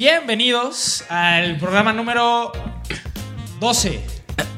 [0.00, 2.52] Bienvenidos al programa número
[3.60, 4.00] 12.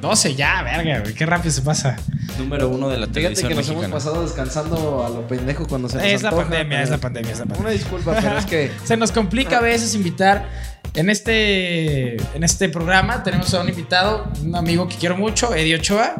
[0.00, 1.96] 12 ya, verga, güey, qué rápido se pasa.
[2.38, 3.86] Número uno de la Fíjate televisión que nos mexicana.
[3.88, 6.90] hemos pasado descansando a lo pendejo cuando se nos Es la antoja, pandemia, pero- es
[6.90, 7.60] la pandemia, es la pandemia.
[7.60, 10.48] Una disculpa, pero es que Se nos complica a veces invitar.
[10.94, 15.74] En este, en este programa tenemos a un invitado, un amigo que quiero mucho, Eddie
[15.74, 16.14] Ochoa.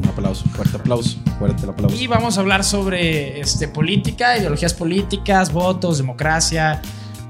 [0.00, 1.94] Un aplauso, fuerte aplauso, fuerte el aplauso.
[1.96, 6.82] Y vamos a hablar sobre este, política, ideologías políticas, votos, democracia,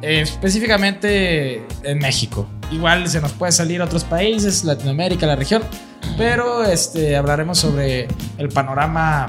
[0.03, 2.47] eh, específicamente en México.
[2.71, 5.63] Igual se nos puede salir a otros países, Latinoamérica, la región,
[6.17, 8.09] pero este, hablaremos sobre
[8.39, 9.27] el panorama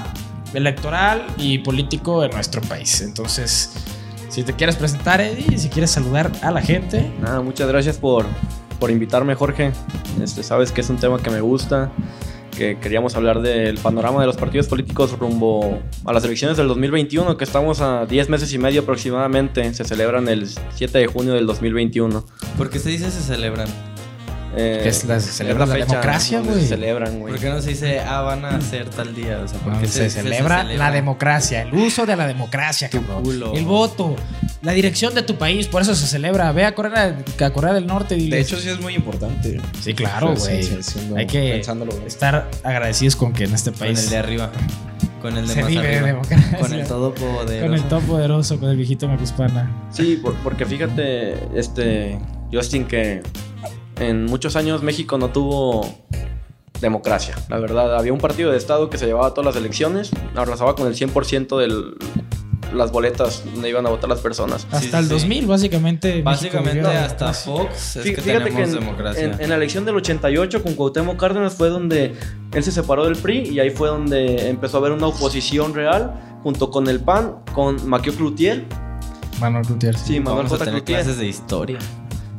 [0.54, 3.00] electoral y político en nuestro país.
[3.00, 3.72] Entonces,
[4.28, 7.12] si te quieres presentar, Eddie, si quieres saludar a la gente.
[7.20, 8.26] Nada, muchas gracias por,
[8.78, 9.72] por invitarme, Jorge.
[10.22, 11.90] Este, sabes que es un tema que me gusta,
[12.56, 17.36] que queríamos hablar del panorama de los partidos políticos rumbo a las elecciones del 2021,
[17.36, 19.72] que estamos a 10 meses y medio aproximadamente.
[19.74, 22.24] Se celebran el 7 de junio del 2021.
[22.56, 23.91] ¿Por qué se dice se celebran?
[24.54, 26.60] Eh, Que es la- se celebra la democracia, güey.
[26.60, 27.32] Se celebran, güey.
[27.32, 29.40] ¿Por qué no se dice, ah, van a hacer tal día?
[29.42, 33.22] O sea, ¿por No, qué se, celebra la democracia, el uso de la democracia, cabrón.
[33.22, 33.54] culo.
[33.54, 34.14] El voto,
[34.60, 36.52] la dirección de tu país, por eso se celebra.
[36.52, 39.58] Ve a Corea, a Corea del Norte y De hecho, sí es muy importante.
[39.80, 40.62] sí, claro, güey.
[40.62, 44.10] sí, sí, siendo- Hay que pensándolo estar agradecidos con que en este Con el país
[44.10, 44.50] de arriba.
[45.22, 46.06] Con el de se más vive arriba.
[46.08, 46.58] democracia.
[46.58, 47.62] Con el todopoderoso.
[47.66, 49.70] Con el todopoderoso, con el viejito Macuspana.
[49.90, 52.18] Sí, por- porque fíjate, este,
[52.52, 53.22] Justin, que
[54.08, 55.86] en muchos años México no tuvo
[56.80, 57.34] democracia.
[57.48, 60.86] La verdad, había un partido de Estado que se llevaba todas las elecciones, arrasaba con
[60.88, 61.96] el 100% de
[62.74, 64.66] las boletas donde iban a votar las personas.
[64.72, 65.08] Hasta Sí, el sí.
[65.10, 66.22] 2000, básicamente.
[66.22, 67.52] Básicamente hasta democracia.
[67.52, 69.24] Fox es Fí- que Fíjate tenemos que en, democracia.
[69.24, 72.14] en- en la elección del 88 con Cuauhtémoc Cárdenas fue donde
[72.52, 76.38] él se separó del PRI y ahí fue donde empezó a haber una oposición real
[76.42, 78.64] junto con el PAN, con Maquio Cloutier.
[79.40, 80.00] Manuel Gutiérrez.
[80.02, 80.64] Sí, Manuel Vamos a J.
[80.64, 80.98] tener Cloutier.
[81.02, 81.78] clases de historia.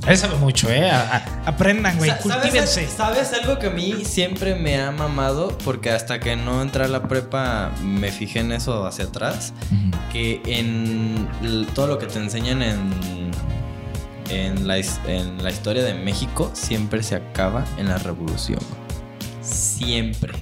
[0.07, 0.89] Él sabe mucho, ¿eh?
[0.91, 2.11] A- a- aprendan, güey.
[2.21, 2.87] Cultívense.
[2.87, 5.57] ¿sabes, ¿Sabes algo que a mí siempre me ha mamado?
[5.63, 9.53] Porque hasta que no entré a la prepa me fijé en eso hacia atrás.
[10.11, 11.27] Que en
[11.73, 12.91] todo lo que te enseñan en,
[14.29, 18.59] en, la, en la historia de México siempre se acaba en la revolución.
[19.41, 20.33] Siempre.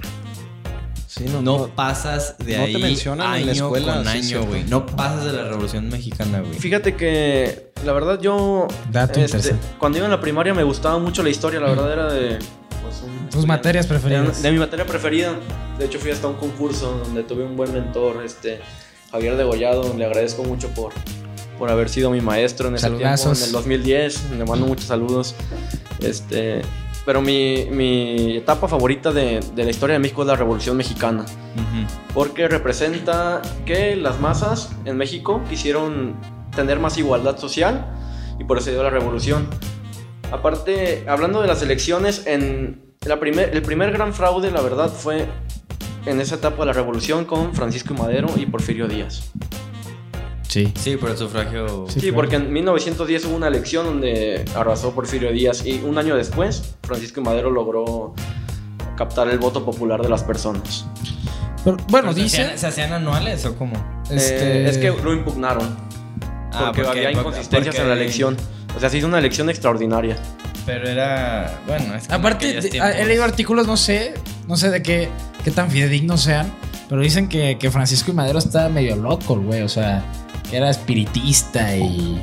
[1.14, 4.64] Sí, No, pasas de no te ahí mencionan año en la escuela, con año, güey.
[4.64, 6.54] No pasas de la revolución mexicana, güey.
[6.58, 9.66] Fíjate que la verdad yo Dato este, interesante.
[9.78, 12.38] cuando iba en la primaria me gustaba mucho la historia, la verdad era de
[12.82, 14.42] pues, un- Tus materias preferidas.
[14.42, 15.34] de mi materia preferida.
[15.78, 18.60] De hecho fui hasta un concurso donde tuve un buen mentor, este
[19.10, 20.92] Javier Degollado, le agradezco mucho por
[21.58, 23.38] por haber sido mi maestro en ese Saludazos.
[23.38, 25.34] tiempo, en el 2010, le mando muchos saludos.
[26.00, 26.62] Este,
[27.04, 31.22] pero mi, mi etapa favorita de, de la historia de México es la Revolución Mexicana
[31.24, 31.86] Ujú.
[32.14, 36.14] porque representa que las masas en México quisieron
[36.54, 37.86] tener más igualdad social
[38.38, 39.48] y por eso dio la revolución.
[40.30, 45.26] Aparte, hablando de las elecciones, en la primer, el primer gran fraude, la verdad, fue
[46.06, 49.30] en esa etapa de la revolución con Francisco Madero y Porfirio Díaz.
[50.52, 50.70] Sí.
[50.78, 51.86] Sí, por el sufragio.
[51.88, 52.16] Sí, Sí, claro.
[52.16, 57.20] porque en 1910 hubo una elección donde arrasó Porfirio Díaz y un año después Francisco
[57.20, 58.12] y Madero logró
[58.98, 60.84] captar el voto popular de las personas.
[61.64, 62.42] Pero, bueno, ¿Pero ¿Se dice.
[62.42, 63.72] hacían, ¿Se hacían anuales o cómo?
[64.10, 65.74] este, Eh, es que lo impugnaron.
[66.52, 68.36] Ah, porque, porque- había porque- inconsistencias en la elección.
[68.76, 70.16] O sea, se hizo una elección extraordinaria.
[70.66, 71.60] Pero era.
[71.66, 74.12] Bueno, es que Aparte, de- he leído artículos, no sé,
[74.48, 75.08] no sé de qué,
[75.44, 76.52] qué tan fidedignos sean,
[76.90, 80.04] pero dicen que, que Francisco y Madero está medio loco, el güey, o sea,
[80.52, 82.20] que era espiritista y,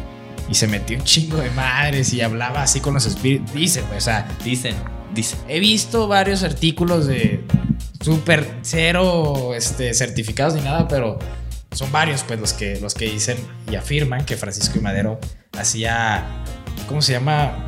[0.48, 3.52] y se metió un chingo de madres y hablaba así con los espíritus.
[3.56, 4.76] Dicen, güey, o sea, Dicen,
[5.16, 5.40] dicen.
[5.48, 7.44] he visto varios artículos de
[8.00, 11.18] súper cero este, certificados ni nada, pero
[11.72, 13.38] son varios pues los que, los que dicen
[13.72, 15.20] y afirman que Francisco y Madero
[15.58, 16.24] hacía,
[16.88, 17.68] ¿cómo se llama?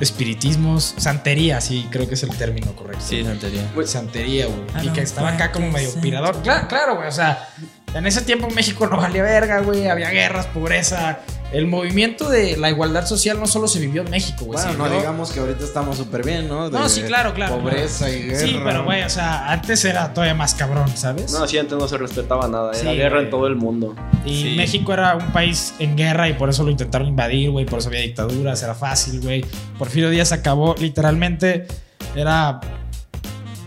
[0.00, 3.04] Espiritismos, santería, sí, creo que es el término correcto.
[3.06, 3.62] Sí, santería.
[3.86, 4.86] Santería, güey.
[4.86, 6.40] Y que estaba acá como medio pirador.
[6.42, 7.08] Claro, claro, güey.
[7.08, 7.48] O sea,
[7.94, 9.88] en ese tiempo México no valía verga, güey.
[9.88, 11.20] Había guerras, pobreza.
[11.52, 14.58] El movimiento de la igualdad social no solo se vivió en México, güey.
[14.62, 16.70] Bueno, no vivió- digamos que ahorita estamos súper bien, ¿no?
[16.70, 17.58] De No, sí, claro, claro.
[17.58, 18.38] Pobreza y guerra.
[18.38, 21.30] Sí, pero güey, o sea, antes era todavía más cabrón, ¿sabes?
[21.32, 22.72] No, así antes no se respetaba nada.
[22.72, 23.24] Era Sí, guerra güey.
[23.24, 23.94] en todo el mundo.
[24.24, 24.54] y Sí.
[24.56, 27.66] México era un país en guerra y por eso lo intentaron invadir, güey.
[27.66, 29.44] Por eso había dictaduras, era fácil, güey.
[29.78, 31.66] Porfirio Díaz acabó, literalmente,
[32.14, 32.60] era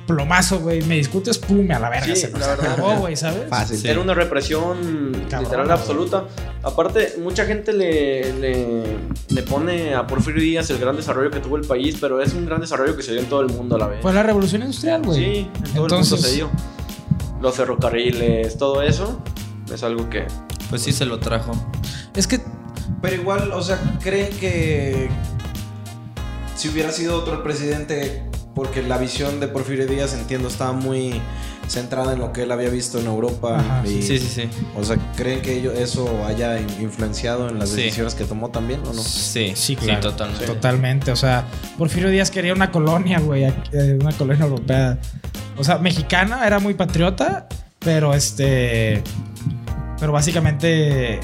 [0.07, 0.81] plomazo, güey.
[0.83, 2.05] Me discutes, pum, a la verga.
[2.05, 2.73] Sí, se la verdad.
[2.73, 3.49] acabó, güey, ¿sabes?
[3.49, 3.77] Fácil.
[3.77, 3.87] Sí.
[3.87, 6.25] Era una represión Cabrón, literal absoluta.
[6.63, 8.83] Aparte, mucha gente le, le,
[9.29, 12.45] le pone a Porfirio Díaz el gran desarrollo que tuvo el país, pero es un
[12.45, 14.01] gran desarrollo que se dio en todo el mundo a la vez.
[14.01, 15.17] Fue la revolución industrial, güey.
[15.17, 16.49] sí, en todo el Entonces- mundo se dio.
[17.41, 19.21] Los ferrocarriles, todo eso,
[19.71, 20.25] es algo que...
[20.69, 21.51] Pues sí se lo trajo.
[22.15, 22.39] Es que
[23.01, 25.09] Pero igual, o sea, ¿creen que
[26.55, 28.23] si hubiera sido otro el presidente,
[28.55, 31.21] porque la visión de Porfirio Díaz, entiendo, estaba muy
[31.67, 33.59] centrada en lo que él había visto en Europa?
[33.59, 34.49] Ajá, y- Sí, sí, sí.
[34.77, 37.77] O sea, ¿creen que ello- eso haya in- influenciado en las Sí.
[37.77, 39.01] decisiones que tomó también o no?
[39.01, 39.99] Sí, Sí, claro.
[40.01, 40.45] totalmente.
[40.45, 41.11] Totalmente.
[41.11, 41.45] O sea,
[41.77, 43.43] Porfirio Díaz quería una colonia, güey.
[43.43, 44.97] eh, Una colonia europea.
[45.57, 47.47] O sea, mexicana, era muy patriota,
[47.79, 49.01] pero este.
[49.99, 51.19] Pero básicamente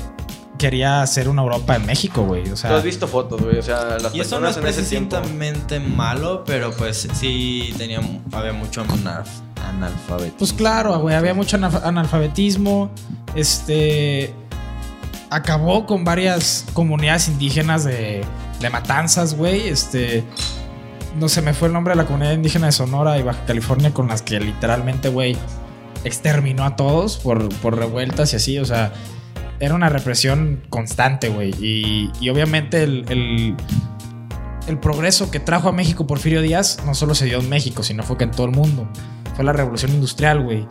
[0.61, 2.43] quería hacer una Europa en México, güey.
[2.43, 3.57] O Tú sea, has visto fotos, güey.
[3.57, 5.17] O sea, las Y eso no es en ese tiempo.
[5.19, 7.99] precisamente malo, pero pues sí tenía,
[8.31, 9.25] había mucho analf-
[9.67, 10.37] analfabetismo.
[10.37, 11.15] pues claro, güey.
[11.15, 12.91] Había mucho analf- analfabetismo.
[13.35, 14.33] Este.
[15.29, 18.21] Acabó con varias comunidades indígenas de,
[18.59, 19.67] de matanzas, güey.
[19.67, 20.23] Este.
[21.19, 23.93] No se me fue el nombre de la comunidad indígena de Sonora y Baja California
[23.93, 25.35] con las que literalmente, güey,
[26.05, 28.57] exterminó a todos por, por revueltas y así.
[28.59, 28.93] O sea,
[29.61, 31.51] era una represión constante, güey.
[31.61, 33.55] Y, y obviamente el,
[34.67, 38.03] el, progreso que trajo a México Porfirio Díaz no solo se dio en México, sino
[38.03, 38.89] fue que en todo el mundo.
[39.35, 40.67] Fue la revolución industrial, güey.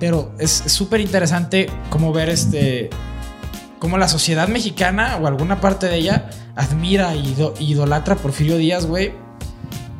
[0.00, 2.88] Pero es súper interesante cómo ver este.
[3.78, 8.86] Cómo la sociedad mexicana o alguna parte de ella admira y ido- idolatra Porfirio Díaz,
[8.86, 9.12] güey.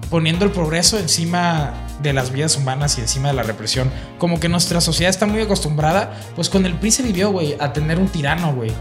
[0.09, 3.91] Poniendo el progreso encima de las vidas humanas y encima de la represión.
[4.19, 6.13] Como que nuestra sociedad está muy acostumbrada.
[6.35, 8.73] Pues con el PRI se vivió, güey, a tener un tirano, güey.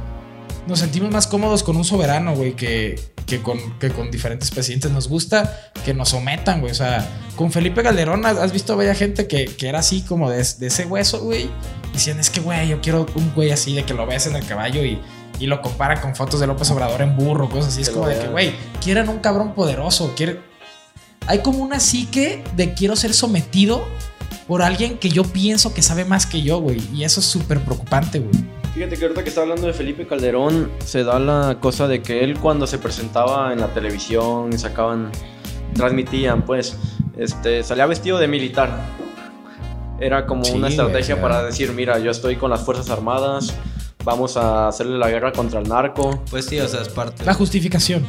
[0.67, 4.91] Nos sentimos más cómodos con un soberano, güey, que, que, con, que con diferentes presidentes.
[4.91, 6.71] Nos gusta que nos sometan, güey.
[6.71, 10.37] O sea, con Felipe Calderón, ¿has visto bella gente que, que era así como de,
[10.37, 11.49] de ese hueso, güey?
[11.93, 14.45] Decían, es que, güey, yo quiero un güey así de que lo ves en el
[14.45, 14.99] caballo y,
[15.39, 17.81] y lo comparan con fotos de López Obrador en burro, cosas así.
[17.81, 20.13] Es como de que, güey, quieren un cabrón poderoso.
[20.15, 20.50] Quieren...
[21.27, 23.83] Hay como una psique de quiero ser sometido
[24.47, 26.81] por alguien que yo pienso que sabe más que yo, güey.
[26.93, 28.33] Y eso es súper preocupante, güey.
[28.73, 32.23] Fíjate que ahorita que está hablando de Felipe Calderón, se da la cosa de que
[32.23, 35.11] él cuando se presentaba en la televisión, sacaban,
[35.73, 36.77] transmitían, pues,
[37.17, 38.69] este, salía vestido de militar.
[39.99, 43.53] Era como Sí, una estrategia para decir, mira, yo estoy con las Fuerzas Armadas,
[44.03, 46.23] vamos a hacerle la guerra contra el narco.
[46.31, 47.23] Pues sí, o sea, es parte.
[47.25, 48.05] La justificación.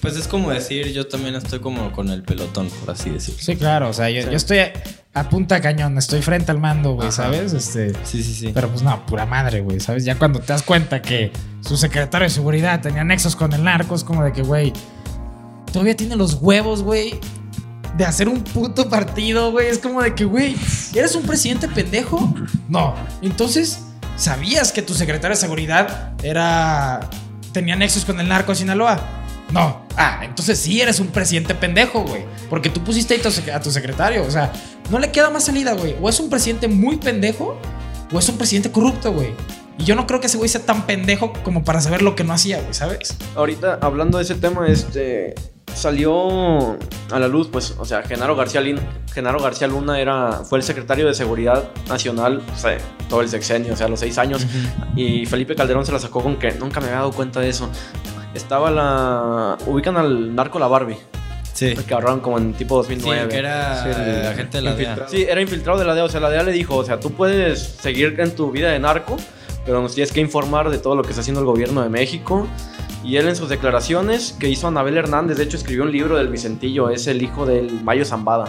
[0.00, 3.40] Pues es como decir, yo también estoy como con el pelotón, por así decirlo.
[3.42, 3.88] Sí, claro.
[3.88, 4.72] O sea, yo, yo estoy a,
[5.14, 7.10] a punta cañón, estoy frente al mando, güey.
[7.10, 7.52] ¿sabes?
[7.52, 7.92] Este.
[8.04, 8.50] Sí, sí, sí.
[8.52, 10.04] Pero pues no, pura madre, güey, ¿sabes?
[10.04, 11.32] Ya cuando te das cuenta que
[11.62, 14.72] su secretario de seguridad tenía nexos con el narco, es como de que, güey,
[15.72, 17.18] todavía tiene los huevos, güey,
[17.96, 19.68] de hacer un puto partido, güey.
[19.68, 20.54] Es como de que, güey,
[20.94, 22.34] ¿eres un presidente pendejo?
[22.68, 22.94] No.
[23.22, 23.80] Entonces,
[24.16, 27.08] ¿sabías que tu secretario de seguridad era.
[27.52, 29.00] tenía nexos con el narco de Sinaloa?
[29.52, 29.84] No.
[29.96, 32.24] Ah, entonces sí eres un presidente pendejo, güey.
[32.50, 33.22] Porque tú pusiste ahí
[33.52, 34.24] a tu secretario.
[34.24, 34.52] O sea,
[34.90, 35.94] no le queda más salida, güey.
[36.00, 37.58] O es un presidente muy pendejo
[38.12, 39.30] o es un presidente corrupto, güey.
[39.78, 42.24] Y yo no creo que ese güey sea tan pendejo como para saber lo que
[42.24, 43.14] no hacía, güey, ¿sabes?
[43.34, 45.34] Ahorita, hablando de ese tema, este,
[45.74, 46.72] salió
[47.12, 48.80] a la luz, pues, o sea, Genaro García, Lin-
[49.12, 52.78] Genaro García Luna era, fue el secretario de Seguridad Nacional, o sea,
[53.10, 54.46] todo el sexenio, o sea, los seis años.
[54.96, 57.68] Y Felipe Calderón se la sacó con que nunca me había dado cuenta de eso.
[58.36, 59.56] Estaba la.
[59.66, 60.98] Ubican al narco La Barbie.
[61.52, 61.74] Sí.
[61.74, 63.28] Que agarraron como en tipo Sí, 2009.
[63.28, 65.06] que era Sí, el la gente de la DEA.
[65.08, 66.04] Sí, era infiltrado de la DEA.
[66.04, 68.78] O sea, la DEA le dijo: O sea, tú puedes seguir en tu vida de
[68.78, 69.16] narco,
[69.64, 72.46] pero nos tienes que informar de todo lo que está haciendo el gobierno de México.
[73.02, 76.28] Y él en sus declaraciones que hizo Anabel Hernández, de hecho escribió un libro del
[76.28, 78.46] Vicentillo, es el hijo del Mayo Zambada,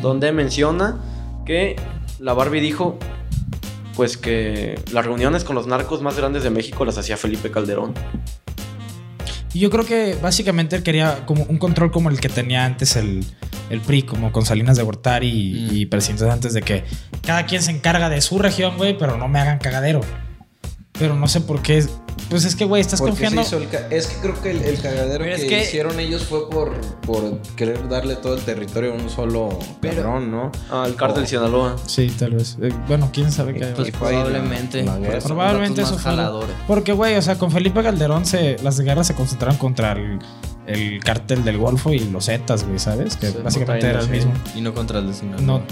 [0.00, 0.96] donde menciona
[1.44, 1.74] que
[2.20, 2.98] la Barbie dijo
[3.96, 7.92] pues que las reuniones con los narcos más grandes de México las hacía Felipe Calderón.
[9.52, 12.94] Y yo creo que básicamente él quería como un control como el que tenía antes
[12.96, 13.24] el,
[13.68, 15.76] el PRI, como con Salinas de Gortari y, Mm.
[15.76, 16.84] y presidentes antes de que
[17.26, 20.00] cada quien se encarga de su región, güey, pero no me hagan cagadero.
[21.00, 21.84] Pero no sé por qué.
[22.28, 23.42] Pues es que, güey, estás Porque se confiando.
[23.42, 26.48] hizo el ca- es que creo que el, el cagadero que, que- hicieron ellos fue
[26.48, 30.52] por, por querer darle todo el territorio a un solo Pero- cabrón, ¿no?
[30.70, 31.26] Al cártel Oh.
[31.26, 31.76] Sinaloa.
[31.86, 32.56] Sí, tal vez.
[32.62, 33.66] Eh, bueno, quién sabe qué.
[33.74, 34.84] Pues probablemente.
[34.84, 35.20] la guerra.
[35.20, 36.02] Son Probablemente eso fue.
[36.02, 36.54] jaladores.
[36.68, 40.18] Porque, güey, o sea, con Felipe Calderón se, las guerras se concentraron contra el,
[40.66, 43.16] el cártel del Golfo y los Zetas, güey, ¿sabes?
[43.16, 44.32] Que Sí, básicamente era el mismo.
[44.54, 45.40] Y no contra el de Sinaloa.
[45.42, 45.62] No.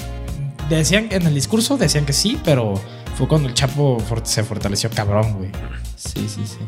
[0.69, 2.75] Decían en el discurso, decían que sí, pero
[3.17, 5.51] fue cuando el Chapo se fortaleció cabrón, güey.
[5.97, 6.59] Sí, sí, sí.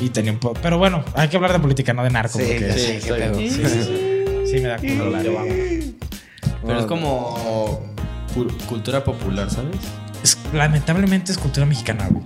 [0.00, 0.58] Y tenía un poco.
[0.60, 2.38] Pero bueno, hay que hablar de política, no de narco.
[2.38, 3.38] Sí, porque sí, sí, qué está pedo.
[3.38, 3.50] bien.
[3.52, 4.54] Sí, sí, sí.
[4.60, 5.24] me da culo hablar.
[6.66, 7.80] Pero es como
[8.34, 9.76] cu- cultura popular, ¿sabes?
[10.24, 12.24] Es- lamentablemente es cultura mexicana, güey.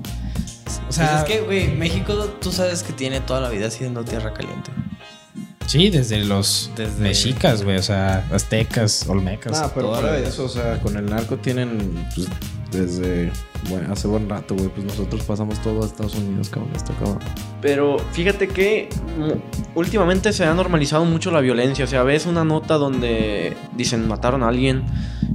[0.89, 4.05] O sea, Pues es que, güey, México, tú sabes que tiene toda la vida siendo
[4.05, 4.71] tierra caliente.
[5.67, 7.77] Sí, desde los Desde- mexicas, güey.
[7.79, 9.59] O sea, aztecas, olmecas.
[9.59, 12.29] Ah, pero fuera de eso, o sea, con el narco tienen pues,
[12.71, 13.31] desde
[13.69, 14.69] bueno, hace buen rato, güey.
[14.69, 16.71] Pues nosotros pasamos todo a Estados Unidos, cabrón.
[16.75, 17.19] Esto cabrón.
[17.61, 18.89] Pero fíjate que
[19.75, 21.85] últimamente se ha normalizado mucho la violencia.
[21.85, 24.85] O sea, ves una nota donde dicen mataron a alguien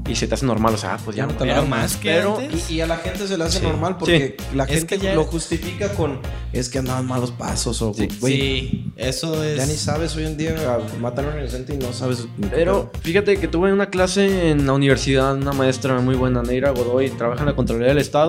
[0.07, 0.73] y se te hace normal.
[0.73, 2.69] O sea, pues ya no te Pero más que Pero- antes.
[2.69, 3.65] Y, y a la gente se le hace Sí.
[3.65, 6.19] normal porque la Es gente que ya- lo justifica con
[6.53, 8.33] es que andaban malos pasos o Sí, güey.
[8.33, 9.57] sí, eso es.
[9.57, 10.55] Ya ni sabes hoy en día
[10.99, 12.27] matan a un inocente y no sabes.
[12.51, 17.09] Pero fíjate que tuve una clase en la universidad, una maestra muy buena, Neira Godoy,
[17.11, 18.20] trabaja en la Contraloría del Estado,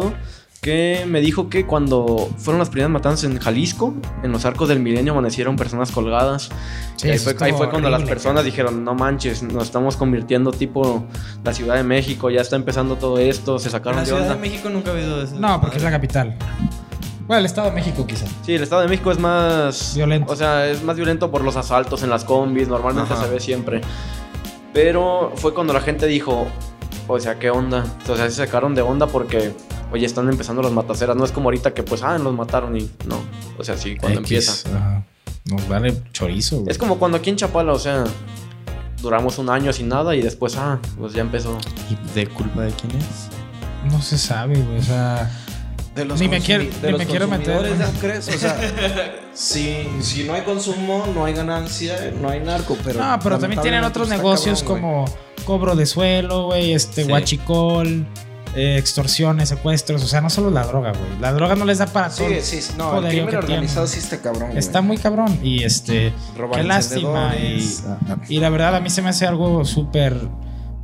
[0.60, 4.78] que me dijo que cuando fueron las primeras matanzas en Jalisco, en los arcos del
[4.78, 6.50] milenio amanecieron personas colgadas.
[6.94, 10.52] Sí, ahí fue, estuvo ahí fue cuando las personas dijeron, no manches, nos estamos convirtiendo
[10.52, 11.04] tipo
[11.42, 14.34] la Ciudad de México, ya está empezando todo esto, se sacaron la de Ciudad onda.
[14.36, 15.34] de México nunca ha habido eso.
[15.34, 16.36] No, porque es la capital.
[17.26, 18.26] Bueno, el Estado de México quizá.
[18.44, 20.32] Sí, el Estado de México es más Violento.
[20.32, 23.24] O sea, es más violento por los asaltos en las combis, normalmente Ajá.
[23.24, 23.80] se ve siempre.
[24.72, 26.46] Pero fue cuando la gente dijo,
[27.08, 27.84] o sea, ¿qué onda?
[28.08, 29.52] O sea, se sacaron de onda porque,
[29.92, 31.16] oye, están empezando las mataceras.
[31.16, 33.20] No es como ahorita que, pues, ah, los mataron y no.
[33.58, 34.30] O sea, sí, cuando X,
[34.64, 34.68] empieza.
[34.76, 35.04] ajá.
[35.44, 36.70] Nos vale chorizo, güey.
[36.70, 38.04] Es como cuando aquí en Chapala, o sea,
[39.00, 41.58] duramos un año sin nada y después, ah, pues ya empezó.
[41.90, 43.28] ¿Y de culpa de quién es?
[43.92, 44.78] No se sabe, güey.
[44.78, 45.30] O sea,
[45.96, 47.54] De los Ni me quiero- de ni los me quiero meter.
[47.54, 48.28] consumidores, ¿no crees?
[48.28, 48.56] O sea,
[49.34, 52.78] si, si no hay consumo, no hay ganancia, no hay narco.
[52.82, 55.04] Pero no, pero también tienen otros negocios cabrón, como
[55.44, 57.10] cobro de suelo, güey, este, Sí.
[57.12, 58.06] huachicol,
[58.54, 60.02] eh, extorsiones, secuestros.
[60.02, 61.20] O sea, no solo la droga, güey.
[61.20, 62.28] La droga no les da para todo.
[62.28, 64.48] Sí, sí, no, el crimen organizado sí está cabrón.
[64.48, 64.58] güey.
[64.58, 65.38] Está muy cabrón.
[65.42, 67.34] Y este, Robar qué lástima.
[67.36, 67.66] Y,
[68.28, 70.16] y la verdad, a mí se me hace algo súper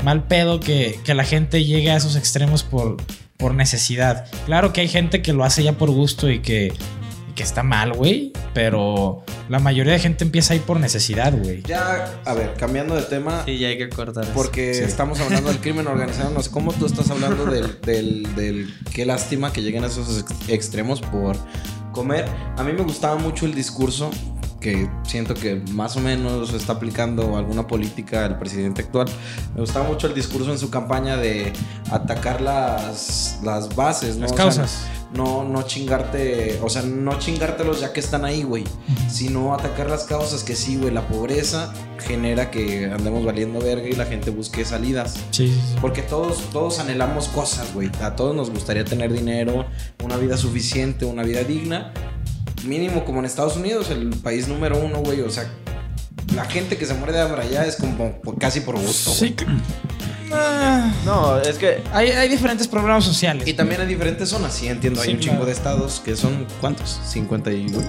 [0.04, 2.96] mal pedo que, que la gente llegue a esos extremos por,
[3.36, 4.26] por necesidad.
[4.46, 6.72] Claro que hay gente que lo hace ya por gusto y que,
[7.38, 8.32] que está mal, güey.
[8.52, 11.62] Pero la mayoría de gente empieza ahí por necesidad, güey.
[11.62, 13.44] Ya, a ver, cambiando de tema.
[13.46, 14.32] Sí, ya hay que cortar eso.
[14.34, 14.82] Porque Sí.
[14.82, 16.30] estamos hablando del crimen organizado.
[16.30, 20.18] No sé cómo tú estás hablando del, del, del- Qué lástima que lleguen a esos
[20.20, 21.36] ex- extremos por
[21.92, 22.26] comer.
[22.56, 24.10] A mí me gustaba mucho el discurso
[24.60, 29.06] que siento que más o menos está aplicando alguna política el presidente actual.
[29.54, 31.52] Me gustaba mucho el discurso en su campaña de
[31.92, 34.22] atacar las, las bases, ¿no?
[34.22, 34.82] Las O sea, causas.
[35.12, 38.64] No, no chingarte, o sea, no chingártelos ya que están ahí, güey.
[39.10, 40.92] Sino atacar las causas que sí, güey.
[40.92, 45.16] La pobreza genera que andemos valiendo verga y la gente busque salidas.
[45.30, 45.58] Sí.
[45.80, 47.90] Porque todos, todos anhelamos cosas, güey.
[48.02, 49.66] A todos nos gustaría tener dinero,
[50.04, 51.92] una vida suficiente, una vida digna.
[52.64, 55.22] Mínimo como en Estados Unidos, el país número uno, güey.
[55.22, 55.50] O sea,
[56.34, 59.12] la gente que se muere de hambre allá es como casi por gusto.
[59.18, 59.30] güey.
[59.30, 59.46] Sí.
[61.04, 63.46] No, es que hay, hay diferentes problemas sociales.
[63.46, 65.00] Y también hay diferentes zonas, sí, entiendo.
[65.00, 67.00] Hay un chingo de estados que son, ¿cuántos?
[67.04, 67.68] 50 y...
[67.68, 67.86] güey.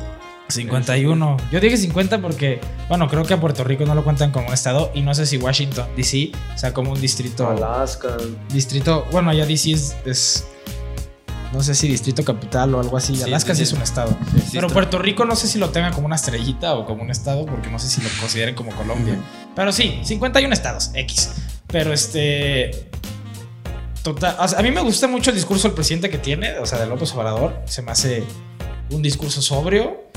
[0.47, 1.37] 51.
[1.51, 4.53] Yo dije 50 porque, bueno, creo que a Puerto Rico no lo cuentan como un
[4.53, 7.47] estado y no sé si Washington, D.C., o sea, como un distrito.
[7.47, 8.17] Alaska.
[8.51, 9.71] Distrito, bueno, ya D.C.
[9.71, 10.47] es, es-
[11.53, 13.15] no sé si distrito capital o algo así.
[13.15, 14.15] Sí, Alaska sí, sí, es un estado.
[14.35, 17.09] Sí, Pero Puerto Rico no sé si lo tenga como una estrellita o como un
[17.09, 19.15] estado porque no sé si lo consideren como Colombia.
[19.55, 21.31] Pero sí, 51 estados, X.
[21.71, 22.89] Pero este...
[24.03, 26.87] Total, a mí me gusta mucho el discurso del presidente que tiene, o sea, de
[26.87, 27.61] López Obrador.
[27.65, 28.23] Se me hace
[28.91, 30.09] un discurso sobrio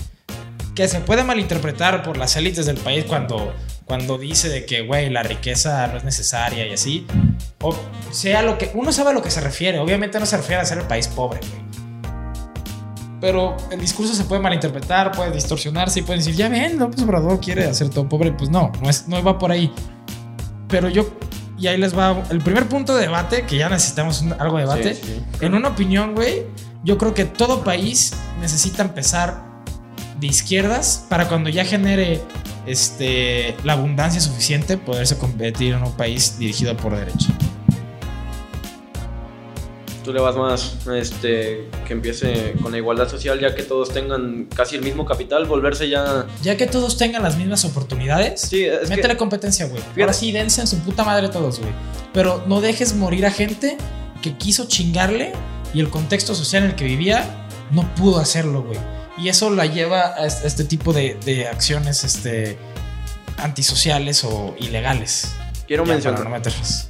[0.74, 3.52] que se puede malinterpretar por las élites del país cuando,
[3.84, 7.06] cuando dice de que, güey, la riqueza no es necesaria y así.
[7.60, 7.74] O
[8.10, 9.78] sea, lo que uno sabe a lo que se refiere.
[9.78, 11.62] Obviamente no se refiere a ser el país pobre, güey.
[13.20, 17.38] Pero el discurso se puede malinterpretar, puede distorsionarse y pueden decir, ya ven, López Obrador
[17.38, 18.32] quiere hacer todo pobre.
[18.32, 19.72] Pues no, no, es, no va por ahí.
[20.68, 21.06] Pero yo,
[21.62, 24.62] y ahí les va el primer punto de debate, que ya necesitamos un- algo de
[24.64, 24.94] debate.
[24.96, 25.22] Sí, sí.
[25.40, 26.42] En una opinión, güey,
[26.82, 29.44] yo creo que todo país necesita empezar
[30.18, 32.20] de izquierdas para cuando ya genere
[32.66, 37.28] este, la abundancia suficiente poderse convertir en un país dirigido por derecha.
[40.04, 44.46] Tú le vas más, este, que empiece con la igualdad social, ya que todos tengan
[44.54, 46.26] casi el mismo capital, volverse ya.
[46.42, 49.82] Ya que todos tengan las mismas oportunidades, Sí, es que- métele competencia, güey.
[50.00, 51.70] Ahora sí, dense en su puta madre todos, güey.
[52.12, 53.76] Pero no dejes morir a gente
[54.22, 55.32] que quiso chingarle
[55.72, 58.78] y el contexto social en el que vivía no pudo hacerlo, güey.
[59.18, 62.56] Y eso la lleva a este, tipo de, de acciones este,
[63.38, 65.32] antisociales o ilegales.
[65.66, 66.28] Quiero mencionar.
[66.28, 66.36] no.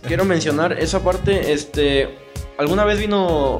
[0.06, 2.18] Quiero mencionar esa parte, este,
[2.58, 3.58] alguna vez vino,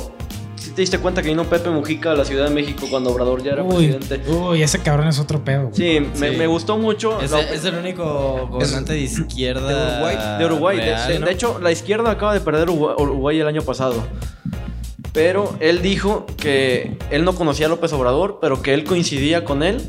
[0.57, 3.43] si te diste cuenta que vino Pepe Mujica a la Ciudad de México cuando Obrador
[3.43, 4.31] ya era Uy, presidente.
[4.31, 5.71] uy, ese cabrón es otro pedo.
[5.73, 7.21] Sí, me, gustó mucho.
[7.21, 9.69] Es, la- es el único gobernante de izquierda.
[9.69, 10.39] de Uruguay.
[10.39, 10.77] de Uruguay.
[10.79, 11.27] De- real, de, ¿no?
[11.27, 14.03] de hecho, la izquierda acaba de perder Uruguay, Uruguay el año pasado.
[15.13, 19.63] Pero él dijo que él no conocía a López Obrador, pero que él coincidía con
[19.63, 19.83] él,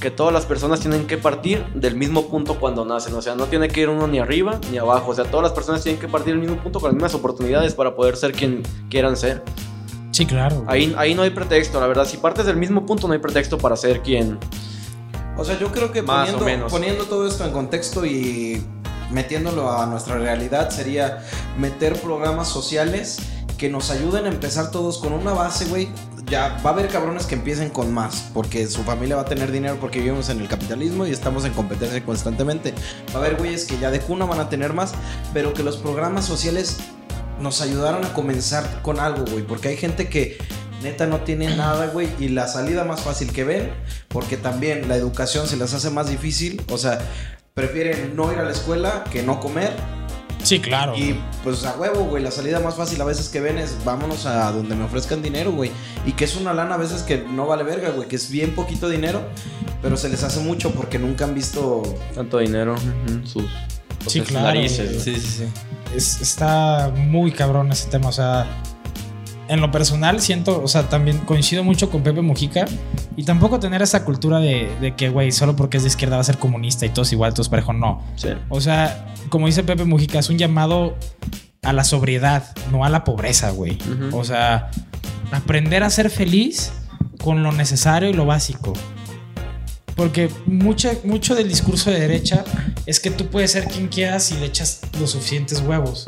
[0.00, 3.14] que todas las personas tienen que partir del mismo punto cuando nacen.
[3.14, 5.10] O sea, no tiene que ir uno ni arriba ni abajo.
[5.10, 7.74] O sea, todas las personas tienen que partir del mismo punto con las mismas oportunidades
[7.74, 9.42] para poder ser quien quieran ser.
[10.10, 10.64] Sí, claro.
[10.66, 12.04] Ahí, ahí no hay pretexto, la verdad.
[12.06, 14.38] Si partes del mismo punto, no hay pretexto para ser quien.
[15.36, 16.72] O sea, yo creo que Más o poniendo, menos.
[16.72, 18.62] poniendo todo esto en contexto y
[19.10, 21.22] metiéndolo a nuestra realidad sería
[21.58, 23.18] meter programas sociales
[23.60, 25.90] que nos ayuden a empezar todos con una base, güey.
[26.24, 29.52] Ya va a haber cabrones que empiecen con más, porque su familia va a tener
[29.52, 32.72] dinero porque vivimos en el capitalismo y estamos en competencia constantemente.
[33.10, 34.92] Va a haber güeyes que ya de cuna van a tener más,
[35.34, 36.78] pero que los programas sociales
[37.38, 40.38] nos ayudaron a comenzar con algo, güey, porque hay gente que
[40.82, 43.74] neta no tiene nada, güey, y la salida más fácil que ven,
[44.08, 46.98] porque también la educación se les hace más difícil, o sea,
[47.52, 49.74] prefieren no ir a la escuela que no comer,
[50.42, 50.96] Sí, claro.
[50.96, 54.26] y pues a huevo, güey, la salida más fácil a veces que ven es vámonos
[54.26, 55.70] a donde me ofrezcan dinero, güey,
[56.06, 58.54] y que es una lana a veces que no vale verga, güey, que es bien
[58.54, 59.22] poquito dinero,
[59.82, 61.82] pero se les hace mucho porque nunca han visto...
[62.14, 62.74] Tanto dinero.
[63.24, 63.44] Sus.
[64.06, 64.92] Sí, claro, Narices.
[64.92, 65.00] güey.
[65.00, 65.44] Sí, sí, sí.
[65.94, 68.08] Es- está muy cabrón ese tema.
[68.08, 68.46] O sea,
[69.50, 72.66] en lo personal siento, o sea, también coincido mucho con Pepe Mujica
[73.16, 76.20] y tampoco tener esa cultura de, de que, güey, solo porque es de izquierda va
[76.20, 77.72] a ser comunista y todos igual, todos parejo.
[77.72, 78.00] No.
[78.14, 78.28] Sí.
[78.48, 80.96] O sea, como dice Pepe Mujica, es un llamado
[81.62, 83.76] a la sobriedad, no a la pobreza, güey.
[83.90, 84.16] Ujú.
[84.16, 84.70] O sea,
[85.32, 86.72] aprender a ser feliz
[87.22, 88.72] con lo necesario y lo básico.
[89.96, 92.44] Porque mucha, mucho del discurso de derecha
[92.86, 96.06] es que tú puedes ser quien quieras si le echas los suficientes huevos.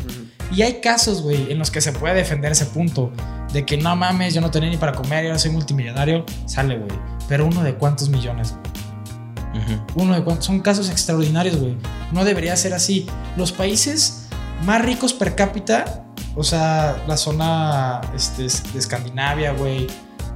[0.52, 3.10] Y hay casos, güey, en los que se puede defender ese punto.
[3.52, 6.24] De que no mames, yo no tenía ni para comer ahora soy multimillonario.
[6.46, 6.92] Sale, güey.
[7.28, 9.64] Pero uno de cuántos millones, güey.
[9.64, 10.02] Ujú.
[10.02, 10.46] Uno de cuántos.
[10.46, 11.76] Son casos extraordinarios, güey.
[12.12, 13.06] No debería ser así.
[13.36, 14.26] Los países
[14.64, 16.04] más ricos per cápita,
[16.34, 19.86] o sea, la zona este, de Escandinavia, güey,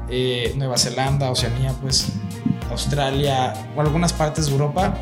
[0.08, 2.08] eh, Nueva Zelanda, Oceanía, pues,
[2.70, 4.94] Australia, o algunas partes de Europa.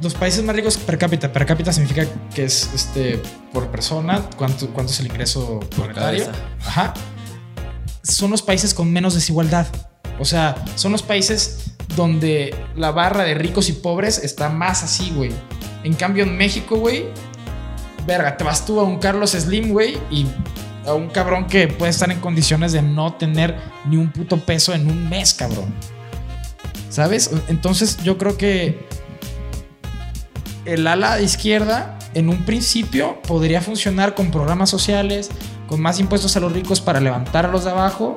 [0.00, 3.20] Los países más ricos per cápita, per cápita significa que es este
[3.52, 6.26] por persona, cuánto, cuánto es el ingreso monetario.
[6.64, 6.94] Ajá.
[8.02, 9.66] Son los países con menos desigualdad.
[10.20, 15.12] O sea, son los países donde la barra de ricos y pobres está más así,
[15.14, 15.32] güey.
[15.82, 17.06] En cambio, en México, güey,
[18.06, 20.26] verga, te vas tú a un Carlos Slim, güey, y
[20.86, 24.72] a un cabrón que puede estar en condiciones de no tener ni un puto peso
[24.74, 25.74] en un mes, cabrón.
[26.88, 27.30] ¿Sabes?
[27.48, 28.87] Entonces, yo creo que
[30.68, 35.30] el ala de izquierda, en un principio, podría funcionar con programas sociales,
[35.66, 38.16] con más impuestos a los ricos para levantar a los de abajo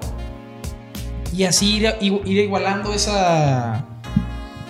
[1.35, 3.85] y así ir, ir igualando esa,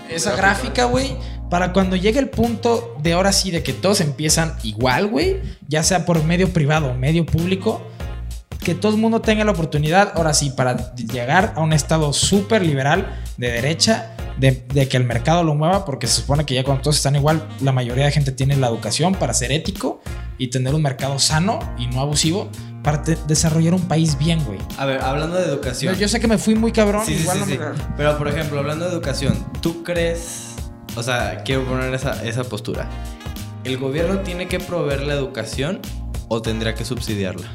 [0.09, 1.15] esa gráfica, güey.
[1.49, 5.83] Para cuando llegue el punto de ahora sí de que todos empiezan igual, güey, ya
[5.83, 7.81] sea por medio privado o medio público,
[8.63, 12.63] que todo el mundo tenga la oportunidad, ahora sí, para llegar a un estado súper
[12.63, 16.63] liberal de derecha, de, de que el mercado lo mueva, porque se supone que ya
[16.63, 20.01] cuando todos están igual, la mayoría de gente tiene la educación para ser ético
[20.37, 22.49] y tener un mercado sano y no abusivo,
[22.83, 24.57] para desarrollar un país bien, güey.
[24.79, 25.93] A ver, hablando de educación.
[25.93, 27.57] Yo, yo sé que me fui muy cabrón, Sí, igual sí, no sí.
[27.59, 30.47] me- Pero por ejemplo, hablando de educación, ¿tú crees?
[30.95, 32.89] O sea, quiero poner esa, esa postura.
[33.63, 35.79] ¿El gobierno tiene que proveer la educación
[36.27, 37.47] o tendría que subsidiarla?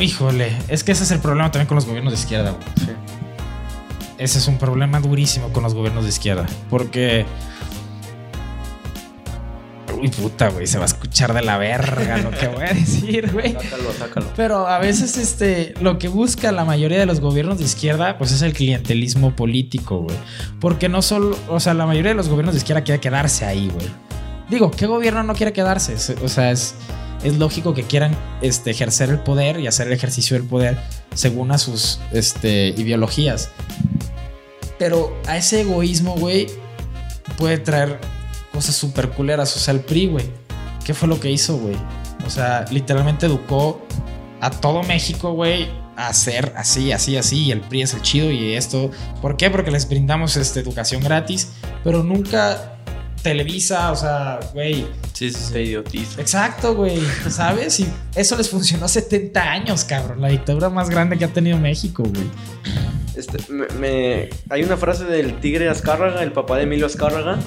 [0.00, 2.62] Híjole, es que ese es el problema también con los gobiernos de izquierda, güey.
[2.78, 2.92] Sí.
[4.22, 6.46] Ese es un problema durísimo con los gobiernos de izquierda.
[6.70, 7.26] Porque.
[10.00, 10.68] Uy, puta, güey.
[10.68, 13.54] Se va a escuchar de la verga lo que voy a decir, güey.
[13.54, 14.26] Sácalo, sácalo.
[14.36, 18.30] Pero a veces, este, lo que busca la mayoría de los gobiernos de izquierda, pues
[18.30, 20.16] es el clientelismo político, güey.
[20.60, 23.70] Porque no solo, o sea, la mayoría de los gobiernos de izquierda quiere quedarse ahí,
[23.74, 23.88] güey.
[24.48, 25.96] Digo, ¿qué gobierno no quiere quedarse?
[26.22, 26.76] O sea, es,
[27.24, 30.78] es lógico que quieran este, ejercer el poder y hacer el ejercicio del poder
[31.14, 33.50] según a sus este, ideologías.
[34.82, 36.48] Pero a ese egoísmo, güey,
[37.38, 38.00] puede traer
[38.52, 39.54] cosas súper culeras.
[39.54, 40.24] O sea, el PRI, güey.
[40.84, 41.76] ¿Qué fue lo que hizo, güey?
[42.26, 43.80] O sea, literalmente educó
[44.40, 47.44] a todo México, güey, a ser así, así, así.
[47.44, 48.90] Y el PRI es el chido y esto.
[49.20, 49.50] ¿Por qué?
[49.50, 51.52] Porque les brindamos este, educación gratis.
[51.84, 52.71] Pero nunca
[53.22, 54.86] Televisa, o sea, güey.
[55.12, 56.20] Sí, sí, Te idiotiza.
[56.20, 57.00] Exacto, güey.
[57.30, 57.78] ¿Sabes?
[57.80, 60.20] Y eso les funcionó 70 años, cabrón.
[60.20, 62.26] La dictadura más grande que ha tenido México, güey.
[63.16, 67.38] Este, me, me- hay una frase del Tigre Azcárraga, el papá de Emilio Azcárraga,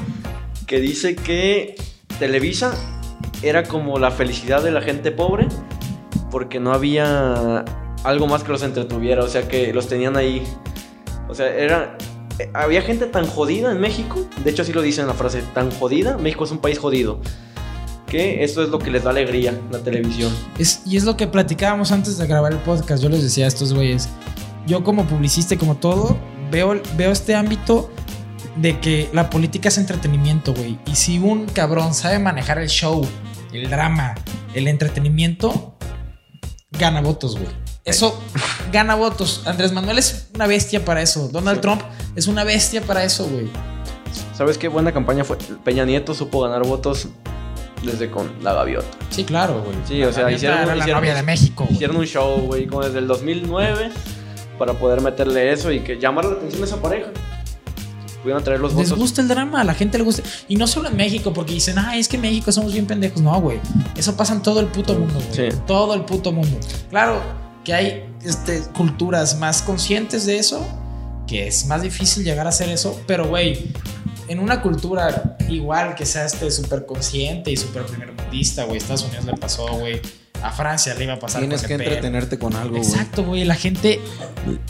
[0.68, 1.76] que dice que
[2.20, 2.74] Televisa
[3.42, 5.48] era como la felicidad de la gente pobre
[6.32, 7.66] porque no había
[8.04, 10.44] algo más que los entretuviera, o sea que los tenían ahí.
[11.28, 11.98] O sea, era
[12.54, 15.72] había gente tan jodida en México, de hecho así lo dice en la frase, tan
[15.72, 17.20] jodida, México es un país jodido.
[18.08, 20.32] Que eso es lo que les da alegría, la televisión.
[20.60, 23.02] Es, y es lo que platicábamos antes de grabar el podcast.
[23.02, 24.10] Yo les decía a estos güeyes,
[24.68, 26.16] yo como publicista y como todo,
[26.52, 27.90] veo, veo este ámbito
[28.56, 30.80] de que la política es entretenimiento, güey.
[30.86, 33.06] Y si un cabrón sabe manejar el show,
[33.52, 34.16] el drama,
[34.54, 35.76] el entretenimiento,
[36.72, 37.65] gana votos, güey.
[37.86, 38.20] Eso
[38.74, 39.44] gana votos.
[39.46, 41.28] Andrés Manuel es una bestia para eso.
[41.30, 41.62] Donald Sí.
[41.62, 41.82] Trump
[42.16, 43.48] es una bestia para eso, güey.
[44.36, 45.38] ¿Sabes qué buena campaña fue?
[45.64, 47.08] Peña Nieto supo ganar votos
[47.84, 48.88] desde con la gaviota.
[49.10, 49.78] Sí, claro, güey.
[49.88, 51.64] Sí, o sea, hicieron- era la hicieron- novia de México.
[51.66, 51.76] güey.
[51.76, 53.92] Hicieron un show, güey, como desde el 2009
[54.58, 57.10] para poder meterle eso y que llamar la atención a esa pareja.
[58.24, 58.98] Pudieron traer los Les votos.
[58.98, 60.24] gusta el drama, a la gente le gusta.
[60.48, 63.22] Y no solo en México, porque dicen, ah, es que en México somos bien pendejos.
[63.22, 63.60] No, güey.
[63.96, 65.52] Eso pasa en todo el puto mundo, güey.
[65.52, 65.58] Sí.
[65.68, 66.58] Todo el puto mundo.
[66.90, 67.22] Claro
[67.66, 70.66] que hay este, culturas más conscientes de eso,
[71.28, 73.74] que es más difícil llegar a hacer eso, pero, güey,
[74.28, 79.26] en una cultura igual que sea este súper consciente y súper primermundista, güey, Estados Unidos
[79.26, 80.00] le pasó, güey.
[80.44, 82.78] A Francia le iba a pasar Tienes que entretenerte con algo.
[82.78, 83.46] Exacto, güey.
[83.46, 84.00] La gente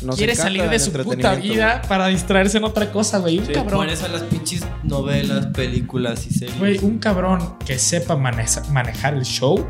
[0.04, 3.40] Nos quiere salir de su puta vida para distraerse en otra cosa, güey.
[3.40, 3.80] Un Sí, cabrón.
[3.80, 6.58] Por eso las pinches novelas, películas y series.
[6.60, 9.68] Güey, un cabrón que sepa maneja- manejar el show,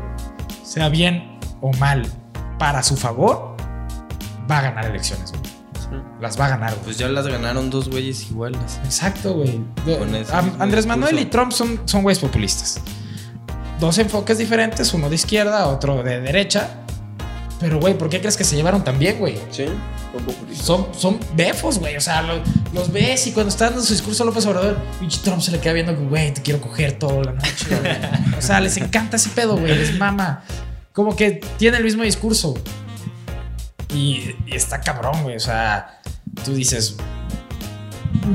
[0.64, 2.06] sea bien o mal,
[2.58, 3.56] para su favor,
[4.50, 5.56] va a ganar elecciones, güey.
[6.20, 6.84] Las va a ganar, güey.
[6.84, 8.80] Pues ya las ganaron dos güeyes iguales.
[8.84, 9.60] Exacto, güey.
[10.58, 11.26] Andrés Manuel y.
[11.26, 12.80] Trump son, son güeyes populistas.
[13.78, 16.70] Dos enfoques diferentes, uno de izquierda, otro de derecha.
[17.60, 19.38] Pero, güey, ¿por qué crees que se llevaron tan bien, güey?
[19.50, 19.66] Sí,
[20.12, 20.66] son populistas.
[20.66, 21.96] Son, son befos, güey.
[21.96, 22.42] O sea, lo-
[22.74, 25.72] los ves y cuando está dando su discurso López Obrador, pinche Trump se le queda
[25.74, 27.66] viendo, güey, te quiero coger toda la noche.
[27.70, 27.92] güey.
[28.38, 29.74] O sea, les encanta ese pedo, güey.
[29.76, 30.42] Les mama.
[30.96, 32.54] Como que tiene el mismo discurso.
[33.94, 35.36] Y, está cabrón, güey.
[35.36, 36.00] O sea,
[36.42, 36.96] tú dices.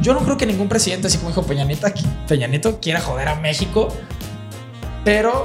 [0.02, 1.88] Yo no creo que ningún presidente, así como dijo Peña Nieto,
[2.28, 3.88] Peña Nieto quiera joder a México.
[5.04, 5.44] Pero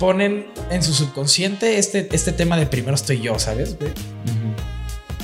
[0.00, 3.76] ponen en su subconsciente este, este tema de primero estoy yo, ¿sabes?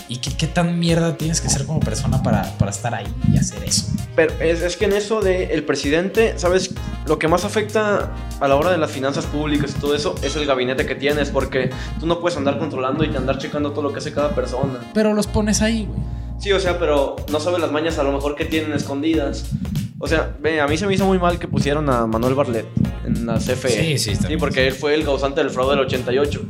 [0.08, 3.38] ¿Y qué, qué tan mierda tienes que ser como persona para, para estar ahí y
[3.38, 3.86] hacer eso?
[4.14, 6.74] Pero es, es que en eso del el presidente, ¿sabes?
[7.06, 10.36] Lo que más afecta a la hora de las finanzas públicas y todo eso es
[10.36, 13.92] el gabinete que tienes, porque tú no puedes andar controlando y andar checando todo lo
[13.92, 14.80] que hace cada persona.
[14.92, 16.00] Pero los pones ahí, güey.
[16.38, 19.46] Sí, o sea, pero no sabes las mañas a lo mejor que tienen escondidas.
[19.98, 22.66] O sea, a mí se me hizo muy mal que pusieron a Manuel Barlet
[23.06, 23.68] en la CFE.
[23.68, 26.42] Sí, sí, está Sí, porque él fue el causante del fraude del 88.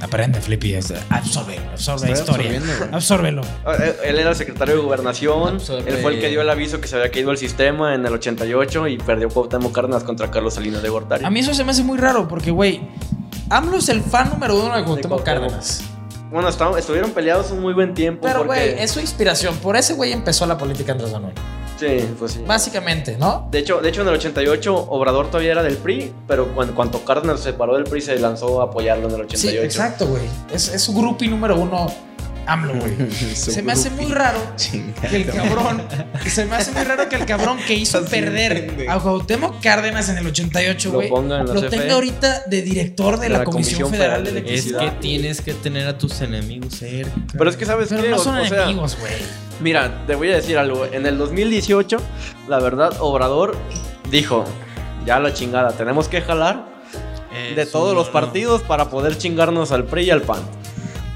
[0.00, 0.74] Aprende, Flippy.
[0.74, 2.60] es- Absorbe, absorbe historia.
[2.92, 3.42] Absórbelo.
[3.64, 5.56] Ah, Él él era el secretario de gobernación.
[5.56, 5.90] Absorbe.
[5.90, 8.12] Él fue el que dio el aviso que se había caído el sistema en el
[8.12, 11.24] 88 y perdió Cuauhtémoc Cárdenas contra Carlos Salinas de Gortari.
[11.24, 12.80] A mí eso se me hace muy raro porque, güey,
[13.50, 15.24] AMLO es el fan número uno de Cuauhtémoc Cuauhtémoc.
[15.24, 15.82] Cárdenas.
[16.30, 18.20] Bueno, estuvieron peleados un muy buen tiempo.
[18.26, 19.56] Pero, porque- güey, es su inspiración.
[19.56, 21.32] Por ese güey empezó la política Andrés Manuel.
[21.78, 21.86] Sí,
[22.18, 22.42] pues sí.
[22.46, 23.46] Básicamente, ¿no?
[23.50, 27.04] De hecho, de hecho, en el 88 Obrador todavía era del PRI, pero cuando, cuando
[27.04, 29.38] Cárdenas se separó del PRI se lanzó a apoyarlo en el 88.
[29.60, 30.22] Sí, exacto, güey.
[30.52, 31.86] Es, es su groupie número uno,
[32.48, 33.10] AMLO, güey.
[33.34, 34.38] Se me hace muy raro
[35.10, 35.82] que el cabrón.
[36.26, 40.18] Se me hace muy raro que el cabrón que hizo perder a Cuauhtémoc Cárdenas en
[40.18, 41.08] el 88, Lo güey.
[41.08, 41.68] ponga en la Lo CFE.
[41.70, 44.80] tenga ahorita de director de, la, Comisión, Federal de Es Electricidad.
[44.80, 47.12] que tienes que tener a tus enemigos cerca.
[47.36, 48.08] Pero es que, ¿sabes Pero qué?
[48.10, 49.12] no son o sea, enemigos, güey.
[49.60, 50.86] Mira, te voy a decir algo.
[50.86, 51.98] En el 2018,
[52.48, 53.56] la verdad, Obrador
[54.10, 54.44] dijo,
[55.04, 56.66] ya la chingada, tenemos que jalar
[57.54, 58.12] de Eso todos los no.
[58.12, 60.40] partidos para poder chingarnos al PRI y al PAN.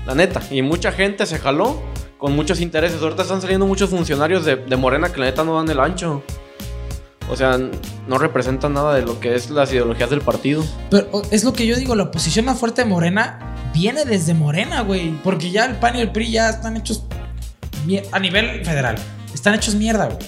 [0.07, 0.43] La neta.
[0.51, 1.83] Y mucha gente se jaló
[2.19, 3.03] con muchos intereses.
[3.03, 6.23] Ahorita están saliendo muchos funcionarios de, de Morena que la neta no dan el ancho.
[7.31, 7.59] O sea,
[8.09, 10.65] no representan nada de lo que es las ideologías del partido.
[10.91, 14.83] Pero es lo que yo digo, la oposición más fuerte de Morena viene desde Morena,
[14.83, 15.13] güey.
[15.23, 17.05] Porque ya el PAN y el PRI ya están hechos
[18.13, 18.97] a nivel federal.
[19.33, 20.19] Están hechos mierda, güey.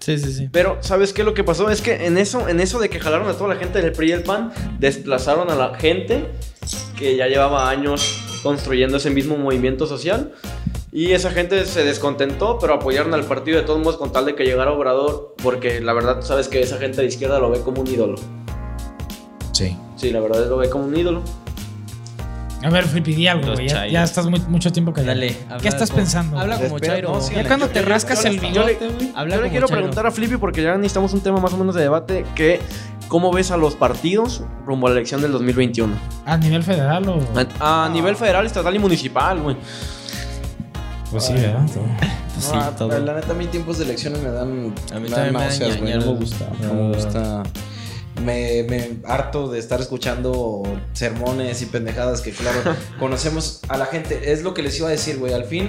[0.00, 0.48] Sí, sí, sí.
[0.50, 1.22] Pero, ¿sabes qué?
[1.22, 3.60] Lo que pasó es que en eso, en eso de que jalaron a toda la
[3.60, 6.28] gente del PRI y el PAN, desplazaron a la gente
[6.98, 10.32] que ya llevaba años construyendo ese mismo movimiento social.
[10.94, 14.34] Y esa gente se descontentó, pero apoyaron al partido de todos modos con tal de
[14.34, 17.60] que llegara Obrador, porque la verdad, tú sabes que esa gente de izquierda lo ve
[17.60, 18.16] como un ídolo.
[19.52, 19.76] Sí.
[19.96, 21.22] Sí, la verdad lo ve como un ídolo.
[22.64, 23.68] A ver, Flippy, di algo, güey.
[23.68, 25.14] Ya, ya estás muy- mucho tiempo callado.
[25.18, 25.36] Dale.
[25.60, 26.38] ¿Qué estás como- pensando?
[26.38, 27.12] Habla como Espera, Chairo.
[27.14, 29.12] no, sí, Ya cuando te rascas yo- el bigote, güey.
[29.16, 29.80] Habla Yo le quiero Chairo.
[29.80, 32.60] preguntar a Flippy, porque ya necesitamos un tema más o menos de debate, que
[33.12, 35.94] ¿cómo ves a los partidos rumbo a la elección del 2021?
[36.24, 37.20] ¿A nivel federal o...?
[37.60, 39.54] A, a nivel federal, estatal y municipal, güey.
[41.10, 41.66] Pues sí, ¿verdad?
[42.40, 42.98] Sí, No, todo.
[42.98, 44.72] La neta, a mí tiempos de elecciones me dan.
[44.94, 45.92] A mí me también me dan náuseas, güey.
[45.92, 46.06] No ñañaras.
[46.06, 46.48] me gusta.
[46.62, 47.42] No me gusta.
[48.24, 50.62] Me, me harto de estar escuchando
[50.94, 52.60] sermones y pendejadas que, claro,
[52.98, 54.32] conocemos a la gente.
[54.32, 55.34] Es lo que les iba a decir, güey.
[55.34, 55.68] Al fin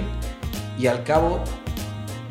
[0.78, 1.40] y al cabo,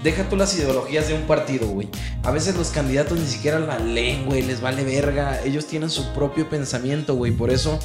[0.04, 1.88] deja tú las ideologías de un partido, güey.
[2.24, 4.42] A veces los candidatos ni siquiera la leen, güey.
[4.42, 5.42] Les vale verga.
[5.44, 7.32] Ellos tienen su propio pensamiento, güey.
[7.32, 7.80] Por eso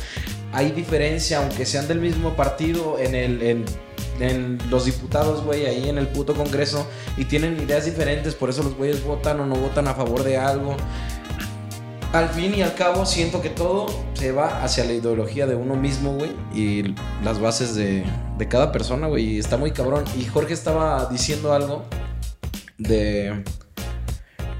[0.52, 3.42] hay diferencia, aunque sean del mismo partido, en el.
[3.42, 3.64] En,
[4.20, 8.64] en los diputados, güey, ahí en el puto Congreso y tienen ideas diferentes, por eso
[8.64, 10.76] los güeyes votan o no votan a favor de algo.
[12.12, 15.76] Al fin y al cabo siento que todo se va hacia la ideología de uno
[15.76, 18.04] mismo, güey, y las bases de,
[18.38, 20.04] de cada persona, güey, y está muy cabrón.
[20.16, 21.84] Y Jorge estaba diciendo algo
[22.78, 23.44] de...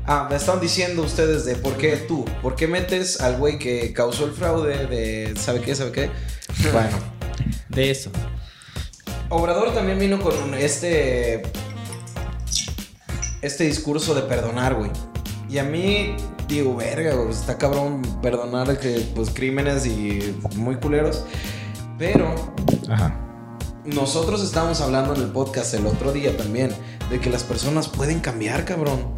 [0.06, 3.92] Ah, me estaban diciendo ustedes de por qué tú, por qué metes al güey que
[3.92, 5.34] causó el fraude de...
[5.37, 5.74] ¿Sabe qué?
[5.74, 6.11] ¿Sabe qué?
[6.72, 6.96] Bueno.
[7.68, 8.11] De eso.
[9.28, 11.42] Obrador también vino con este.
[13.42, 14.90] Este discurso de perdonar, güey.
[15.48, 16.16] Y a mí,
[16.48, 21.24] digo, verga, está cabrón perdonar que, pues, crímenes y muy culeros.
[21.98, 22.34] Pero
[22.88, 23.14] Ajá.
[23.84, 26.72] nosotros estábamos hablando en el podcast el otro día también
[27.11, 29.12] de que las personas pueden cambiar, cabrón.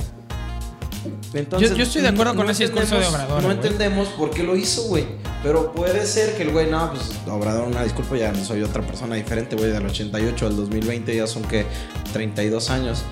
[1.33, 4.43] Entonces, Yo- yo estoy de acuerdo con ese discurso de Obrador, No entendemos por qué
[4.43, 5.07] lo hizo, güey.
[5.43, 8.83] Pero puede ser que el güey, no, pues Obrador, una disculpa, ya no soy otra
[8.83, 9.71] persona diferente, güey.
[9.71, 11.65] Del 88 al 2020 ya son que
[12.13, 13.05] 32 años.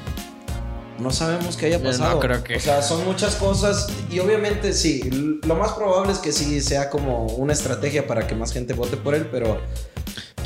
[0.99, 2.21] No sabemos qué haya Yo no pasado.
[2.21, 3.87] creo que- O sea, son muchas cosas.
[4.11, 8.35] Y obviamente sí, lo más probable es que sí sea como una estrategia para que
[8.35, 9.61] más gente vote por él, pero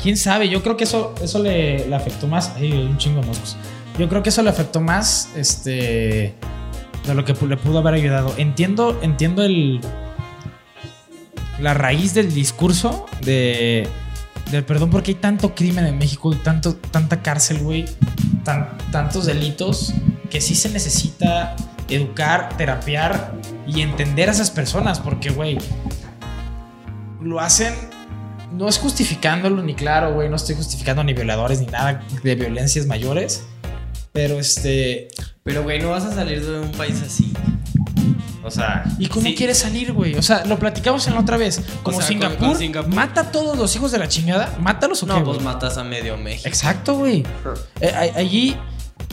[0.01, 0.49] ¿Quién sabe?
[0.49, 2.51] Yo creo que eso, eso le, le afectó más.
[2.57, 3.55] Ay, un chingo de moscos.
[3.97, 6.33] Yo creo que eso le afectó más este,
[7.05, 8.33] de lo que le pudo haber ayudado.
[8.37, 9.79] Entiendo, entiendo el,
[11.59, 13.87] la raíz del discurso de,
[14.51, 17.85] del perdón porque hay tanto crimen en México y tanto, tanta cárcel, güey.
[18.43, 19.93] tan- tantos delitos
[20.33, 21.55] que sí se necesita
[21.87, 23.35] educar, terapiar
[23.67, 25.59] y entender a esas personas porque, güey,
[27.21, 27.71] lo hacen
[28.51, 32.87] no es justificándolo ni claro, güey, no estoy justificando ni violadores ni nada de violencias
[32.87, 33.43] mayores,
[34.11, 35.07] pero este,
[35.43, 37.31] Pero, güey, no vas a salir de un país así.
[38.43, 38.83] O sea.
[38.99, 39.35] ¿y cómo sí.
[39.35, 40.15] quieres salir, güey?
[40.15, 42.93] O sea, lo platicamos en la otra vez, como sea, con- Singapur, con Singapur.
[42.93, 45.45] mata a todos los hijos de la chingada, mátalos o qué, No, pues güey?
[45.45, 46.47] matas a medio México.
[46.47, 47.23] Exacto, güey.
[47.79, 48.57] Eh, allí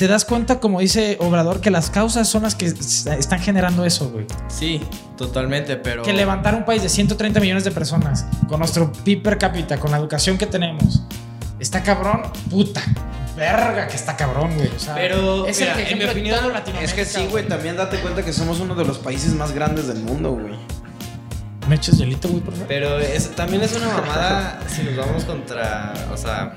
[0.00, 4.08] te das cuenta, como dice Obrador, que las causas son las que están generando eso,
[4.08, 4.24] güey.
[4.48, 4.80] Sí,
[5.18, 6.02] totalmente, pero.
[6.02, 9.90] Que levantar un país de 130 millones de personas, con nuestro PIB per cápita, con
[9.90, 11.02] la educación que tenemos,
[11.58, 12.80] está cabrón, puta.
[13.36, 14.68] Verga que está cabrón, güey.
[14.74, 16.38] O sea, Pero, es mira, el que en mi opinión,
[16.82, 19.86] es que sí, güey, también date cuenta que somos uno de los países más grandes
[19.86, 20.54] del mundo, güey.
[21.68, 22.68] ¿Me echas hielito, güey, por favor?
[22.68, 25.92] Pero es- también es una mamada si nos vamos contra.
[26.10, 26.54] O sea.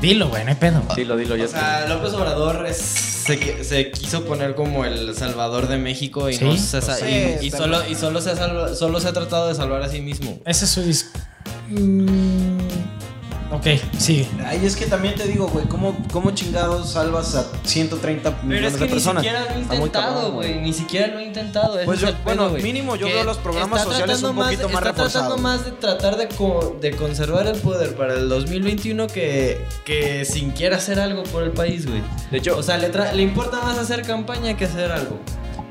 [0.00, 0.82] Dilo, güey, no hay pedo.
[0.94, 5.14] Dilo, dilo, ya O sea, López Obrador es- se, qui- se quiso poner como el
[5.16, 7.90] salvador de México y Sí, no se pues sí, y, solo mal.
[7.90, 10.38] y solo se ha salva- solo se ha tratado de salvar a sí mismo.
[10.44, 11.10] Ese es su dis...
[11.68, 12.65] Mm,
[13.52, 13.66] ok,
[13.98, 14.26] sigue.
[14.44, 18.72] Ay, es que también te digo, güey, ¿cómo, ¿cómo chingados salvas a 130 Pero millones
[18.72, 19.22] es que de personas?
[19.22, 20.60] ni siquiera lo he intentado, güey.
[20.60, 21.78] Ni siquiera lo he intentado.
[21.84, 24.82] Pues es yo- pedo, bueno, mínimo yo Que veo los programas sociales un poquito más
[24.84, 29.64] Está tratando más de tratar de, co- de conservar el poder para el 2021 que,
[29.84, 32.02] que sin quiera hacer algo por el país, güey.
[32.30, 35.18] De hecho, O sea, le, tra- le importa más hacer campaña que hacer algo.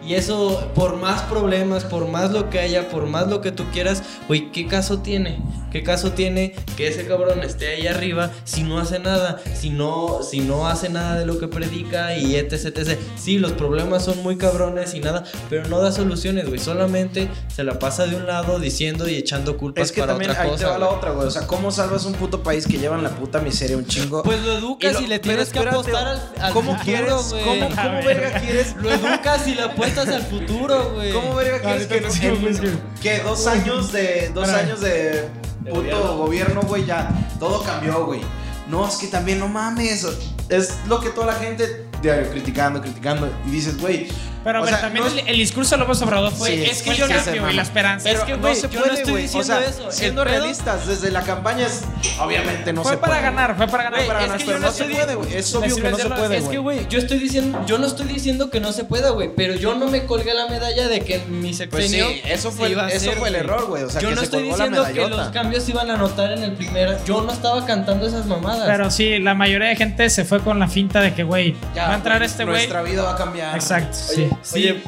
[0.05, 3.63] Y eso, por más problemas, por más lo que haya, por más lo que tú
[3.71, 5.39] quieras, güey, ¿qué caso tiene?
[5.71, 9.41] ¿Qué caso tiene que ese cabrón esté ahí arriba si no hace nada?
[9.53, 12.97] Si no, si no hace nada de lo que predica y etc, etc.
[13.17, 16.59] Sí, los problemas son muy cabrones y nada, pero no da soluciones, güey.
[16.59, 20.31] Solamente se la pasa de un lado diciendo y echando culpas Es que para también
[20.31, 20.63] otra ahí cosa.
[20.65, 21.27] te va la otra, güey.
[21.27, 24.23] O sea, ¿cómo salvas un puto país que llevan la puta miseria un chingo?
[24.23, 27.29] Pues lo educas y, lo- le pero tienes que apostar al, al ¿Cómo futuro, quieres?
[27.31, 27.43] güey.
[27.43, 28.05] ¿Cómo, cómo ver.
[28.21, 28.75] verga quieres?
[28.77, 29.63] Lo educas y le
[30.01, 31.11] apuestas al futuro, güey.
[31.13, 32.59] ¿Cómo verga quieres que, Ahorita no sé, en- güey, es
[33.01, 34.59] que- dos años de dos Para.
[34.59, 35.29] años de
[35.59, 36.17] puto gobierno.
[36.17, 38.21] gobierno, güey, ya todo cambió, güey?
[38.67, 40.05] No, es que también no mames.
[40.49, 44.07] Es lo que toda la gente diario criticando, criticando y dices, güey,
[44.43, 46.49] Pero a o ver, sea, también no es- el, el discurso de López Obrador fue,
[46.51, 47.53] Sí, es que fue yo cambio mama.
[47.53, 48.03] la esperanza.
[48.07, 49.91] Pero Es que, no güey, se yo no puede, estoy diciendo o sea, eso.
[49.91, 51.81] Siendo pedo- realistas, desde la campaña es
[52.19, 53.23] obviamente no fue se para puede.
[53.23, 53.99] ganar, fue para ganar.
[54.01, 55.33] Fue para Es ganar, que pero yo no no se estoy- puede, güey.
[55.35, 56.87] Es obvio que no se puede, Es que, güey.
[56.87, 59.87] yo estoy diciendo, yo no estoy diciendo que no se pueda, güey, pero yo no
[59.87, 63.11] me colgué la medalla de que mi Pues sexenio sí, eso fue, iba a eso
[63.13, 63.83] fue el error, güey.
[63.83, 66.31] O sea, yo que no se estoy diciendo que los cambios se iban a notar
[66.33, 66.99] en el primer.
[67.05, 68.67] Yo no estaba cantando esas mamadas.
[68.67, 71.55] Pero sí, la mayoría de gente se fue con la finta de que, güey,
[71.95, 72.55] a entrar este güey.
[72.57, 73.55] Nuestra vida va a cambiar.
[73.55, 74.55] Exacto, Oye, sí.
[74.57, 74.83] oye,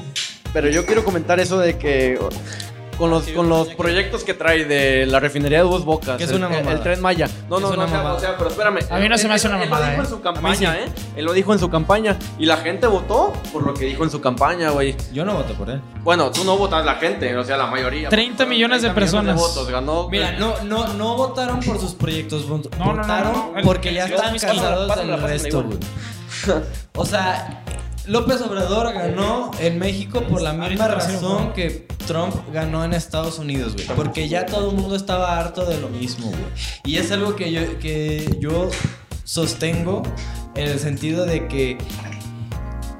[0.54, 2.20] pero yo quiero comentar eso de que
[2.98, 3.84] con los, con los proyecto.
[3.84, 6.76] proyectos que trae de la refinería de Dos Bocas, Que es el, una el- mamada.
[6.76, 7.28] el tren Maya.
[7.50, 8.16] No, no, no, una o sea, mamada.
[8.16, 8.80] o sea, pero espérame.
[8.90, 10.06] A mí no se Él- me hace él- una él mamada, lo dijo ¿eh?
[10.06, 10.80] en su A mí campaña, sí.
[10.80, 10.92] ¿eh?
[11.18, 14.10] Él lo dijo en su campaña y la gente votó por lo que dijo en
[14.10, 14.96] su campaña, güey.
[15.14, 15.82] yo no voté por él.
[16.04, 18.10] Bueno, tú no votas la gente, o sea, la mayoría.
[18.10, 19.36] 30 millones de 30 millones personas.
[19.56, 20.10] votos, ganó.
[20.10, 23.34] Mira, no, no, no votaron por sus proyectos, vot- No, no, no, votaron
[23.64, 25.78] porque ya están el- cansados del resto, güey.
[26.96, 27.64] O sea,
[28.08, 33.74] López Obrador ganó en México por la misma razón que Trump ganó en Estados Unidos,
[33.74, 33.86] güey.
[33.88, 36.41] Porque ya todo el mundo estaba harto de lo mismo, güey.
[36.86, 38.70] Y es algo que yo, que yo
[39.24, 40.04] sostengo
[40.56, 41.78] en el sentido de que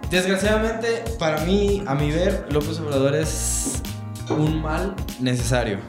[0.10, 3.82] Desgraciadamente, para mí, a mi ver, López Obrador es
[4.30, 5.80] un mal necesario.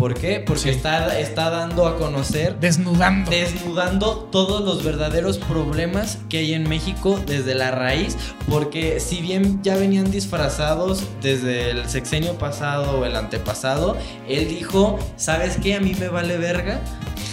[0.00, 0.42] ¿Por qué?
[0.44, 3.30] Porque está, está dando a conocer Desnudando.
[3.30, 8.16] desnudando todos los verdaderos problemas que hay en México desde la raíz,
[8.48, 14.98] porque si bien ya venían disfrazados desde el sexenio pasado o el antepasado, él dijo,
[15.16, 15.74] ¿sabes qué?
[15.74, 16.80] A mí me vale verga.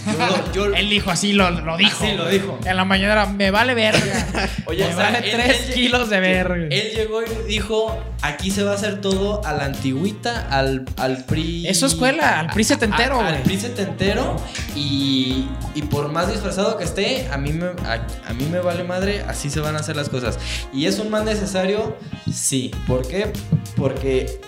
[0.06, 2.04] Yo, lo- yo- Él dijo así, lo, lo dijo.
[2.04, 2.60] Así lo dijo.
[2.66, 4.50] En la mañana, me vale verga.
[4.66, 6.56] Oye, me o sea, vale él- 3 él- kilos de verga.
[6.70, 11.26] él llegó y dijo, aquí se va a hacer todo a la antigüita, al, al
[11.26, 11.68] PRI.
[11.68, 13.43] Eso es escuela, al PRI setentero, A- Al güey.
[13.43, 14.36] PRI setentero
[14.76, 18.84] y, y por más disfrazado que esté, a mí, me, a, a mí me vale
[18.84, 20.39] madre, así se van a hacer las cosas.
[20.74, 21.96] ¿Y es un mal necesario?
[22.34, 22.72] Sí.
[22.88, 23.32] ¿Por qué?
[23.76, 24.39] Porque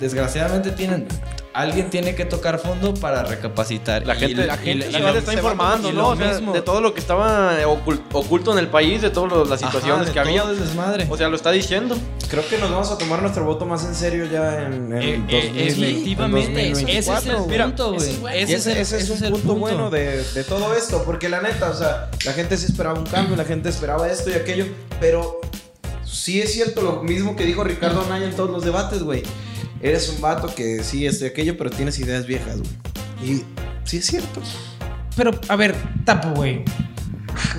[0.00, 1.06] desgraciadamente tienen...
[1.54, 4.04] Alguien tiene que tocar fondo para recapacitar.
[4.04, 5.92] La Y gente, la y gente lo- la y gente lo- está se informando, y
[5.92, 6.08] ¿no?
[6.08, 9.60] O sea, de todo lo que estaba ocul- oculto en el país, de todas las
[9.60, 10.44] situaciones Ajá, de que había.
[10.46, 11.06] desmadre.
[11.08, 11.96] O sea, lo está diciendo.
[12.28, 15.16] Creo que nos vamos a tomar nuestro voto más en serio ya en, en Eh,
[15.20, 18.02] 2000, eh, efectivamente, en ese es el 2024, punto, güey.
[18.42, 18.50] ese.
[18.52, 21.70] Y Ese ese, es un el punto, bueno de, de todo esto, porque la neta,
[21.70, 24.66] o sea, la gente sí esperaba un cambio, la gente esperaba esto y aquello,
[25.00, 25.40] pero
[26.04, 29.22] sí es cierto lo mismo que dijo Ricardo Anaya en todos los debates, güey.
[29.84, 32.70] Eres un vato que sí, esto y aquello, pero tienes ideas viejas, güey.
[33.22, 33.44] Y
[33.84, 34.40] sí es cierto.
[35.14, 36.64] Pero, a ver, tapo, güey.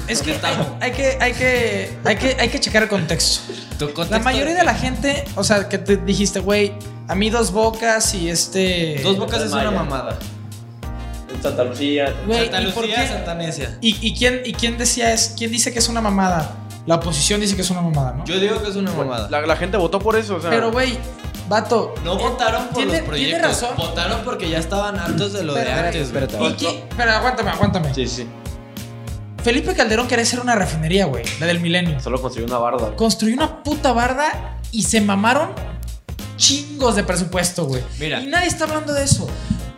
[0.07, 3.53] Es que hay, hay que, hay que, hay que, hay que checar el contexto.
[3.77, 6.73] Tu La contexto- mayoría de la gente, o sea, que te dijiste, güey,
[7.07, 8.99] a mí dos bocas y este.
[9.03, 10.17] Dos bocas es una mamada.
[11.31, 12.11] En Santa Lucía.
[12.25, 13.07] Güey, Santa ¿y por Lucía, qué?
[13.07, 13.77] Santa Necia.
[13.81, 16.55] ¿Y, y quién, ¿Y quién decía es, quién dice que es una mamada?
[16.87, 18.25] La oposición dice que es una mamada, ¿no?
[18.25, 19.29] Yo digo que es una mamada.
[19.29, 20.49] La, la gente votó por eso, o sea.
[20.49, 20.97] Pero, güey,
[21.47, 21.93] vato.
[22.03, 23.39] No eh, votaron por tiene- los proyectos.
[23.39, 23.69] Tiene razón.
[23.77, 26.11] Votaron porque ya estaban hartos de lo de Espérate, antes.
[26.11, 26.23] güey.
[26.23, 26.49] espérate.
[26.49, 27.93] ¿Y quién- Pero aguántame, aguántame.
[27.93, 28.27] Sí, sí.
[29.43, 31.99] Felipe Calderón quería hacer una refinería, güey, la del milenio.
[31.99, 32.95] Solo construyó una barda.
[32.95, 35.51] Construyó una puta barda y se mamaron
[36.37, 37.83] chingos de presupuesto, güey.
[37.99, 38.21] Mira.
[38.21, 39.27] Y nadie está hablando de eso.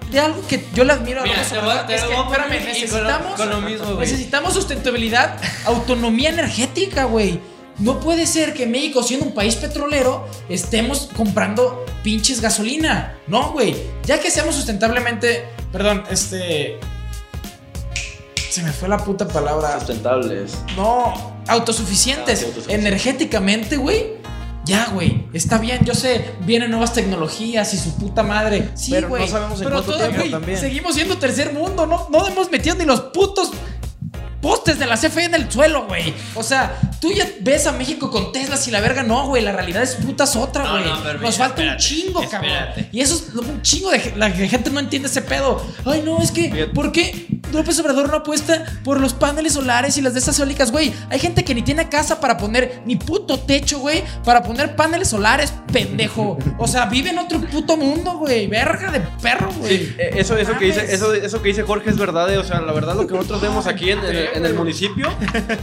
[0.10, 3.34] De algo que yo le admiro a Mira, es que, espérame, y con lo- necesitamos,
[3.36, 3.97] con lo mismo, güey.
[3.99, 7.41] necesitamos sustentabilidad, autonomía energética, güey.
[7.80, 13.18] No puede ser que México, siendo un país petrolero, estemos comprando pinches gasolina.
[13.28, 13.76] No, güey.
[14.04, 16.80] Ya que seamos sustentablemente, perdón, este...
[18.50, 19.78] Se me fue la puta palabra.
[19.78, 20.54] Sustentables.
[20.76, 22.68] No, autosuficientes Ah, sí, autosuficientes.
[22.86, 24.18] energéticamente, güey.
[24.66, 28.70] Ya, güey, está bien, yo sé, vienen nuevas tecnologías y su puta madre.
[28.76, 29.28] Sí, Pero no güey.
[29.30, 30.60] sabemos en pero güey, también.
[30.60, 33.52] Seguimos siendo tercer mundo, no, no hemos metido ni los putos
[34.41, 36.13] postes de la CFE en el suelo, güey.
[36.36, 39.52] O sea, tú ya ves a México con Teslas y la verga, no, güey, la
[39.52, 40.84] realidad es putas otra, güey.
[40.86, 42.47] no, Nos mira, falta un chingo, espérate.
[42.47, 42.89] cabrón.
[42.91, 45.65] Y eso es un chingo de la gente no entiende ese pedo.
[45.86, 46.67] Ay, no, es que.
[46.73, 50.71] ¿por qué López Obrador no apuesta por los paneles solares y las de estas eólicas,
[50.71, 50.93] güey?
[51.10, 55.10] Hay gente que ni tiene casa para poner ni puto techo, güey, para poner paneles
[55.10, 56.38] solares, pendejo.
[56.57, 58.47] O sea, vive en otro puto mundo, güey.
[58.47, 59.77] Verga de perro, güey.
[59.77, 62.31] Sí, eh, eso, eso, que dice, eso, eso que dice Jorge es verdad.
[62.33, 65.07] eh, O sea, la verdad, lo que nosotros vemos aquí en, en- en el municipio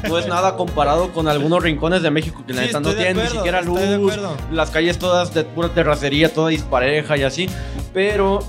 [0.08, 3.16] no es nada comparado con algunos rincones de México que la Sí, neta no tienen
[3.16, 4.12] ni siquiera estoy de luz.
[4.12, 4.36] acuerdo.
[4.52, 7.48] Las calles todas de pura terracería, toda dispareja y así.
[7.92, 8.40] Pero,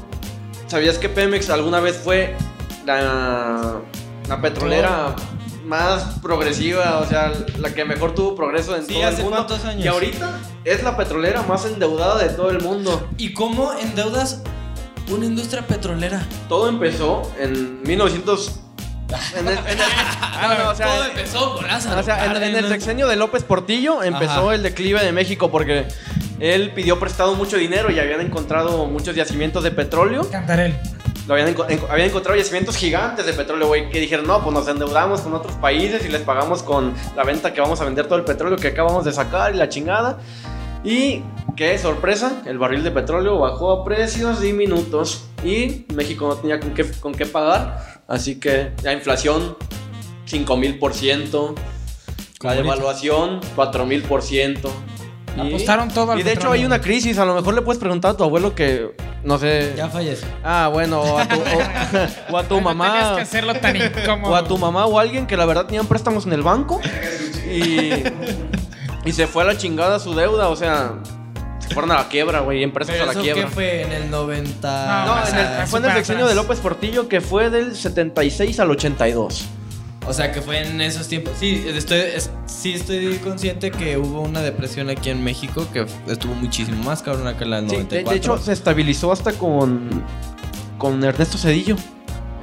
[0.67, 2.35] ¿sabías que Pemex alguna vez fue
[2.85, 3.79] la,
[4.27, 5.15] la petrolera
[5.65, 6.99] más progresiva?
[6.99, 9.47] O sea, la que mejor tuvo progreso en Sí, todo el ¿hace mundo.
[9.65, 9.85] años?
[9.85, 13.07] Y ahorita es la petrolera más endeudada de todo el mundo.
[13.17, 14.41] ¿Y cómo endeudas
[15.09, 16.25] una industria petrolera?
[16.49, 18.59] Todo empezó en 1900.
[19.37, 19.77] En el, en el-
[20.21, 23.15] ah, no, o sea, Todo empezó con Lázaro o sea, en, en el sexenio de
[23.15, 24.55] López Portillo empezó Ajá.
[24.55, 25.85] el declive de México porque
[26.39, 30.27] él pidió prestado mucho dinero y habían encontrado muchos yacimientos de petróleo.
[30.31, 30.75] Cantarel.
[31.27, 34.67] Lo habían, enco- habían encontrado yacimientos gigantes de petróleo, güey, que dijeron, no, pues nos
[34.67, 38.19] endeudamos con otros países y les pagamos con la venta que vamos a vender todo
[38.19, 40.19] el petróleo que acabamos de sacar y la chingada.
[40.83, 41.23] Y
[41.55, 46.75] qué sorpresa, el barril de petróleo bajó a precios diminutos y México no tenía con
[46.75, 48.03] qué, con qué pagar.
[48.07, 49.57] Así que la inflación,
[50.25, 51.55] 5 mil por ciento.
[52.41, 52.63] La ahorita.
[52.63, 53.85] devaluación, 4
[55.37, 58.11] Apostaron todo al Y de hecho hay una crisis, a lo mejor le puedes preguntar
[58.11, 59.73] a tu abuelo que, no sé...
[59.75, 60.27] Ya falleció.
[60.43, 61.41] Ah, bueno, o a tu, o-
[62.33, 63.13] o a tu Tenías mamá.
[63.15, 64.31] que hacerlo tan incómodo.
[64.31, 66.79] O a tu mamá o a alguien que la verdad tenían préstamos en el banco
[67.51, 67.91] y,
[69.05, 70.93] y se fue a la chingada su deuda, o sea,
[71.59, 73.43] se fueron a la quiebra, güey, empresas ¿Pero a la eso quiebra.
[73.45, 73.81] qué fue?
[73.83, 75.05] ¿En el 90?
[75.05, 77.75] No, No, o en el- fue en el sexenio de López Portillo que fue del
[77.75, 79.45] 76 al 82.
[80.07, 81.33] O sea, que fue en esos tiempos.
[81.39, 86.33] Sí, estoy, es- sí estoy consciente que hubo una depresión aquí en México que estuvo
[86.35, 88.11] muchísimo más cabrona que la del Sí, de, 94.
[88.11, 89.89] de hecho, se estabilizó hasta con,
[90.77, 91.75] con Ernesto Cedillo.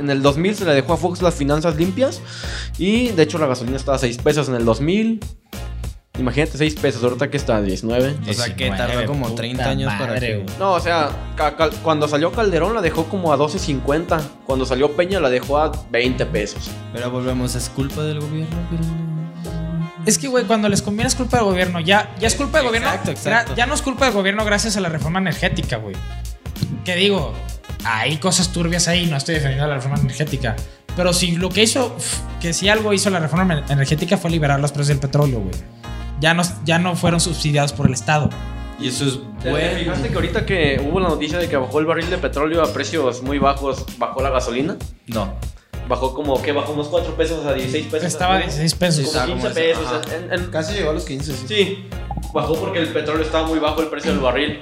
[0.01, 2.21] En el 2000 se le dejó a Fox las finanzas limpias.
[2.79, 5.21] Y de hecho, la gasolina estaba a 6 pesos en el 2000.
[6.23, 8.15] Imagínate 6 pesos, ahorita que está 19.
[8.29, 10.47] O sea, que 19, tardó como puta 30 años para que...
[10.59, 11.11] No, o sea,
[11.83, 14.21] cuando salió Calderón la dejó como a 12.50.
[14.47, 16.71] Cuando salió Peña la dejó a 20 pesos.
[16.93, 18.57] Pero volvemos, ¿es culpa del gobierno?
[20.07, 21.81] Es que, güey, cuando les conviene es culpa del gobierno.
[21.81, 22.89] Ya, ya es culpa del gobierno.
[23.07, 25.97] Exacto, Ya no es culpa del gobierno gracias a la reforma energética, güey.
[26.85, 27.33] Que digo,
[27.85, 30.57] hay cosas turbias ahí, no estoy defendiendo la reforma energética.
[30.97, 31.97] Pero si lo que hizo,
[32.41, 35.55] que si algo hizo la reforma ener- energética fue liberar los precios del petróleo, güey.
[36.23, 38.31] Ya no, ya no fueron subsidiados por el Estado.
[38.81, 39.79] Y eso es ¿Te bueno.
[39.79, 42.73] fijaste que ahorita que hubo la noticia de que bajó el barril de petróleo a
[42.73, 44.77] precios muy bajos, bajó la gasolina?
[45.09, 45.35] No.
[45.89, 48.07] Bajó como que bajó unos 4 pesos a 16 pesos.
[48.07, 48.45] Estaba a ¿no?
[48.45, 49.05] 16 pesos.
[49.07, 50.13] Como Está 15 como pesos.
[50.15, 51.45] En- en- Casi llegó a los 15, sí.
[51.49, 51.89] sí,
[52.33, 54.61] bajó porque el petróleo estaba muy bajo el precio del barril.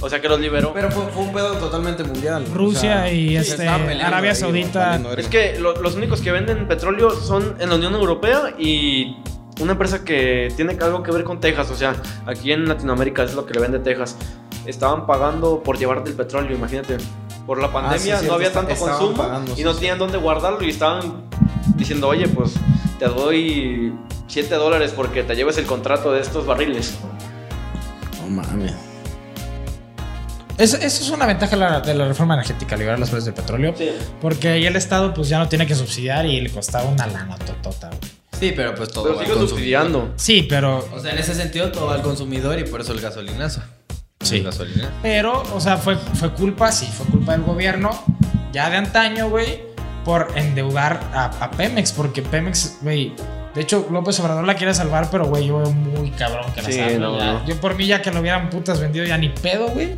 [0.00, 0.72] O sea que los liberó.
[0.72, 2.46] Pero fue, fue un pedo totalmente mundial.
[2.54, 5.00] Rusia O sea, y este, Arabia ahí, Saudita.
[5.18, 9.16] Es que lo- los únicos que venden petróleo son en la Unión Europea y
[9.60, 11.70] una empresa que tiene algo que ver con Texas.
[11.70, 11.96] O sea,
[12.26, 14.16] aquí en Latinoamérica es lo que le vende Texas.
[14.66, 16.98] Estaban pagando por llevarte el petróleo, imagínate.
[17.46, 19.78] Por la pandemia Ah, sí, cierto, no había tanto estaban consumo pagando, y no sí.
[19.78, 21.24] tenían dónde guardarlo y estaban
[21.76, 22.52] diciendo, oye, pues
[22.98, 23.94] te doy
[24.26, 26.98] 7 dólares porque te lleves el contrato de estos barriles.
[28.20, 28.74] No mames.
[30.58, 33.34] Eso, eso es una ventaja de la, de la reforma energética, liberar los precios del
[33.34, 33.74] petróleo.
[33.78, 33.90] Sí.
[34.20, 37.36] Porque ahí el Estado pues ya no tiene que subsidiar y le costaba una lana
[37.38, 38.18] totota, güey.
[38.38, 39.82] Sí, pero pues todo Pero va al sigo consumidor.
[39.86, 40.12] subsidiando.
[40.16, 43.00] Sí, pero O sea, en ese sentido todo va al consumidor y por eso el
[43.00, 43.62] gasolinazo.
[44.20, 44.36] Sí.
[44.38, 44.90] El gasolinazo.
[45.02, 47.90] Pero, o sea, fue, fue culpa, sí, fue culpa del gobierno,
[48.52, 49.62] ya de antaño, güey,
[50.04, 53.12] por endeudar a, a Pemex, porque Pemex, güey,
[53.54, 56.68] de hecho, López Obrador la quiere salvar, pero, güey, yo veo muy cabrón que la
[56.68, 57.44] Sí, salve, no, no.
[57.46, 59.94] Yo por mí ya que lo hubieran putas vendido ya ni pedo, güey.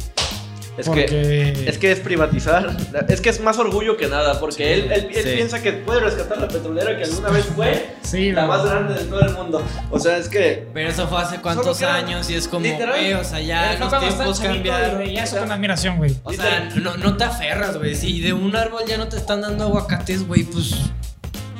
[0.78, 1.06] Es porque...
[1.06, 2.74] que Es que es privatizar.
[3.08, 5.30] Es que es más orgullo que nada, porque él, él- él sí.
[5.36, 9.04] piensa que puede rescatar la petrolera que alguna vez fue Sí, la más grande de
[9.04, 9.62] todo el mundo.
[9.90, 10.68] O sea, es que.
[10.72, 14.00] Pero eso fue hace cuántos años y es como, güey, o sea, ya fue los
[14.00, 14.98] tiempos y cambiaron.
[14.98, 16.16] veía eso con admiración, güey.
[16.24, 17.94] O sea, no, no te aferras, güey.
[17.94, 20.72] Si de un árbol ya no te están dando aguacates, güey, pues.
[20.72, 20.86] O sea,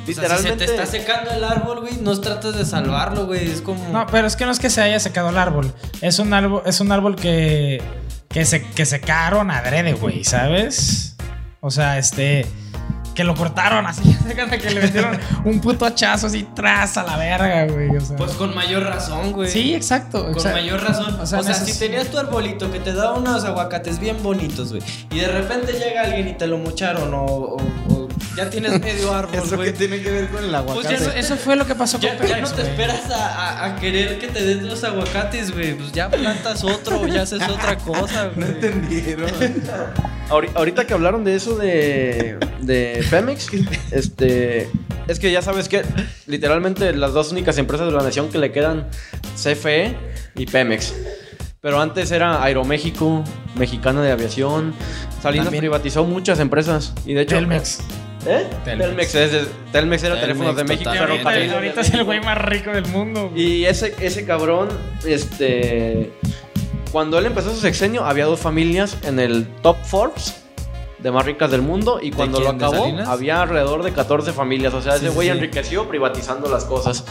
[0.07, 0.65] si se Literalmente.
[0.65, 3.51] te está secando el árbol, güey, no tratas de salvarlo, güey.
[3.51, 3.87] Es como.
[3.89, 5.71] No, pero es que no es que se haya secado el árbol.
[6.01, 7.79] Es un árbol, es un árbol que,
[8.33, 11.15] que, se, que secaron adrede, güey, ¿sabes?
[11.59, 12.45] O sea, este.
[13.13, 14.03] Que lo cortaron así.
[14.27, 17.89] se que le metieron un puto hachazo así tras a la verga, güey.
[17.97, 18.15] O sea.
[18.15, 19.49] Pues con mayor razón, güey.
[19.49, 20.23] sí, exacto.
[20.23, 20.57] Con exacto.
[20.57, 21.19] mayor razón.
[21.19, 24.23] O O sea, sea, en si tenías tu arbolito que te daba unos aguacates bien
[24.23, 27.57] bonitos, güey, y de repente llega alguien y te lo mocharon, o, o-
[27.89, 28.00] o
[28.35, 29.73] ya tienes medio árbol, ¿Eso qué güey.
[29.73, 30.87] tiene que ver con el aguacate?
[30.87, 33.25] Pues Eso, eso fue lo que pasó con Ya, ya Pemex, no te esperas a,
[33.25, 35.73] a- a querer que te den los aguacates, güey.
[35.75, 38.49] Pues ya plantas otro ya haces otra cosa, No güey.
[38.51, 39.29] entendieron.
[40.29, 43.47] Ahori- Ahorita que hablaron de eso de, de Pemex,
[43.91, 44.69] este.
[45.07, 45.83] Es que ya sabes que
[46.27, 48.87] literalmente las dos únicas empresas de la nación que le quedan
[49.35, 49.97] CFE
[50.35, 50.93] y Pemex.
[51.59, 53.23] Pero antes era Aeroméxico,
[53.55, 54.73] Mexicana de Aviación.
[55.21, 55.61] Salinas También.
[55.61, 56.93] privatizó muchas empresas.
[57.05, 57.35] Y de hecho.
[57.35, 57.79] Telmex.
[58.25, 58.47] ¿Eh?
[58.63, 58.87] Telmex.
[58.87, 59.15] Telmex.
[59.15, 60.89] es de- Telmex era Telmex, Teléfonos de México.
[60.89, 63.29] Ahorita, Ferrocarriles de ahorita es el güey más rico del mundo.
[63.29, 63.41] güey.
[63.41, 64.69] Y ese, ese cabrón,
[65.05, 66.11] este.
[66.91, 70.35] Cuando él empezó su sexenio, había dos familias en el top Forbes
[70.99, 71.99] de más ricas del mundo.
[72.01, 72.57] Y cuando lo quién?
[72.57, 73.07] ¿De acabó, Salinas?
[73.07, 74.73] había alrededor de 14 familias.
[74.73, 75.33] O sea, Sí, ese sí, güey sí.
[75.33, 77.05] enriqueció privatizando las cosas.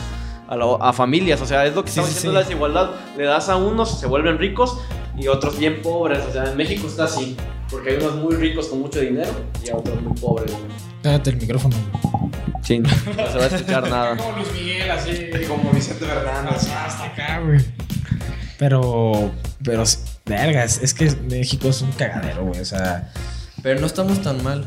[0.48, 2.32] A, la- a familias, o sea, es lo que Sí, estamos sí, sí.
[2.32, 2.90] la desigualdad.
[3.16, 4.78] Le das a unos, se vuelven ricos
[5.16, 6.18] y otros bien pobres.
[6.28, 7.36] O sea, en México está así,
[7.70, 9.30] porque hay unos muy ricos con mucho dinero
[9.64, 10.52] y a otros muy pobres.
[11.02, 12.30] Pégate el micrófono, güey.
[12.62, 14.16] Sí, no se va a escuchar nada.
[14.16, 15.30] Como Luis Miguel, así.
[15.48, 16.68] Como Vicente Fernández.
[16.68, 17.64] Hasta acá, güey.
[18.58, 19.32] Pero,
[19.64, 19.84] pero,
[20.26, 22.60] verga, es, es que México es un cagadero, güey.
[22.60, 23.10] O sea,
[23.62, 24.66] Pero no estamos tan mal.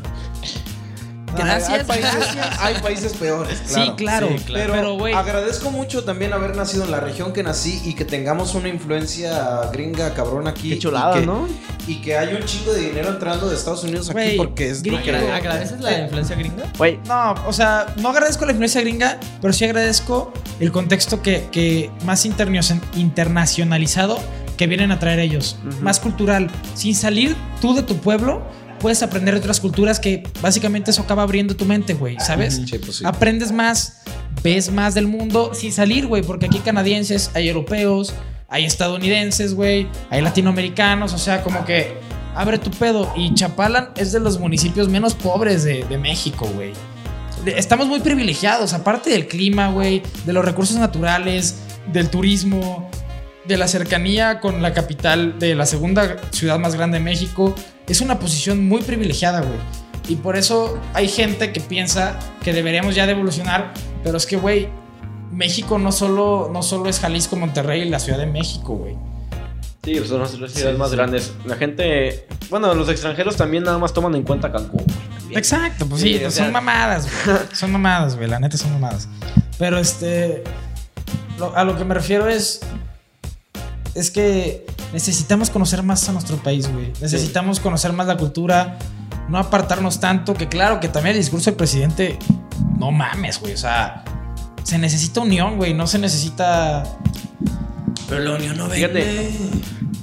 [1.36, 2.58] Gracias, Hay países, gracias.
[2.60, 3.84] hay países peores, claro.
[3.84, 4.28] sí, claro.
[4.28, 4.62] sí, claro.
[4.64, 5.14] Pero, Pero, güey.
[5.14, 9.62] agradezco mucho también haber nacido en la región que nací y que tengamos una influencia
[9.72, 10.70] gringa cabrón aquí.
[10.70, 11.48] Qué chulada, y que, ¿no?
[11.86, 14.96] Y que hay un chingo de dinero entrando de Estados Unidos aquí porque es lo
[14.98, 15.02] gringo.
[15.02, 15.10] que...
[15.16, 16.64] Agra- ¿Agradeces la influencia gringa?
[16.78, 21.48] Güey, No, o sea, no agradezco la influencia gringa, pero sí agradezco el contexto que,
[21.50, 22.62] que más interna-
[22.96, 24.18] internacionalizado
[24.56, 25.56] que vienen a traer ellos.
[25.80, 26.48] Más cultural.
[26.74, 28.42] Sin salir tú de tu pueblo,
[28.84, 32.60] puedes aprender de otras culturas que básicamente eso acaba abriendo tu mente, güey, ¿sabes?
[32.66, 33.04] Sí, pues sí.
[33.06, 34.02] Aprendes más,
[34.42, 38.12] ves más del mundo sin salir, güey, porque aquí hay canadienses, hay europeos,
[38.46, 41.94] hay estadounidenses, güey, hay latinoamericanos, o sea, como que
[42.34, 43.10] abre tu pedo.
[43.16, 46.74] Y Chapalan es de los municipios menos pobres de, de México, güey.
[47.46, 51.56] Estamos muy privilegiados, aparte del clima, güey, de los recursos naturales,
[51.90, 52.90] del turismo,
[53.46, 57.54] de la cercanía con la capital de la segunda ciudad más grande de México.
[57.86, 59.58] Es una posición muy privilegiada, güey.
[60.08, 63.72] Y por eso hay gente que piensa que deberíamos ya de evolucionar,
[64.02, 64.68] pero es que, güey,
[65.30, 68.94] México no solo, no solo es Jalisco, Monterrey y la Ciudad de México, güey.
[69.82, 71.32] Sí, pues son las ciudades más grandes.
[71.44, 74.82] La gente, bueno, los extranjeros también nada más toman en cuenta Cancún.
[75.24, 75.36] güey.
[75.36, 77.36] Exacto, pues sí, Sí, o son sea- mamadas, güey.
[77.52, 78.28] Son mamadas, güey.
[78.28, 79.08] La neta son mamadas.
[79.58, 80.42] Pero este.
[81.38, 82.60] lo- a lo que me refiero es.
[83.94, 84.64] Es que
[84.94, 86.92] necesitamos conocer más a nuestro país, güey.
[87.00, 88.78] Necesitamos conocer más la cultura.
[89.28, 90.34] No apartarnos tanto.
[90.34, 92.18] Que claro, que también el discurso del presidente.
[92.78, 93.52] No mames, güey.
[93.54, 94.04] O sea.
[94.62, 95.74] Se necesita unión, güey.
[95.74, 96.84] No se necesita.
[98.08, 99.30] Pero la unión no Fíjate.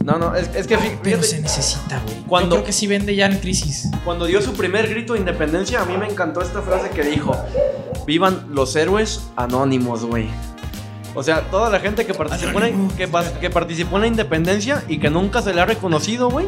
[0.04, 2.18] No, no, es, es que fí- Pero fíjate, se necesita, güey.
[2.28, 3.88] Cuando- Yo creo que sí vende ya en crisis.
[4.04, 7.36] cuando dio su primer grito de independencia, a mí me encantó esta frase que dijo:
[8.08, 10.28] Vivan los héroes anónimos, güey.
[11.14, 15.10] O sea, toda la gente que participó, en, que, participó en la independencia y que
[15.10, 16.48] nunca se le ha reconocido, güey.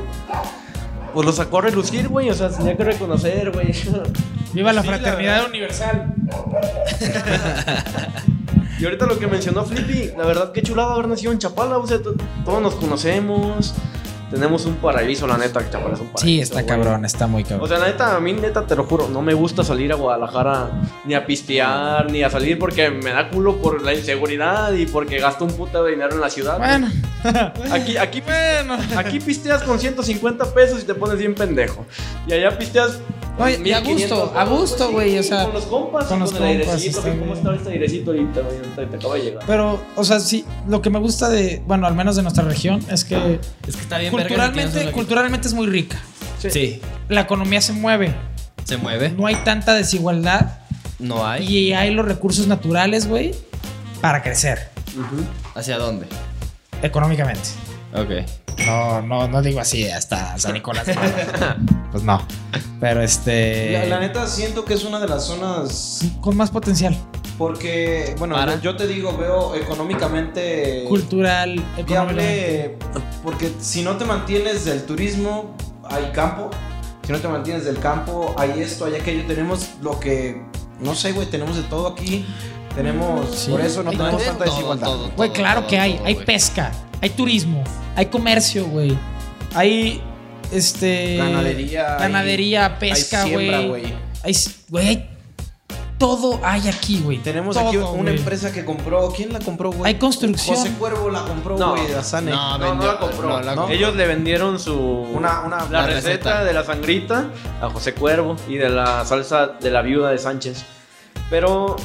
[1.13, 2.29] Pues lo sacó a relucir, güey.
[2.29, 3.71] O sea, se tenía que reconocer, güey.
[4.53, 6.13] Viva la Sí, fraternidad universal.
[8.79, 11.87] Y ahorita lo que mencionó Flippy, la verdad que chulada haber nacido en Chapala, o
[11.87, 13.73] sea, to- todos nos conocemos,
[14.33, 16.25] tenemos un paraíso, la neta, que Chapala es un paraíso.
[16.25, 16.65] Sí, está güey.
[16.65, 17.61] cabrón, está muy cabrón.
[17.61, 19.95] O sea, la neta, a mí neta, te lo juro, no me gusta salir a
[19.95, 20.71] Guadalajara
[21.05, 25.19] ni a pistear, ni a salir porque me da culo por la inseguridad y porque
[25.19, 26.57] gasto un puta de dinero en la ciudad.
[26.57, 26.89] bueno.
[27.71, 28.77] Aquí, aquí, bueno.
[28.97, 31.85] aquí pisteas con 150 pesos y te pones bien pendejo.
[32.27, 32.99] Y allá pisteas.
[33.39, 36.19] Oye, y a 1500 gusto, a gusto, sí, güey, o sea, Con los compas, con
[36.19, 36.99] con, los el compas, airecito.
[36.99, 38.41] está ¿Cómo está este airecito ahorita?
[38.41, 38.87] güey?
[38.89, 39.43] Te, acaba de llegar.
[39.47, 42.79] Pero, o sea, sí, lo que me gusta de, bueno, al menos de nuestra región,
[42.91, 45.97] es que Es que está bien culturalmente, culturalmente es muy rica.
[46.37, 46.79] Sí.
[47.09, 48.13] La economía se mueve,
[48.65, 49.09] Se mueve.
[49.11, 50.59] no hay tanta desigualdad
[50.99, 51.45] No hay.
[51.47, 53.33] y hay los recursos naturales, güey,
[54.01, 54.69] para crecer
[55.55, 56.05] ¿Hacia dónde?
[56.83, 57.49] económicamente.
[57.95, 58.65] Ok.
[58.65, 60.85] No, no, no digo así hasta San Nicolás.
[61.91, 62.21] pues no.
[62.79, 63.71] Pero este.
[63.73, 66.95] La, la neta siento que es una de las zonas Con más potencial.
[67.37, 68.59] porque, bueno, Para.
[68.61, 71.83] yo, te digo, veo económicamente Cultural, económicamente.
[71.85, 72.77] viable
[73.23, 75.55] porque si no te mantienes del turismo,
[75.89, 76.49] hay campo.
[77.05, 79.25] Si no te mantienes del campo, hay esto, hay aquello.
[79.27, 80.41] Tenemos lo que,
[80.79, 82.25] no sé, güey, tenemos de todo aquí.
[82.75, 83.51] Tenemos, Sí.
[83.51, 84.89] por eso no tenemos todo, tanta desigualdad.
[85.15, 85.99] Güey, claro que hay.
[86.05, 86.71] Hay pesca,
[87.03, 87.61] hay turismo,
[87.97, 88.97] hay comercio, güey.
[89.53, 90.01] Hay.
[90.51, 91.17] Este.
[91.17, 93.49] Ganadería, hay- Ganadería, pesca, hay güey.
[94.23, 94.35] Hay.
[94.69, 95.09] Güey, hay-
[95.97, 97.17] todo hay aquí, güey.
[97.19, 99.09] Tenemos Todo, aquí una empresa que compró.
[99.15, 99.87] ¿Quién la compró, güey?
[99.93, 100.55] Hay construcción.
[100.57, 101.71] José Cuervo la compró, No.
[101.71, 102.31] güey, de Asane.
[102.31, 103.29] No, No, no vendió- la compró.
[103.29, 103.61] no la ¿no?
[103.61, 103.75] compró.
[103.75, 104.73] Ellos le vendieron su.
[104.75, 106.43] Una, una, la La receta, receta.
[106.45, 107.25] de la sangrita
[107.61, 110.63] a José Cuervo y de la salsa de la viuda de Sánchez.
[111.29, 111.75] Pero,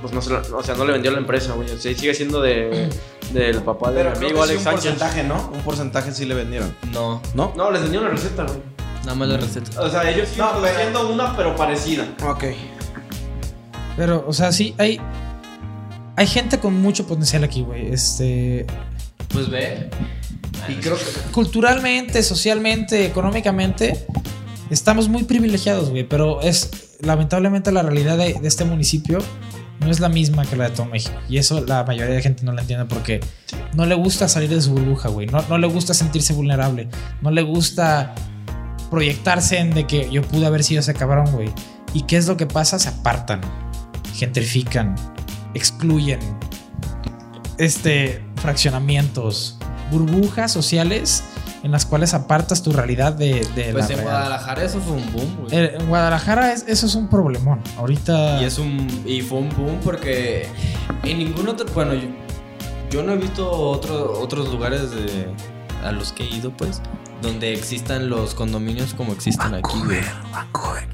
[0.00, 1.70] pues no, se la- o sea, no le vendió la empresa, güey.
[1.70, 2.88] O sea, sigue siendo de,
[3.32, 4.90] del papá de Pero mi creo amigo que sí Alex un Sánchez.
[4.92, 5.50] porcentaje, ¿no?
[5.54, 6.74] Un porcentaje sí le vendieron.
[6.92, 7.20] No.
[7.34, 7.52] ¿No?
[7.56, 8.58] No, les vendió la receta, güey.
[9.04, 9.80] Nada más la receta.
[9.82, 12.06] O sea, ellos No, siguen pero- produciendo una, pero parecida.
[12.26, 12.44] Ok.
[13.96, 15.00] Pero, o sea, sí, hay.
[16.16, 17.92] Hay gente con mucho potencial aquí, güey.
[17.92, 18.66] Este.
[19.28, 19.90] Pues ve.
[20.68, 21.04] Y creo que.
[21.32, 24.06] Culturalmente, socialmente, económicamente,
[24.70, 26.04] estamos muy privilegiados, güey.
[26.08, 26.70] Pero es.
[27.00, 29.18] Lamentablemente, la realidad de, de este municipio
[29.80, 31.16] no es la misma que la de todo México.
[31.28, 33.20] Y eso la mayoría de gente no la entiende porque
[33.74, 35.26] no le gusta salir de su burbuja, güey.
[35.26, 36.88] No, no le gusta sentirse vulnerable.
[37.22, 38.14] No le gusta
[38.90, 41.50] proyectarse en de que yo pude haber sido ese cabrón, güey.
[41.92, 42.78] ¿Y qué es lo que pasa?
[42.78, 43.40] Se apartan,
[44.14, 44.94] gentrifican,
[45.54, 46.20] excluyen,
[47.58, 49.58] este, fraccionamientos,
[49.90, 51.24] burbujas sociales
[51.62, 54.02] en las cuales apartas tu realidad de, de Pues la en.
[54.02, 55.54] Guadalajara eso fue un boom, güey.
[55.58, 57.60] Eh, En Guadalajara es- eso es un problemón.
[57.76, 58.40] Ahorita.
[58.40, 60.46] Y es un y fue un boom porque
[61.02, 62.08] en ningún otro, bueno, yo,
[62.90, 65.26] yo no he visto otro- otros lugares de,
[65.84, 66.80] a los que he ido, pues,
[67.22, 70.00] donde existan los condominios como existen aquí, güey.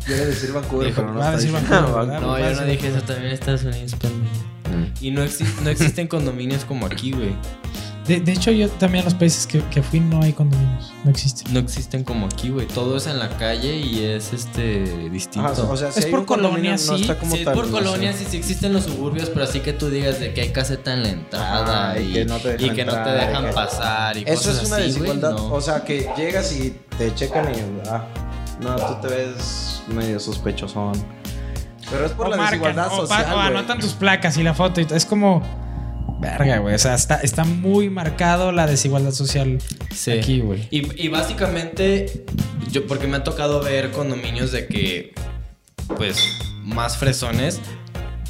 [0.06, 1.52] Quiere decir Vancouver, Dijo, pero no a decir.
[1.52, 2.20] Vancouver.
[2.20, 2.96] No, a yo no dije Vancouver.
[2.96, 4.92] eso también en Estados Unidos, pendejo.
[5.00, 7.34] Y no, exi- no existen condominios como aquí, güey.
[8.06, 10.92] De, de hecho, yo también en los países que, que fui no hay condominios.
[11.04, 11.52] No existen.
[11.54, 12.66] No existen como aquí, güey.
[12.66, 15.46] Todo es en la calle y es este distinto.
[15.48, 17.02] Ajá, o sea, si Es hay por un condominio, colonia, no sí.
[17.02, 17.84] está como Sí, tal, por no sé.
[17.84, 20.94] colonias sí, sí existen los suburbios, pero así que tú digas de que hay caseta
[20.94, 23.20] en la entrada Ajá, y y, que no te dejan y que no te entrar,
[23.28, 25.30] dejan y que- pasar y Eso cosas es una así, desigualdad.
[25.32, 25.52] no.
[25.52, 27.88] O sea, que llegas y te checan y.
[27.88, 28.04] Ah,
[28.60, 30.94] no, tú te ves medio sospechosón.
[31.88, 33.32] Pero es por o la marcan, desigualdad o, social.
[33.34, 34.80] o anotan tus placas y la foto.
[34.80, 35.40] Y es como.
[36.22, 36.74] Verga, güey.
[36.74, 39.58] O sea, está, está muy marcado la desigualdad social
[39.94, 40.12] Sí.
[40.12, 40.68] aquí, güey.
[40.70, 42.24] Y, y básicamente,
[42.70, 45.12] yo porque me ha tocado ver condominios de que,
[45.96, 46.18] pues,
[46.62, 47.60] más fresones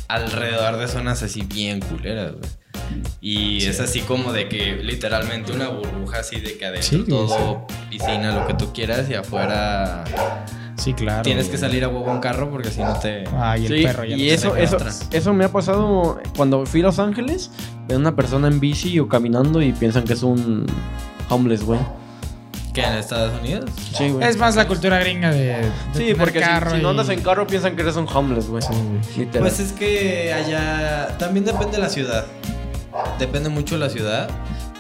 [0.09, 2.51] alrededor de zonas así bien culeras, güey.
[3.21, 7.67] Y es así como de que literalmente una burbuja así de que adentro Sí, todo
[7.91, 10.05] piscina, lo que tú quieras y afuera
[10.77, 11.23] Sí, claro.
[11.23, 13.25] Tienes que salir a huevo en carro porque si no te.
[13.37, 14.77] Ay, el Sí, perro ya y no eso, eso,
[15.13, 17.51] eso me ha pasado cuando fui a Los Ángeles.
[17.93, 20.65] Ven una persona en bici o caminando y piensan que es un
[21.29, 21.79] homeless, güey.
[22.73, 23.69] ¿Qué en Estados Unidos?
[23.95, 24.27] Sí, güey.
[24.27, 25.63] Es más la cultura gringa de, de
[25.93, 28.63] Sí, tener porque si- no andas en carro piensan que eres un homeless, güey.
[29.39, 32.25] Pues es que allá también depende de la ciudad.
[33.19, 34.31] Depende mucho de la ciudad.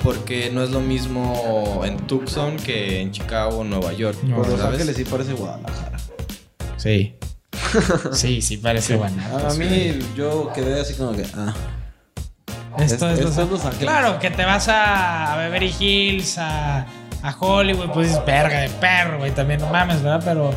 [0.02, 4.16] Porque no es lo mismo en Tucson que en Chicago o Nueva York.
[4.24, 4.64] No, Los ¿sabes?
[4.80, 5.98] Ángeles sí parece Guadalajara.
[6.78, 7.14] Sí.
[8.12, 9.22] Sí, sí, parece buena.
[9.48, 11.52] A mí yo quedé así como que, ah.
[12.78, 13.80] Esto, es, esto Los es Los Ángeles.
[13.88, 16.86] Claro, que te vas a, Beverly Hills, a,
[17.22, 20.22] a Hollywood, pues dices, verga de perro, güey, también no mames, ¿verdad?
[20.24, 20.50] Pero,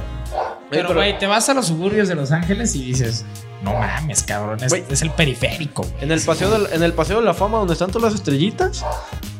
[0.69, 3.25] pero, pero- güey, te vas a los suburbios de Los Ángeles y dices,
[3.63, 5.85] no mames, cabrón, es, es el periférico.
[6.01, 8.85] En el, paseo del- en el paseo de la fama donde están todas las estrellitas,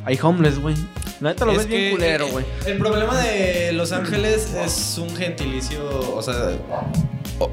[0.06, 0.76] hay homeless, güey.
[1.22, 2.46] La neta lo Es ves bien culero, güey.
[2.66, 5.82] El problema de Los Ángeles es un gentilicio,
[6.16, 6.34] o sea,
[7.40, 7.50] o-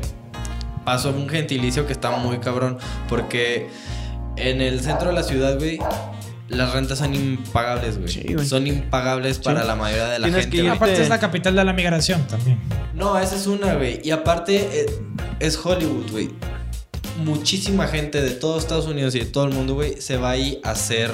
[0.84, 3.70] pasó un gentilicio que está muy cabrón, porque
[4.36, 5.78] en el centro de la ciudad, güey,
[6.48, 8.08] las rentas son impagables, güey.
[8.08, 8.46] Sí, güey.
[8.46, 10.62] son impagables para la mayoría de la Tienes gente.
[10.62, 10.70] que.
[10.70, 12.58] Aparte te- es la capital de la migración también.
[12.94, 14.00] No, esa es una, güey.
[14.04, 14.86] Y aparte eh,
[15.40, 16.30] es Hollywood, güey.
[17.24, 20.60] Muchísima gente de todo Estados Unidos y de todo el mundo, güey, se va ahí
[20.64, 21.10] a hacer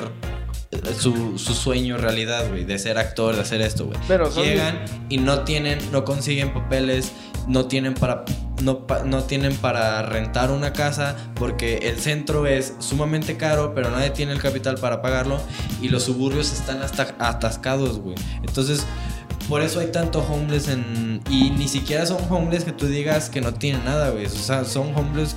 [0.70, 3.98] eh, su, su sueño realidad, güey, de ser actor, de hacer esto, güey.
[4.06, 7.12] Pero son- Llegan y no tienen, no consiguen papeles,
[7.46, 8.24] no tienen para
[8.62, 14.10] no, no tienen para rentar una casa porque el centro es sumamente caro, pero nadie
[14.10, 15.40] tiene el capital para pagarlo
[15.80, 18.16] y los suburbios están hasta atascados, güey.
[18.42, 18.84] Entonces,
[19.48, 23.40] por eso hay tanto homeless en y ni siquiera son homeless que tú digas que
[23.40, 24.26] no tienen nada, güey.
[24.26, 25.36] O sea, son homeless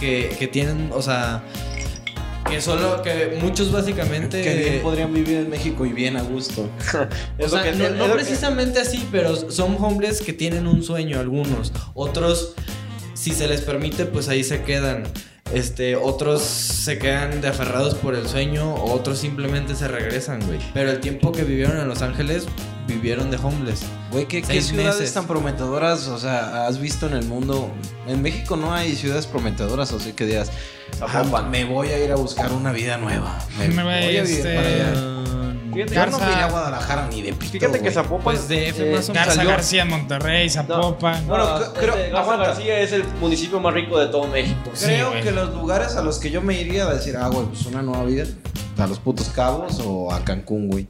[0.00, 1.42] que, que tienen, o sea,
[2.48, 6.68] que solo que muchos básicamente Que bien podrían vivir en México y bien a gusto.
[7.40, 11.72] o sea, que- no, que- precisamente así, pero son homeless que tienen un sueño algunos.
[11.94, 12.54] Otros,
[13.14, 15.04] si se les permite, pues ahí se quedan.
[15.52, 20.58] Este, otros se quedan de aferrados por el sueño, otros simplemente se regresan, güey.
[20.74, 22.46] Pero el tiempo que vivieron en Los Ángeles,
[22.86, 23.82] vivieron de homeless.
[24.10, 25.14] Güey, ¿qué, ciudades meses.
[25.14, 27.70] tan prometedoras, o sea, has visto en el mundo?
[28.06, 30.50] En México no hay ciudades prometedoras, o sea, que digas,
[31.00, 33.38] ah, me voy a ir a buscar una vida nueva.
[33.58, 35.15] Me, Me voy voy, a vivir este, para allá.
[35.76, 37.90] Fíjate, Yo no Garza- iré a Guadalajara ni de pito, Fíjate que.
[37.90, 38.24] Zapopan.
[38.24, 39.10] Pues DF eh, más.
[39.10, 41.26] Garza salió- García, Monterrey, Zapopan.
[41.26, 42.46] Bueno, No, cre- creo- este, Garza aguanta.
[42.48, 44.70] García es el municipio más rico de todo México.
[44.74, 47.46] Sí, Creo que los lugares a los que yo me iría a decir, ah, güey,
[47.46, 48.24] pues una nueva vida,
[48.78, 50.86] a los putos cabos o a Cancún, güey.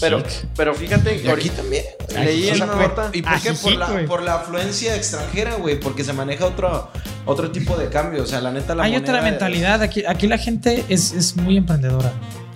[0.00, 0.22] Pero,
[0.56, 1.84] pero fíjate, Y aquí también.
[2.14, 3.10] leí en por- nota.
[3.12, 3.48] ¿Y por qué?
[3.50, 5.78] Ajijic, Por la, por la afluencia extranjera, güey.
[5.78, 6.88] Porque se maneja otro,
[7.26, 8.22] otro tipo de cambio.
[8.22, 9.82] O sea, la neta, la Hay otra mentalidad.
[9.82, 12.10] Aquí, aquí la gente es, es muy emprendedora.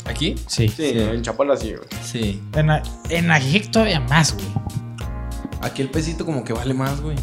[0.07, 0.35] ¿Aquí?
[0.47, 0.69] Sí.
[0.69, 1.89] Sí, en Chapala sí, güey.
[2.03, 2.43] Sí.
[2.55, 2.71] En,
[3.11, 4.47] en Ajijic todavía más, güey.
[5.63, 7.17] Aquí el pesito como que vale más, güey.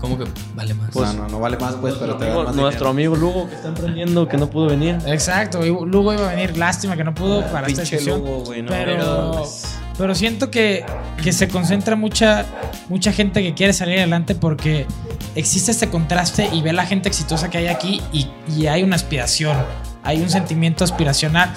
[0.00, 0.24] ¿Cómo que
[0.54, 0.94] vale más?
[0.94, 3.14] no, no, no vale más, pues, pero te da Amigo- más nuestro dinero.
[3.14, 4.98] amigo Lugo que está emprendiendo, que no pudo venir.
[5.06, 5.62] Exacto.
[5.62, 6.56] Lugo iba a venir.
[6.58, 8.20] Lástima que no pudo para esta Pinche discusión.
[8.20, 9.78] Lugo, güey, no, pero, mames.
[9.96, 10.84] pero siento que,
[11.22, 12.44] que se concentra mucha,
[12.88, 14.86] mucha gente que quiere salir adelante porque
[15.34, 18.96] existe este contraste y ve la gente exitosa que hay aquí y, y hay una
[18.96, 19.56] aspiración.
[20.06, 21.52] Hay un sentimiento aspiracional.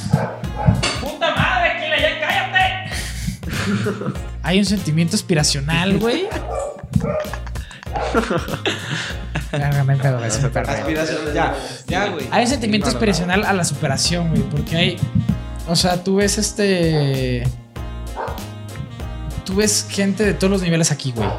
[0.99, 1.69] ¡Puta madre!
[1.83, 4.13] ¡Kila, ya cállate!
[4.43, 6.27] hay un sentimiento aspiracional, güey.
[9.51, 10.19] No pedo.
[10.19, 11.55] Aspiración, ya,
[11.87, 12.27] ya, güey.
[12.31, 12.97] Hay un sentimiento No, no, no.
[12.97, 14.97] aspiracional a la superación, güey, porque hay.
[15.67, 17.43] O sea, tú ves este.
[19.45, 21.29] Tú ves gente de todos los niveles aquí, güey.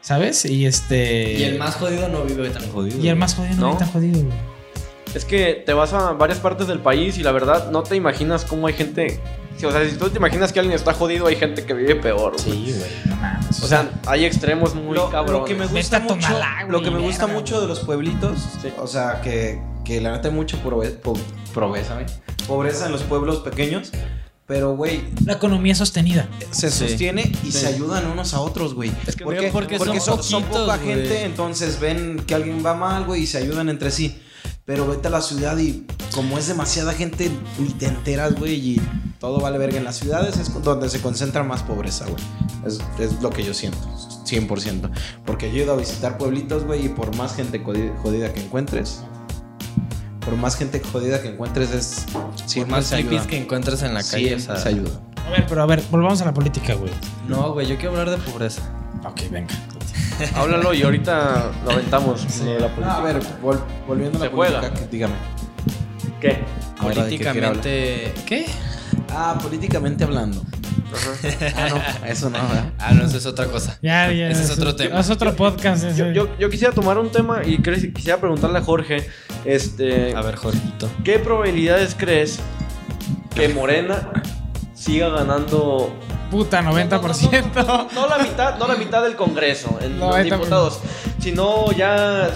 [0.00, 0.46] ¿Sabes?
[0.46, 1.34] Y este.
[1.34, 2.98] Y el más jodido no vive tan jodido.
[2.98, 3.72] Y el más jodido no, ¿No?
[3.72, 4.51] está jodido, güey.
[5.14, 8.44] Es que te vas a varias partes del país y la verdad no te imaginas
[8.44, 9.20] cómo hay gente.
[9.64, 12.32] O sea, si tú te imaginas que alguien está jodido, hay gente que vive peor.
[12.32, 12.42] güey.
[12.66, 13.62] Sí, güey, no mames.
[13.62, 15.40] O sea, hay extremos muy lo, cabrones.
[15.40, 18.68] lo que me gusta mucho, Tonalá, lo que me gusta mucho de los pueblitos, Sí.
[18.78, 20.96] o sea, que, que la neta hay mucha pobreza,
[21.52, 22.06] pobreza, güey.
[22.48, 23.92] Pobreza en los pueblos pequeños,
[24.46, 26.26] pero güey, la economía sostenida.
[26.50, 26.88] se Sí.
[26.88, 27.58] sostiene y Sí.
[27.60, 28.90] se ayudan unos a otros, güey.
[29.06, 30.88] Es que, ¿Por porque Porque, son son, son poquitos, poca güey.
[30.96, 34.20] gente, entonces ven que alguien va mal, güey, y se ayudan entre sí.
[34.64, 38.82] Pero vete a la ciudad y como es demasiada gente, ni te enteras, güey, y
[39.18, 39.78] todo vale verga.
[39.78, 42.22] En las ciudades es donde se concentra más pobreza, güey.
[42.66, 43.78] Es, es lo que yo siento,
[44.24, 44.90] 100%.
[45.26, 48.40] Porque yo he ido a visitar pueblitos, güey, y por más gente jodi- jodida que
[48.40, 49.02] encuentres,
[50.24, 52.06] por más gente jodida que encuentres, es...
[52.60, 54.36] Por más hippies que encuentres en la calle.
[54.36, 54.90] O sea, se ayuda.
[55.26, 56.92] A ver, pero a ver, volvamos a la política, güey.
[57.26, 58.62] No, güey, yo quiero hablar de pobreza.
[59.04, 59.52] Ok, venga.
[60.34, 62.38] Háblalo y ahorita lo aventamos.
[62.44, 62.94] lo de la política.
[62.94, 64.60] Ah, a ver, vol- volviendo a la juega.
[64.60, 65.14] política, que- dígame.
[66.20, 66.38] ¿Qué?
[66.78, 68.14] Ahora, ¿de qué quiere Políticamente.
[68.26, 68.46] ¿Qué?
[69.10, 70.42] Ah, políticamente hablando.
[71.56, 71.68] Ah,
[72.00, 72.72] no, eso no, ¿verdad?
[72.78, 73.78] Ah, no, eso es otra cosa.
[73.82, 74.28] Ya, ya.
[74.28, 75.00] Ese es otro tema.
[75.00, 75.84] Es otro podcast.
[75.84, 75.96] ese.
[75.98, 79.08] Yo, yo- yo quisiera tomar un tema y quisiera preguntarle a Jorge,
[79.44, 80.90] este, A ver, Jorgito.
[81.04, 82.40] ¿qué probabilidades crees
[83.34, 84.10] que Morena
[84.74, 85.94] siga ganando
[86.32, 87.52] Puta, 90%.
[87.54, 90.22] No, no, no, no la mitad, no la mitad del Congreso, en los 90%.
[90.24, 90.80] diputados,
[91.20, 92.30] sino ya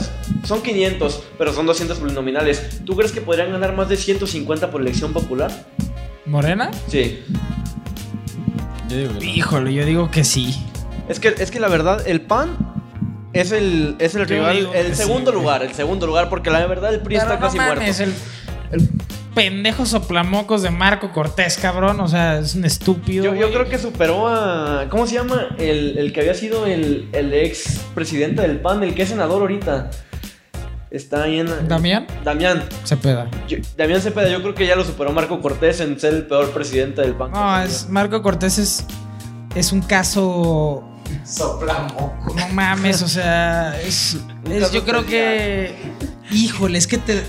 [0.44, 2.84] son 500, pero son 200 plurinominales.
[2.84, 5.50] ¿Tú crees que podrían ganar más de 150 por elección popular?
[6.26, 6.70] ¿Morena?
[6.88, 7.24] Sí.
[8.90, 9.32] Yo digo que no.
[9.32, 10.62] Híjole, yo digo que sí.
[11.08, 12.54] Es que, es que la verdad, el PAN
[13.32, 16.92] es el, es el rival, el segundo sí, lugar, el segundo lugar, porque la verdad
[16.92, 18.02] el PRI Pero está no casi mames, muerto.
[18.02, 18.16] el, el
[19.36, 22.00] pendejo soplamocos de Marco Cortés, cabrón.
[22.00, 23.34] O sea, es un estúpido.
[23.34, 24.86] Yo, creo que superó a.
[24.88, 25.48] ¿Cómo se llama?
[25.58, 29.42] El, el que había sido el, el ex presidente del PAN, el que es senador
[29.42, 29.90] ahorita.
[30.90, 31.68] Está ahí en.
[31.68, 32.06] ¿Damián?
[32.24, 32.64] Damián.
[32.84, 33.28] Cepeda.
[33.46, 36.50] Yo- Damián Cepeda, yo creo que ya lo superó Marco Cortés en ser el peor
[36.52, 37.30] presidente del PAN.
[37.32, 38.84] No, es, Marco Cortés es,
[39.54, 40.82] es un caso.
[41.24, 42.34] Soplamoco.
[42.34, 44.16] No mames, o sea, es,
[44.72, 45.74] yo creo que.
[46.32, 47.22] Híjole, es que te.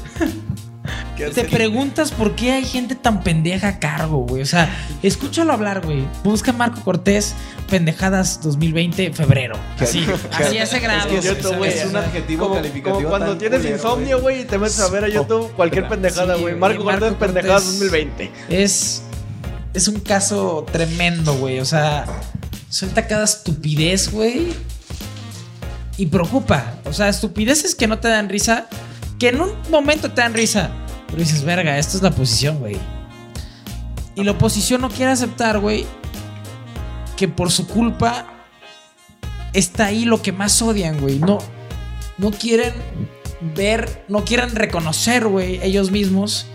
[1.18, 4.42] Te preguntas por qué hay gente tan pendeja a cargo, güey.
[4.42, 4.70] O sea,
[5.04, 6.06] escúchalo hablar, güey.
[6.24, 7.34] Busca Marco Cortés,
[7.70, 9.58] pendejadas 2020, febrero.
[9.80, 11.10] Así, así a ese grado.
[11.10, 12.96] Es que YouTube, güey, es un adjetivo Como, calificativo.
[12.96, 15.88] como cuando tan tienes culero, insomnio, güey, y te metes a ver a YouTube cualquier
[15.88, 16.42] pendejada, güey.
[16.44, 17.80] güey, Marco Cortés, Marco pendejadas Cortés.
[17.92, 18.32] 2020.
[18.50, 19.04] Es.
[19.74, 21.60] Es un caso tremendo, güey.
[21.60, 22.06] O sea,
[22.70, 24.54] suelta cada estupidez, güey.
[25.98, 26.76] Y preocupa.
[26.86, 28.68] O sea, estupideces que no te dan risa.
[29.20, 30.70] Que en un momento te dan risa.
[31.08, 32.78] Pero dices, verga, esta es la posición, güey.
[34.16, 35.86] Y la oposición no quiere aceptar, güey.
[37.16, 38.26] Que por su culpa
[39.54, 41.20] está ahí lo que más odian, güey.
[41.20, 41.40] No,
[42.18, 42.74] no quieren
[43.56, 46.48] ver, no quieren reconocer, güey, ellos mismos.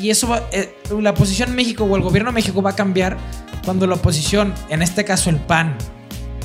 [0.00, 2.76] Y eso va, eh, la oposición en México o el gobierno de México va a
[2.76, 3.16] cambiar
[3.64, 5.76] cuando la oposición, en este caso el PAN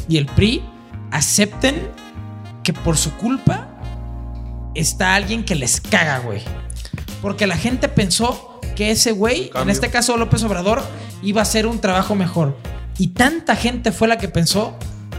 [0.08, 0.64] y el PRI,
[1.12, 1.90] acepten
[2.64, 3.70] que por su culpa
[4.76, 6.42] está alguien que les caga, güey.
[7.22, 10.84] Porque la gente pensó que ese güey, en este caso López Obrador,
[11.24, 12.56] iba a hacer un trabajo mejor.
[13.00, 14.74] Y tanta gente fue la que pensó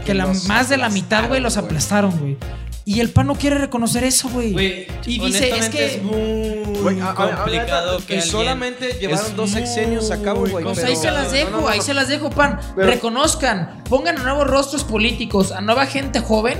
[0.05, 2.37] que la, más de la mitad, güey, los aplastaron, güey.
[2.85, 4.87] Y el PAN no quiere reconocer eso, güey.
[5.05, 5.85] Y dice, es que...
[5.97, 10.47] es muy Güey, a- a- a- complicado que Y solamente llevaron dos sexenios a cabo,
[10.47, 10.63] güey.
[10.63, 11.67] Pues ahí se las dejo, no, no, no.
[11.67, 12.59] ahí se las dejo, pan.
[12.75, 16.59] Pero- Reconozcan, pongan a nuevos rostros políticos, a nueva gente joven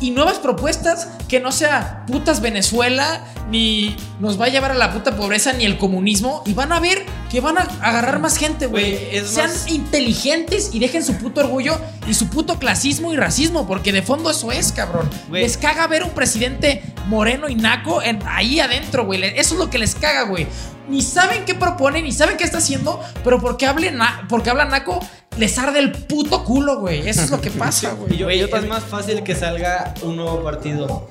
[0.00, 4.92] y nuevas propuestas que no sea putas Venezuela, ni nos va a llevar a la
[4.92, 6.42] puta pobreza, ni el comunismo.
[6.46, 8.96] Y van a ver que van a agarrar más gente, güey.
[9.26, 13.92] Sean más- inteligentes y dejen su puto orgullo y su puto clasismo y racismo, porque
[13.92, 15.08] de fondo eso es, cabrón.
[15.42, 19.22] Les caga ver un presidente moreno y naco en- ahí adentro, güey.
[19.24, 20.46] Eso es lo que les caga, güey.
[20.88, 24.64] Ni saben qué propone, ni saben qué está haciendo, pero porque, hable na- porque habla
[24.64, 25.00] naco,
[25.38, 27.08] les arde el puto culo, güey.
[27.08, 28.14] Eso es lo que pasa, güey.
[28.14, 31.08] Y yo- Güey, es más fácil que salga un nuevo partido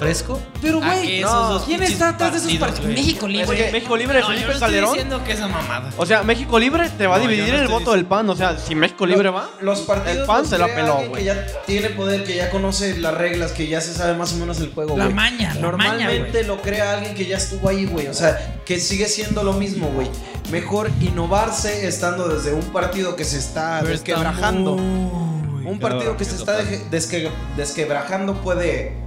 [0.00, 0.40] fresco.
[0.60, 2.94] Pero, a güey, que no, ¿quién está atrás de esos partidos, güey.
[2.96, 3.56] México Es Libre.
[3.66, 4.92] que México Libre, No, yo Felipe estoy Calderón.
[4.92, 5.90] diciendo que esa mamada.
[5.96, 8.04] O sea, México Libre te va a No, yo dividir no el estoy voto del
[8.06, 8.30] PAN.
[8.30, 10.92] O sea, si México Libre va, Los partidos el PAN los se la crea peló,
[10.94, 11.20] alguien güey.
[11.22, 14.36] Que ya tiene poder, que ya conoce las reglas, que ya se sabe más o
[14.36, 15.14] menos el juego, La güey.
[15.14, 16.44] maña, la Normalmente maña, güey.
[16.44, 18.06] lo crea alguien que ya estuvo ahí, güey.
[18.08, 20.08] O sea, que sigue siendo lo mismo, güey.
[20.50, 24.76] Mejor innovarse estando desde un partido que se está Pero está desquebrajando.
[24.76, 28.98] muy Un partido que se está deje- desque- desquebrajando puede.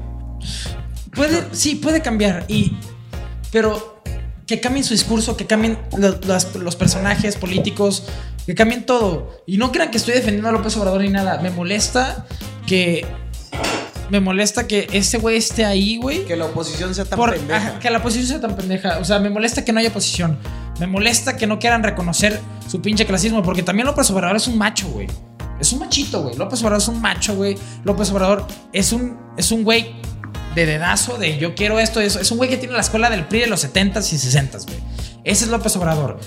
[1.15, 2.45] Puede, sí, puede cambiar.
[2.47, 2.77] Y,
[3.51, 4.01] pero
[4.47, 8.03] que cambien su discurso, que cambien lo- las- los personajes políticos,
[8.45, 9.43] que cambien todo.
[9.47, 11.39] Y no crean que estoy defendiendo a López Obrador ni nada.
[11.41, 12.25] Me molesta
[12.67, 13.05] que.
[14.09, 16.25] Me molesta que este güey esté ahí, güey.
[16.25, 17.55] Que la oposición sea tan Por- pendeja.
[17.69, 18.97] ajá, que la oposición sea tan pendeja.
[18.99, 20.37] O sea, me molesta que no haya oposición.
[20.79, 23.41] Me molesta que no quieran reconocer su pinche clasismo.
[23.43, 25.07] Porque también López Obrador es un macho, güey.
[25.59, 26.35] Es un machito, güey.
[26.35, 27.57] López Obrador es un macho, güey.
[27.85, 29.95] López Obrador es un, es un güey
[30.55, 32.19] de dedazo, de yo quiero esto, eso.
[32.19, 34.79] Es un güey que tiene la escuela del PRI de los 70s y 60s, güey.
[35.23, 36.19] Ese es López Obrador.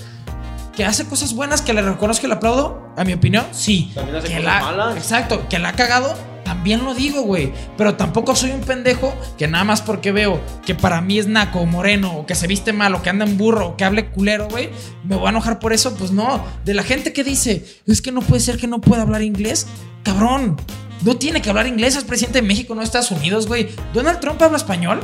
[0.75, 3.91] Que hace cosas buenas, que le reconozco y le aplaudo, a mi opinión, sí.
[3.95, 4.97] También hace que cosas la, malas.
[4.97, 6.15] Exacto, que la ha cagado,
[6.47, 7.51] también lo digo, güey.
[7.77, 11.59] Pero tampoco soy un pendejo que nada más porque veo que para mí es naco
[11.59, 14.11] o moreno, o que se viste mal, o que anda en burro, o que hable
[14.11, 14.69] culero, güey,
[15.03, 15.95] me voy a enojar por eso.
[15.95, 16.43] Pues no.
[16.63, 19.67] De la gente que dice, es que no puede ser que no pueda hablar inglés,
[20.03, 20.57] cabrón.
[21.01, 23.69] No tiene que hablar inglés, es presidente de México, no de Estados Unidos, güey.
[23.93, 25.01] ¿Donald Trump habla español?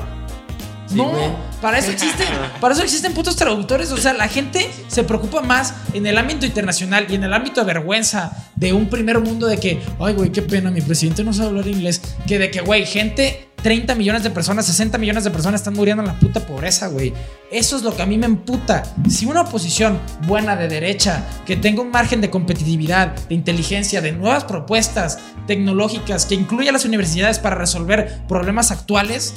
[0.91, 1.31] no, güey.
[1.61, 2.27] para eso existen,
[2.61, 3.91] para eso existen putos traductores.
[3.91, 7.61] O sea, la gente se preocupa más en el ámbito internacional y en el ámbito
[7.61, 11.33] de vergüenza de un primer mundo de que, ay, güey, qué pena, mi presidente no
[11.33, 15.31] sabe hablar inglés, que de que, güey, gente 30 millones de personas, 60 millones de
[15.31, 17.13] personas están muriendo en la puta pobreza, güey.
[17.49, 18.83] Eso es lo que a mí me emputa.
[19.09, 24.11] Si una oposición buena de derecha, que tenga un margen de competitividad, de inteligencia, de
[24.11, 29.33] nuevas propuestas tecnológicas, que incluya las universidades para resolver problemas actuales,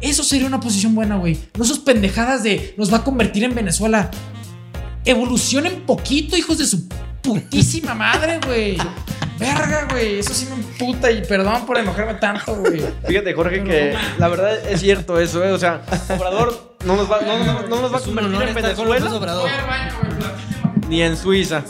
[0.00, 1.38] eso sería una oposición buena, güey.
[1.58, 4.10] No sus pendejadas de nos va a convertir en Venezuela.
[5.04, 6.88] Evolucionen poquito, hijos de su
[7.26, 8.78] putísima madre, güey.
[9.38, 10.18] Verga, güey.
[10.20, 12.80] Eso sí me emputa y perdón por enojarme tanto, güey.
[13.06, 15.52] Fíjate, Jorge, que la verdad es cierto eso, ¿eh?
[15.52, 15.82] O sea,
[16.16, 19.10] Obrador no nos va, no, no- no nos va a convertir en Venezuela
[20.88, 21.62] ni en Suiza.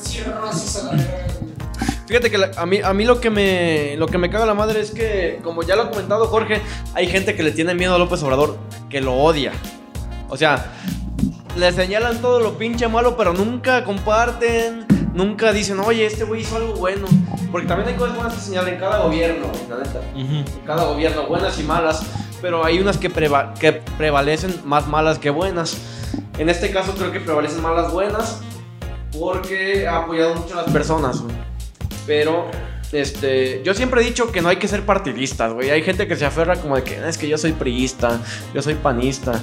[2.07, 4.55] Fíjate que la- a, mí, a mí lo que me lo que me caga la
[4.55, 6.61] madre es que, como ya lo ha comentado Jorge,
[6.95, 9.53] hay gente que le tiene miedo a López Obrador, que lo odia.
[10.29, 10.67] O sea,
[11.57, 14.87] le señalan todo lo pinche malo, pero nunca comparten,
[15.17, 17.07] nunca dicen, oye, este güey hizo algo bueno.
[17.51, 20.01] Porque también hay cosas buenas que señalan en cada gobierno, la neta.
[20.15, 22.03] En cada gobierno, buenas y malas,
[22.41, 25.77] pero hay unas que, preva- que prevalecen más malas que buenas.
[26.39, 28.41] En este caso creo que prevalecen más las buenas
[29.19, 31.23] porque ha apoyado mucho a las personas.
[32.07, 32.47] Pero
[32.93, 35.71] este, yo siempre he dicho que no hay que ser partidistas, güey.
[35.71, 38.21] Hay gente que se aferra como de que "Ah, es que yo soy priista,
[38.55, 39.41] yo soy panista.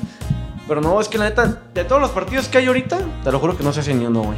[0.67, 3.39] Pero no, es que la neta, de todos los partidos que hay ahorita, te lo
[3.39, 4.37] juro que no se hace ni uno, güey.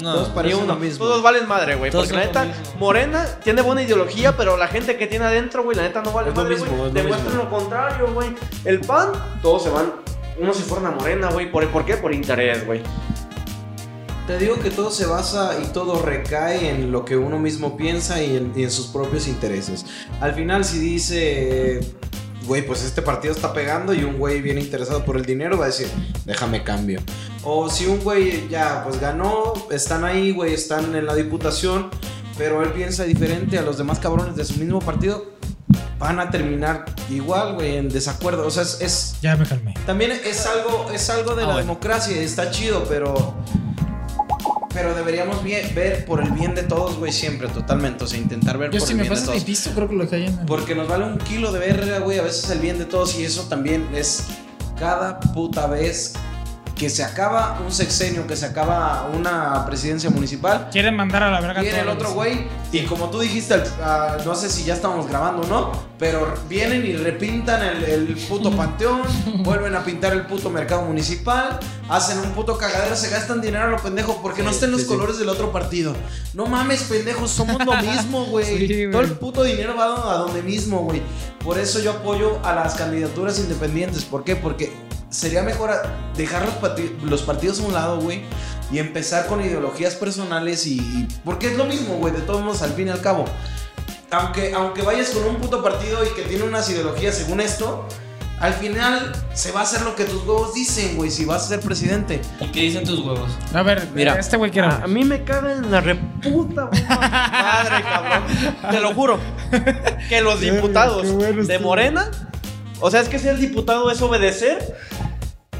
[0.00, 0.14] No.
[0.14, 0.74] Todos parecen uno.
[0.74, 1.04] lo mismo.
[1.04, 1.90] Todos valen madre, güey.
[1.90, 2.54] Todos Porque la neta.
[2.78, 6.30] Morena tiene buena ideología, pero la gente que tiene adentro, güey, la neta no vale
[6.30, 6.88] Es lo madre, mismo, güey.
[6.88, 7.44] es lo Demuestran mismo.
[7.44, 8.34] lo contrario, güey.
[8.64, 9.92] El PAN, todos se van.
[10.38, 11.50] Unos se fueron a Morena, güey.
[11.50, 11.96] ¿Por, ¿Por qué?
[11.96, 12.82] Por interés, güey.
[14.26, 18.22] Te digo que todo se basa y todo recae en lo que uno mismo piensa
[18.22, 19.84] y en, y en sus propios intereses.
[20.20, 21.80] Al final, si dice,
[22.46, 25.64] güey, pues este partido está pegando y un güey viene interesado por el dinero, va
[25.64, 25.88] a decir,
[26.24, 27.00] déjame cambio.
[27.42, 31.90] O si un güey ya, pues ganó, están ahí, güey, están en la diputación,
[32.38, 35.26] pero él piensa diferente a los demás cabrones de su mismo partido,
[35.98, 38.46] van a terminar igual, güey, en desacuerdo.
[38.46, 39.74] O sea, es- es Ya me calmé.
[39.86, 41.68] también es algo, es algo de Ah, la bueno.
[41.68, 43.34] democracia, está chido, pero.
[44.74, 48.04] Pero deberíamos bien- ver por el bien de todos, güey, siempre, totalmente.
[48.04, 49.44] O sea, intentar ver Yo por si el me bien de pasas mi todos.
[49.44, 52.18] pisto, creo que lo que en el- Porque nos vale un kilo de verga, güey,
[52.18, 53.16] a veces el bien de todos.
[53.18, 54.24] Y eso también es
[54.78, 56.14] cada puta vez
[56.76, 60.68] que se acaba un sexenio, que se acaba una presidencia municipal.
[60.72, 63.62] Quieren mandar a la verga Viene el otro güey y como tú dijiste,
[64.24, 68.50] no sé si ya estamos grabando o no, pero vienen y repintan el, el puto
[68.56, 69.02] panteón,
[69.44, 73.68] vuelven a pintar el puto mercado municipal, hacen un puto cagadero, se gastan dinero a
[73.68, 74.92] lo pendejo porque no estén los sí, sí.
[74.92, 75.94] colores del otro partido.
[76.32, 78.44] No mames, pendejos, somos lo mismo, güey.
[78.64, 78.92] Sí, güey.
[78.92, 81.02] Todo el puto dinero va a donde mismo, güey.
[81.42, 84.04] Por eso yo apoyo a las candidaturas independientes.
[84.04, 84.36] ¿Por qué?
[84.36, 84.72] Porque
[85.14, 85.70] sería mejor
[86.16, 86.46] dejar
[87.04, 88.22] los, partidos a un lado, güey,
[88.72, 92.62] y empezar con ideologías personales y, y- porque es lo mismo, güey, de todos modos
[92.62, 93.24] al fin y al cabo.
[94.10, 97.86] Aunque, aunque vayas con un puto partido y que tiene unas ideologías según esto,
[98.40, 101.48] al final se va a hacer lo que tus huevos dicen, güey, si vas a
[101.48, 102.20] ser presidente.
[102.40, 103.30] ¿Y qué dicen tus huevos?
[103.54, 108.22] A ver, Mira, este güey quiere A, mí me caga en la reputa madre, cabrón.
[108.70, 109.18] Te lo juro.
[110.08, 111.58] Que los diputados bueno de.
[111.58, 112.10] Morena,
[112.80, 114.76] o sea, es que ser diputado es obedecer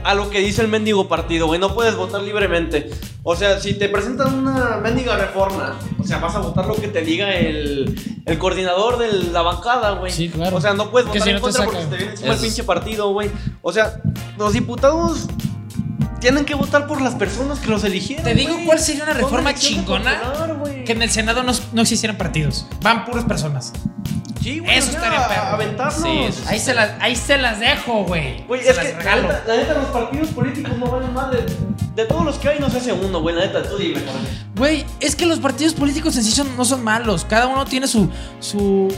[0.05, 1.59] a lo que dice el mendigo partido, güey.
[1.59, 2.91] No puedes votar libremente.
[3.23, 6.89] O sea, si te presentan una mendiga reforma, o sea, vas a votar lo que
[6.89, 10.13] te diga el, el coordinador de la bancada, güey.
[10.13, 10.57] Sí, claro.
[10.57, 12.41] O sea, no puedes votar si en no contra porque se te viene encima el
[12.41, 13.31] pinche partido, güey.
[13.63, 14.03] O sea,
[14.37, 15.27] los diputados
[16.21, 18.25] tienen que votar por las personas que los eligieron.
[18.25, 22.19] Te digo cuál sería una reforma chingona popular, que en el Senado no, no existieran
[22.19, 22.67] partidos.
[22.83, 23.73] Van puras personas.
[24.43, 25.43] Sí, güey, Eso estaría perro.
[25.43, 26.03] Aventarnos.
[26.03, 28.43] Sí, eso Ahí se las, ahí se las dejo, güey.
[28.47, 29.23] Güey, Se es las que la regalo.
[29.29, 31.45] neta, la neta, los partidos políticos no valen madre.
[31.95, 33.35] De todos los que hay, no se hace uno, güey.
[33.37, 34.01] La neta, tú dime.
[34.57, 37.25] Güey, es que los partidos políticos en sí son- no son malos.
[37.25, 38.11] Cada uno tiene su.
[38.41, 38.95] su.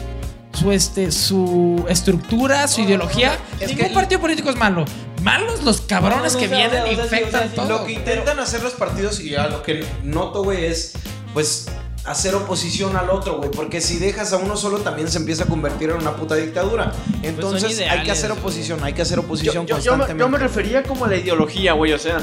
[0.53, 1.13] su este.
[1.13, 3.29] su estructura, su ideología.
[3.29, 4.85] no, no, es Ningún que- partido político es malo.
[5.23, 7.31] Malos los cabrones No, no, que vienen o sea, e o sea, sí, infectan o
[7.45, 7.69] sea, sí, todo.
[7.69, 10.93] Lo que intentan hacer los partidos y a lo que noto, güey, es
[11.35, 11.67] pues
[12.07, 15.47] hacer oposición al otro, güey, porque si dejas a uno solo también se empieza a
[15.47, 16.93] convertir en una puta dictadura.
[17.23, 18.41] Entonces hay que hacer güey.
[18.41, 20.21] oposición, hay que hacer oposición yo- yo me, constantemente.
[20.25, 21.93] yo me refería como a la ideología, güey.
[21.93, 22.19] O sea,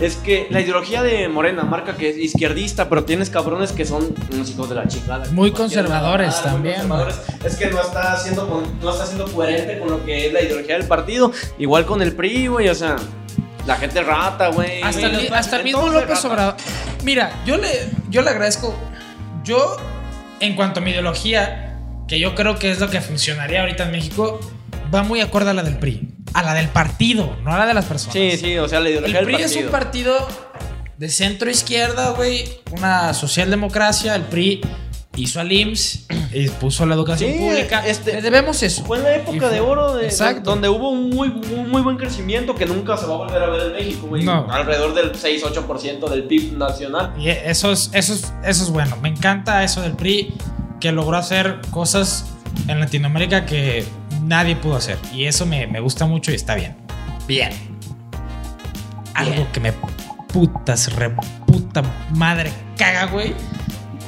[0.00, 4.14] es que la ideología de Morena marca que es izquierdista, pero tienes cabrones que son
[4.32, 5.24] unos hijos de la chingada.
[5.32, 7.16] Muy conservadores nada, muy también, conservadores.
[7.44, 10.76] Es que no está, siendo, no está siendo coherente con lo que es la ideología
[10.78, 11.32] del partido.
[11.58, 12.68] Igual con el PRI, güey.
[12.68, 12.96] O sea,
[13.66, 14.82] la gente rata, güey.
[14.82, 16.24] Hasta, el, hasta mismo López.
[16.24, 16.56] Obrador.
[17.04, 17.68] Mira, yo le,
[18.10, 18.74] yo le agradezco.
[19.44, 19.76] Yo,
[20.40, 21.78] en cuanto a mi ideología,
[22.08, 24.40] que yo creo que es lo que funcionaría ahorita en México,
[24.92, 26.08] va muy acorde a la del PRI.
[26.32, 28.14] A la del partido, no a la de las personas.
[28.14, 30.16] Sí, sí, o sea, la El ideología PRI del es un partido.
[30.18, 30.54] partido
[30.96, 32.44] de centro izquierda, güey.
[32.72, 34.14] Una socialdemocracia.
[34.16, 34.60] El PRI
[35.16, 36.06] hizo al IMSS.
[36.34, 37.86] Y puso la educación Sí, pública.
[37.86, 38.84] este- debemos eso.
[38.84, 40.10] Fue en la época fue- de oro de,
[40.42, 43.46] donde hubo un muy, un muy buen crecimiento que nunca se va a volver a
[43.48, 44.24] ver en México, güey.
[44.24, 44.46] No.
[44.50, 47.12] Alrededor del 6-8% del PIB nacional.
[47.18, 48.96] Y eso es, eso, es, eso es bueno.
[49.00, 50.34] Me encanta eso del PRI,
[50.80, 52.26] que logró hacer cosas
[52.68, 53.84] en Latinoamérica que
[54.22, 54.98] nadie pudo hacer.
[55.12, 56.76] Y eso me, me gusta mucho y está bien.
[57.26, 57.50] Bien.
[59.14, 59.72] Algo que me
[60.32, 63.34] putas, reputa madre caga, güey.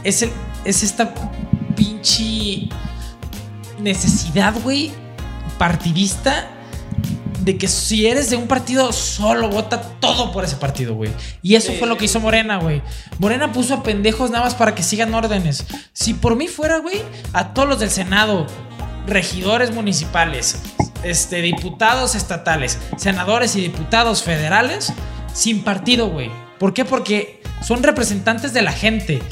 [0.02, 0.30] Es, el,
[0.64, 1.12] es esta
[1.76, 2.68] pinche
[3.78, 4.90] necesidad, güey,
[5.58, 6.50] partidista
[7.46, 11.12] de que si eres de un partido solo vota todo por ese partido, güey.
[11.42, 12.82] Y eso Sí, fue lo que hizo Morena, güey.
[13.20, 15.64] Morena puso a pendejos nada más para que sigan órdenes.
[15.92, 17.00] Si por mí fuera, güey,
[17.32, 18.48] a todos los del Senado,
[19.06, 20.58] regidores municipales,
[21.04, 24.92] este, diputados estatales, senadores y diputados federales,
[25.32, 26.30] sin partido, güey.
[26.58, 26.84] ¿Por qué?
[26.84, 29.22] Porque son representantes de la gente.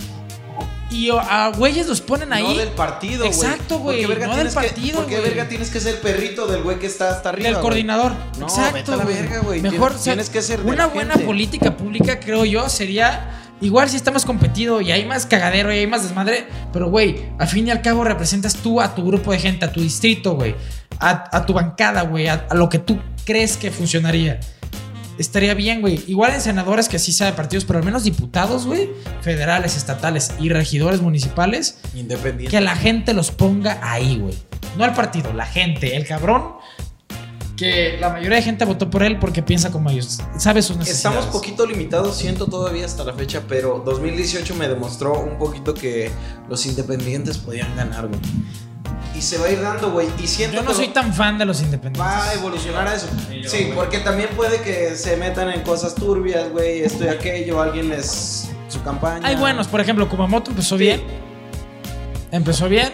[0.94, 2.44] Y a güeyes los ponen ahí.
[2.44, 3.30] No del partido, güey.
[3.30, 5.28] Exacto, güey, no del partido, Porque güey.
[5.28, 7.48] verga tienes que ser perrito del güey que está hasta arriba.
[7.50, 8.12] del coordinador.
[8.38, 8.96] No, Exacto.
[9.42, 9.60] güey.
[9.60, 11.26] Mejor Tienes- o sea, tienes que ser una buena gente.
[11.26, 15.86] política pública, creo yo, sería igual si estamos competido y hay más cagadero y hay
[15.86, 19.38] más desmadre, pero güey, al fin y al cabo representas tú a tu grupo de
[19.40, 20.54] gente, a tu distrito, güey,
[21.00, 24.38] a, a tu bancada, güey, a, a lo que tú crees que funcionaría.
[25.18, 26.02] Estaría bien, güey.
[26.08, 28.90] Igual en senadores que sí sea de partidos, pero al menos diputados, güey,
[29.20, 32.56] federales, estatales y regidores municipales, Independiente.
[32.56, 34.34] que la gente los ponga ahí, güey.
[34.76, 36.54] No el partido, la gente, el cabrón.
[37.56, 40.18] Que la mayoría de gente votó por él porque piensa como ellos.
[40.38, 41.16] Sabe sus necesidades.
[41.16, 46.10] Estamos poquito limitados, siento todavía hasta la fecha, pero 2018 me demostró un poquito que
[46.48, 48.18] los independientes podían ganar, güey.
[49.16, 50.08] Y se va a ir dando, güey.
[50.22, 52.00] Y siento Yo no que soy tan fan de los independientes.
[52.02, 53.06] va a evolucionar a eso.
[53.46, 57.88] Sí, porque también puede que se metan en cosas turbias, güey, esto y aquello, alguien
[57.90, 59.26] les su campaña.
[59.26, 61.00] Hay buenos, por ejemplo, Kumamoto empezó bien.
[62.32, 62.92] Empezó bien.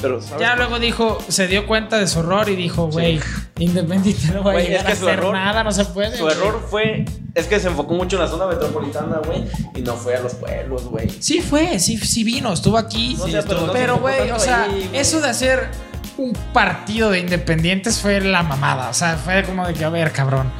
[0.00, 0.40] Pero, ¿sabes?
[0.40, 3.20] Ya luego dijo, se dio cuenta de su error y dijo, güey,
[3.58, 6.16] independiente no va a llegar es que a su hacer error- nada, no se puede.
[6.16, 7.04] Su error fue.
[7.34, 9.44] Es que se enfocó mucho en la zona metropolitana, güey.
[9.74, 11.08] Y no fue a los pueblos, güey.
[11.20, 13.16] Sí fue, sí, sí vino, estuvo aquí.
[13.18, 15.68] No sí estuvo- pero no güey, o sea, ahí, eso de hacer
[16.16, 18.88] un partido de independientes fue la mamada.
[18.90, 20.50] O sea, fue como de que, a ver, cabrón.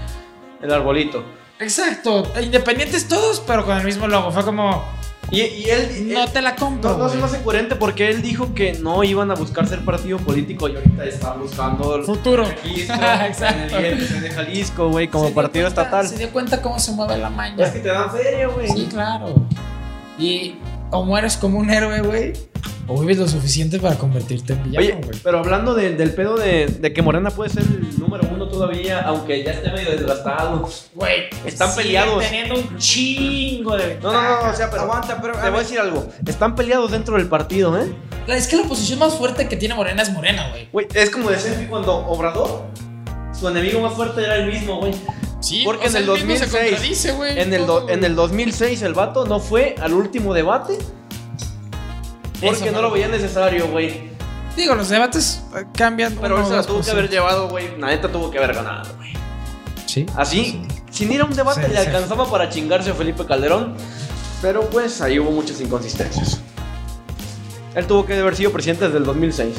[0.63, 1.25] El arbolito.
[1.61, 4.31] Exacto, independientes todos, pero con el mismo logo.
[4.31, 4.85] Fue como,
[5.31, 6.13] Y, y él.
[6.15, 6.93] no él- te la compro.
[6.93, 9.85] No, no se me hace coherente porque él dijo que no iban a buscar ser
[9.85, 12.45] partido político y ahorita está buscando el Futuro.
[12.45, 13.77] registro Exacto.
[13.77, 16.07] en de Jalisco, güey, como partido cuenta- estatal.
[16.09, 17.63] Se dio cuenta cómo se mueve la maña.
[17.65, 18.69] Es que te dan feria, güey.
[18.69, 19.35] Sí, claro.
[20.19, 20.55] Y
[20.91, 22.33] o mueres como un héroe, güey,
[22.87, 25.19] o vives lo suficiente para convertirte en villano, Oye, güey.
[25.23, 29.01] pero hablando de- del pedo de, de que Morena puede ser el número uno todavía,
[29.03, 30.69] aunque ya esté medio desgastado.
[30.95, 32.25] Güey, están siguen peleados.
[32.25, 35.49] teniendo un chingo de No, no, no, o sea, pero Aguanta, pero, a te voy
[35.49, 35.61] a ver.
[35.63, 36.09] decir algo.
[36.27, 37.93] Están peleados dentro del partido, ¿eh?
[38.27, 40.69] Es que la oposición más fuerte que tiene Morena es Morena, güey.
[40.73, 42.65] Güey, es como decir que cuando Obrador,
[43.39, 44.95] su enemigo más fuerte era el mismo, güey.
[45.41, 47.39] Sí, Porque o sea, en el él mismo 2006, se güey.
[47.39, 50.77] En el, todo, do- en el 2006 el vato no fue al último debate
[52.41, 54.11] porque Eso no lo veía necesario, güey.
[54.57, 56.17] Digo, los debates eh, cambian.
[56.21, 57.77] Pero él se la tuvo que haber llevado, güey.
[57.79, 59.13] La neta tuvo que haber ganado, güey.
[59.87, 60.07] Sí.
[60.17, 61.87] Así, sin ir a un debate, Sí, le sí.
[61.87, 63.75] alcanzaba para chingarse a Felipe Calderón.
[64.43, 66.41] Pero pues ahí hubo muchas inconsistencias.
[67.75, 69.55] Él tuvo que haber sido presidente desde el 2006.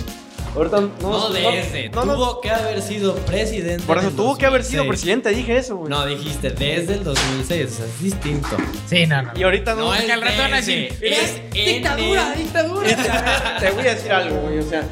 [0.55, 0.89] Ahorita no.
[1.01, 1.89] No, desde.
[1.89, 3.83] no, no, tuvo que haber sido presidente.
[3.85, 4.89] Por eso tuvo que haber sido 2006.
[4.89, 5.89] presidente, dije eso, güey.
[5.89, 8.57] No, dijiste desde el 2006, o sea, es distinto.
[8.87, 9.31] Sí, no, no.
[9.35, 9.81] Y ahorita no.
[9.91, 12.89] No, Porque al rato van a decir, Es es dictadura, el- dictadura.
[13.59, 14.59] Te voy a decir algo, güey.
[14.59, 14.83] O sea,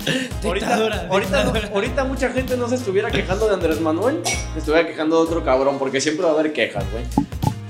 [0.44, 4.22] ahorita, ahorita, ahorita mucha gente no se estuviera quejando de Andrés Manuel,
[4.54, 7.04] se estuviera quejando de otro cabrón, porque siempre va a haber quejas, güey.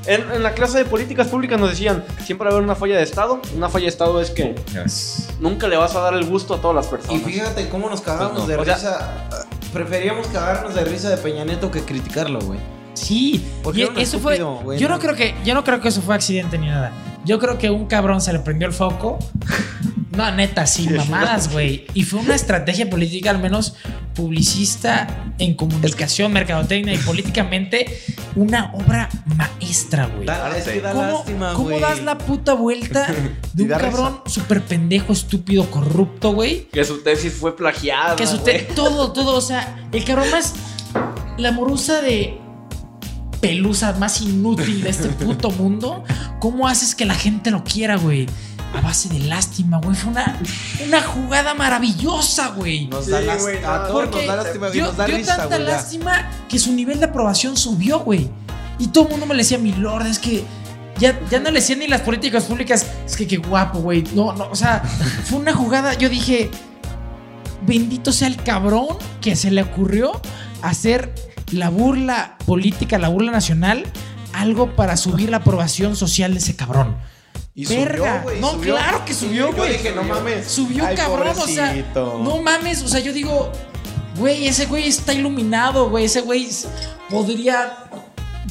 [0.08, 2.96] En, en la clase de políticas públicas nos decían, siempre va a haber una falla
[2.98, 3.42] de Estado.
[3.56, 4.56] Una falla de Estado es que
[5.40, 7.24] nunca le vas a dar el gusto a todas las Y personas.
[7.24, 9.30] fíjate cómo nos cagamos Pues no, de sea- risa.
[9.74, 12.58] Preferíamos cagarnos de risa de Peña Nieto que criticarlo, güey.
[12.94, 14.38] Sí, Porque y eso fue.
[14.40, 14.98] yo ¿no?
[15.00, 16.92] creo que, yo no creo que eso fue accidente ni nada.
[17.26, 19.20] Yo creo que un cabrón se le prendió el foco.
[20.18, 21.86] No, neta, sin mamadas, güey.
[21.94, 23.76] Y fue una estrategia política, al menos
[24.16, 25.08] publicista
[25.38, 27.86] en comunicación, mercadotecnia y políticamente,
[28.36, 29.08] una obra
[29.38, 30.28] maestra, güey.
[30.58, 33.08] Es que ¿Cómo, lástima, cómo das la puta vuelta
[33.54, 36.68] de un cabrón súper pendejo, estúpido, corrupto, güey?
[36.70, 38.16] Que su tesis fue plagiada.
[38.16, 38.66] Que su güey.
[38.68, 40.54] te- todo, todo, o sea, el cabrón más.
[41.38, 42.40] La morusa de
[43.40, 46.04] pelusa más inútil de este puto mundo.
[46.40, 48.26] ¿Cómo haces que la gente lo quiera, güey?
[48.78, 49.96] A base de lástima, güey.
[49.96, 50.40] Fue una,
[50.86, 52.88] una jugada maravillosa, güey.
[52.88, 53.50] Nos Sí, da lástima.
[53.52, 55.56] güey, no, a todos Porque nos da lástima y dio, nos da dio risa, tanta
[55.58, 55.68] güey.
[55.68, 58.30] lástima que su nivel de aprobación subió, güey.
[58.80, 60.44] Y todo el mundo me le decía, mi lord, es que
[61.00, 62.86] ya, ya no le decían ni las políticas públicas.
[63.06, 64.04] Es que qué guapo, güey.
[64.14, 64.82] No, no, o sea,
[65.26, 65.94] fue una jugada.
[65.96, 66.52] Yo dije,
[67.66, 68.88] bendito sea el cabrón
[69.22, 70.22] que se le ocurrió
[70.62, 71.14] hacer
[71.52, 73.86] la burla política, la burla nacional,
[74.34, 76.98] algo para subir la aprobación social de ese cabrón.
[77.60, 78.22] Y Verga.
[78.24, 78.76] subió, no, subió.
[78.76, 79.72] claro que subió, güey.
[79.74, 80.46] dije, no mames.
[80.48, 83.52] Subió Ay, cabrón, o sea, no mames, o sea, yo digo,
[84.16, 86.48] güey, ese güey está iluminado, güey, ese güey
[87.10, 87.74] podría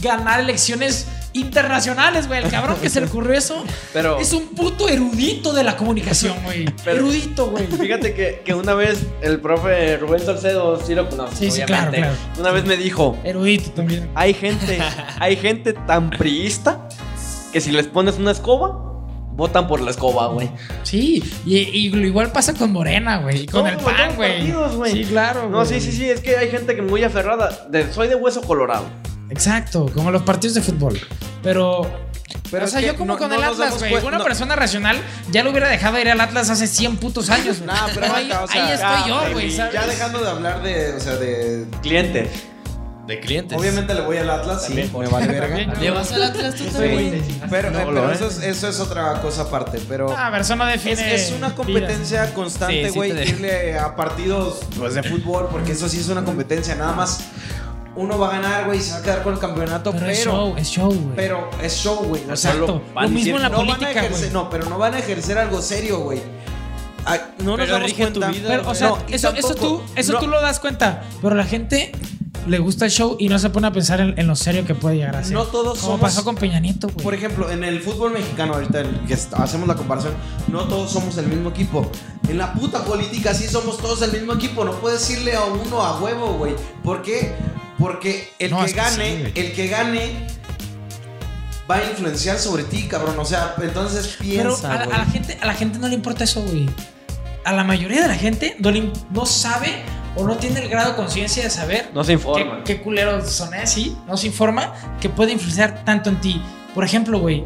[0.03, 3.63] ganar elecciones internacionales, güey, el cabrón que se le ocurrió eso.
[3.93, 6.67] Pero- es un puto erudito de la comunicación, güey.
[6.87, 7.69] Erudito, güey.
[7.69, 11.93] Fíjate que, que una vez el profe Rubén Salcedo, sí lo conoces, Sí, sí, claro.
[12.41, 14.11] Una vez me dijo, Erudito también.
[14.17, 14.81] hay gente,
[15.21, 16.89] hay gente tan priista
[17.53, 18.83] que si les pones una escoba,
[19.37, 20.51] votan por la escoba, güey.
[20.83, 24.17] Sí, y, y lo igual pasa con Morena, güey, y con No, el güey, PAN,
[24.17, 24.33] güey.
[24.39, 24.93] partidos, güey.
[24.93, 27.67] Sí, claro, No, sí, sí, sí, es que hay gente que muy aferrada.
[27.69, 28.87] De, soy de hueso colorado.
[29.31, 30.99] Exacto, como los partidos de fútbol.
[31.43, 31.83] Pero.
[32.51, 33.95] Pero o sea, yo como no- con no el Atlas, güey.
[34.05, 34.25] Una no.
[34.25, 34.97] persona racional
[35.33, 37.61] ya lo hubiera dejado ir al Atlas hace 100 putos años.
[37.67, 39.51] Nah, pero ahí, aguanta, o sea, ahí estoy yo, güey.
[39.51, 41.67] Ya dejando de hablar de, o sea, de...
[41.83, 42.31] Cliente.
[43.07, 43.57] De clientes.
[43.57, 45.75] Obviamente le voy al Atlas, sí, me vale verga.
[45.81, 47.41] ¿Le vas al Atlas tú Sí, también?
[47.49, 48.17] pero, No, eh, lo pero es.
[48.21, 50.13] eso, es, eso es otra cosa aparte, pero...
[50.17, 51.15] Ah, pero eso no Es, define.
[51.15, 55.49] es una competencia Sí, constante, sí güey, te de- irle a partidos pues, de fútbol,
[55.53, 56.75] porque eso sí es una competencia.
[56.75, 57.21] Nada más
[57.95, 60.13] uno va a ganar, güey, y se va a quedar con el campeonato, Pero, pero,
[60.13, 61.17] es show, es show, güey.
[61.17, 62.23] pero es show, güey.
[62.29, 64.69] O sea, Lo a mismo decir, en la no van a política, ejercer, no, pero
[64.69, 66.21] no van a ejercer algo serio, güey.
[67.05, 68.37] Ay, No nos Pero damos rige tu cuenta.
[68.37, 70.19] vida, Pero, o sea, No, eso, eso, tú, eso no.
[70.19, 71.05] tú lo das cuenta.
[71.23, 71.93] Pero la gente
[72.47, 74.75] le gusta el show y no se pone a pensar en, en lo serio que
[74.75, 75.33] puede llegar a ser.
[75.33, 77.03] No todos Como somos- pasó con Peña Nieto, güey.
[77.05, 80.15] Por ejemplo, en el fútbol mexicano, ahorita el que hacemos la comparación,
[80.49, 81.91] no todos somos el mismo equipo.
[82.29, 84.65] En la puta política sí somos todos el mismo equipo.
[84.65, 86.55] No puedes irle a uno a huevo, güey.
[86.83, 87.35] ¿Por qué?
[87.79, 90.27] Porque el No, que gane, sí, el que gane
[91.71, 93.17] va a influenciar sobre ti, cabrón.
[93.19, 94.97] O sea, entonces Pero piensa, a, la- güey.
[94.97, 96.69] a la gente, a la gente no le importa eso, güey.
[97.45, 99.83] A la mayoría de la gente no, le no sabe
[100.17, 102.65] o no tiene el grado de conciencia de saber No se informa.
[102.65, 103.97] qué, qué culeros son así.
[104.09, 106.41] No se informa que puede influenciar tanto en ti.
[106.75, 107.45] Por ejemplo, güey,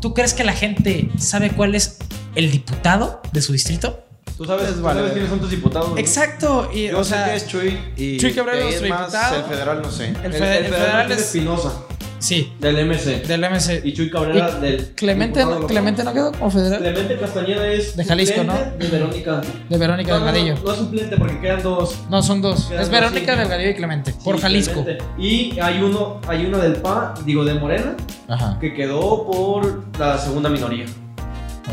[0.00, 1.98] ¿tú crees que la gente sabe cuál es
[2.34, 4.04] el diputado de su distrito?
[4.36, 5.00] Tú sabes, tú vale.
[5.00, 5.90] sabes quiénes son tus diputados.
[5.90, 5.98] ¿no?
[5.98, 6.70] Exacto.
[6.72, 9.36] Y, Yo o sé sea, que es Chuy y Chuy Cabrera, es más, diputado.
[9.36, 10.08] el federal no sé.
[10.08, 11.24] el, El, fede- el el federal federal es es.
[11.24, 11.72] Espinosa,
[12.18, 13.26] Sí, del MC.
[13.26, 13.80] del MC.
[13.84, 14.86] Y Chuy Cabrera Y del.
[14.94, 15.66] Clemente, local.
[15.66, 16.80] Clemente no quedó como federal.
[16.80, 17.96] Clemente Castañeda es.
[17.96, 18.54] De Jalisco, ¿no?
[18.78, 19.40] De Verónica.
[19.68, 20.54] De Verónica No, no, Delgadillo.
[20.56, 21.98] No, no es suplente porque quedan dos.
[22.10, 22.66] No, son dos.
[22.66, 23.38] Quedan Es Verónica sí.
[23.40, 24.14] Delgadillo y Clemente.
[24.24, 24.82] Por Jalisco.
[24.84, 25.04] Clemente.
[25.18, 27.96] Y hay uno, hay uno del PA, digo de Morena,
[28.28, 28.58] Ajá.
[28.60, 30.86] que quedó por la segunda minoría.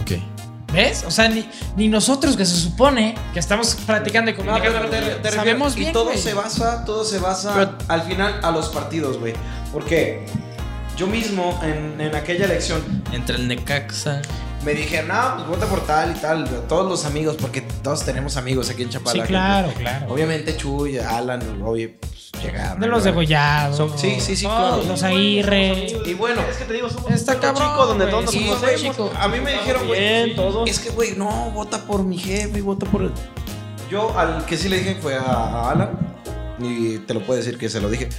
[0.01, 0.11] Ok.
[0.75, 1.03] ¿Ves?
[1.07, 5.19] O sea, ni, ni nosotros que se supone que estamos platicando y No, comunicando, pero
[5.21, 9.33] te- y todo se basa, todo se basa Pero- al final a los partidos, güey.
[9.71, 10.25] Porque
[10.97, 14.21] yo mismo en, en aquella elección Entre el Necaxa.
[14.63, 18.37] me dijeron, no, pues vota por tal y tal, todos los amigos, porque todos tenemos
[18.37, 19.25] amigos aquí en Sí, Chapala.
[19.25, 20.07] claro, claro.
[20.13, 21.91] Obviamente Chuy, Alan, pues,
[22.41, 22.79] llegaron.
[22.79, 23.77] De los degollados.
[23.77, 24.83] Son- sí, sí, sí, todos, claro.
[24.87, 25.87] Los Aguirre.
[26.05, 28.47] Y bueno, es que te digo, somos Está cabrón, chico donde todos nos sí, Y,
[28.47, 29.11] conocemos.
[29.19, 30.35] a mí me dijeron, güey,
[30.69, 33.11] es que, güey, no, vota por mi jefe, vota por...
[33.89, 35.89] Yo al que sí le dije fue a, a Alan,
[36.59, 38.09] y te lo puedo decir que se lo dije.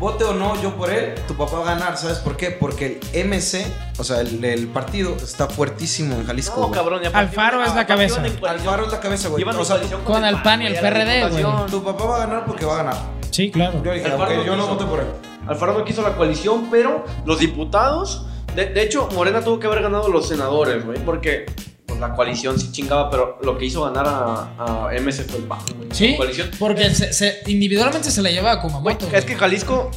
[0.00, 2.50] Vote o no yo por él, tu papá va a ganar, ¿sabes por qué?
[2.50, 3.64] Porque el MC,
[3.96, 6.60] o sea, el, el partido está fuertísimo en Jalisco.
[6.60, 8.20] No, cabrón, y aparte Alfaro es la cabeza.
[8.46, 9.44] Alfaro es la cabeza, güey.
[9.44, 11.44] O sea, coalición con el PAN y el PRD, güey.
[11.70, 12.96] tu papá va a ganar porque va a ganar.
[13.34, 13.82] Sí, claro.
[13.84, 14.74] Yo dije, Alfaro no yo no quiso.
[14.74, 15.06] voté por él.
[15.48, 18.26] Alfaro no quiso la coalición, pero los diputados.
[18.54, 21.46] De, de hecho, Morena tuvo que haber ganado los senadores, güey, porque
[21.84, 25.44] pues, la coalición sí chingaba, pero lo que hizo ganar a, a MC fue el
[25.44, 25.88] PAN, güey.
[25.90, 26.50] Sí, La coalición.
[26.60, 29.08] porque se, se- individualmente se la lleva a Güey, Kumamoto.
[29.12, 29.90] es que Jalisco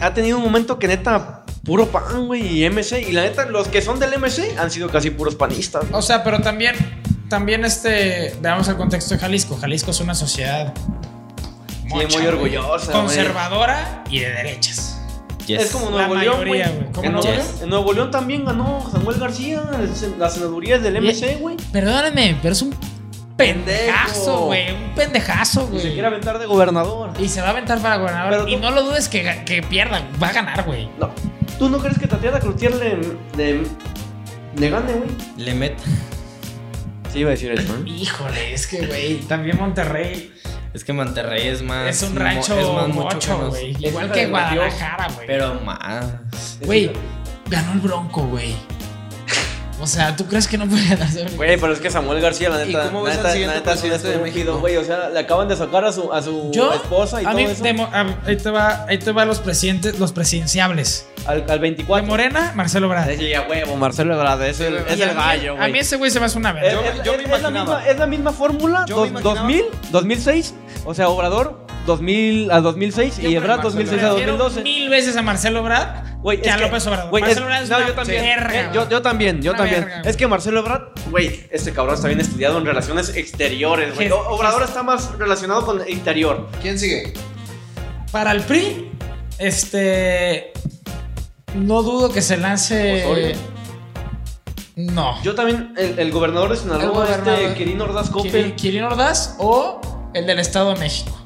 [0.00, 3.08] ha tenido un momento que neta, puro PAN, güey, y MC.
[3.08, 5.82] Y la neta, los que son del MC han sido casi puros panistas.
[5.88, 5.94] güey.
[5.98, 6.74] O sea, pero también,
[7.28, 9.56] también este, veamos el contexto de Jalisco.
[9.56, 10.74] Jalisco es una sociedad
[11.94, 13.04] muy güey, orgullosa, güey.
[13.04, 14.98] conservadora y de derechas.
[15.46, 15.62] Yes.
[15.62, 16.78] Es como La Nuevo León, mayoría, güey.
[16.80, 16.92] güey.
[16.92, 17.46] ¿Cómo En, Nuevo León?
[17.62, 19.62] en Nuevo León también ganó Samuel García
[20.18, 21.56] las senadurías del MC, güey.
[21.72, 22.74] Perdónenme, pero es un
[23.36, 24.46] pendejazo, Pendejo.
[24.46, 24.72] güey.
[24.72, 25.92] Un pendejazo, Y se güey.
[25.94, 27.10] quiere aventar de gobernador.
[27.18, 28.30] Y se va a aventar para gobernador.
[28.30, 30.02] Pero y tú- no lo dudes que, que pierda.
[30.22, 30.88] Va a ganar, güey.
[30.98, 31.10] No.
[31.58, 32.98] ¿Tú no crees que Tatiana Cloutier le,
[33.36, 33.62] le,
[34.56, 35.10] le gane, güey?
[35.38, 35.76] Le met.
[37.12, 37.82] Sí, iba a decir eso, ¿eh?
[37.90, 40.32] Híjole, es que, güey, también Monterrey
[40.74, 41.88] Es que Monterrey es más.
[41.88, 43.76] es un rancho es más mucho mocho, güey.
[43.78, 44.26] Igual que.
[44.26, 45.26] Guadalajara, güey.
[45.26, 46.58] Pero más.
[46.64, 46.90] Güey,
[47.50, 48.54] ganó el Bronco, güey.
[49.82, 52.48] O sea, ¿tú crees que no puede darse un Güey, pero es que Samuel García,
[52.50, 54.58] la ¿Y neta, cómo la ves al neta, siguiente la neta, presidente de México?
[54.60, 54.76] güey.
[54.76, 57.36] O sea, le acaban de sacar a su, a su Yo, esposa y a todo
[57.38, 57.62] mí, eso.
[57.64, 61.08] de a- ahí te va, ahí te va los presidentes, los presidenciables.
[61.26, 62.06] Al, al De 24.
[62.06, 63.10] Morena, Marcelo Ebrard.
[63.18, 65.72] Sí, a huevo, Marcelo Ebrard, es el, es Y a el mí- gallo, A güey.
[65.72, 66.72] mí ese güey se me hace una Es, verga.
[66.72, 68.84] Yo- es- yo me es la misma, es la misma fórmula.
[68.88, 69.40] Yo dos- imaginaba.
[69.40, 70.54] 2000, 2006,
[70.84, 74.62] o sea, Obrador 2000 a 2006 y Ebrard Marcelo 2006 a Prefiero 2012.
[74.62, 77.10] mil veces a Marcelo Ebrard Güey, que es a López Obrador.
[77.10, 78.22] güey, Marcelo Ebrard es no, una yo también.
[78.24, 79.84] verga, Eh, yo, también, yo Una también.
[79.84, 84.08] verga, es que Marcelo Ebrard, güey, este cabrón está bien estudiado en relaciones exteriores, güey.
[84.10, 86.48] Obrador está más relacionado con el interior.
[86.62, 87.12] ¿Quién sigue?
[88.12, 88.92] Para el PRI,
[89.38, 90.52] este.
[91.54, 93.04] No dudo que se lance.
[93.04, 93.36] Osorio.
[94.76, 95.22] No.
[95.22, 97.40] Yo también, el, el gobernador de El Sinaloa, gobernador.
[97.42, 99.80] este Quirino Ordaz Coppel, Quirino Ordaz o
[100.14, 101.18] el del Estado de México.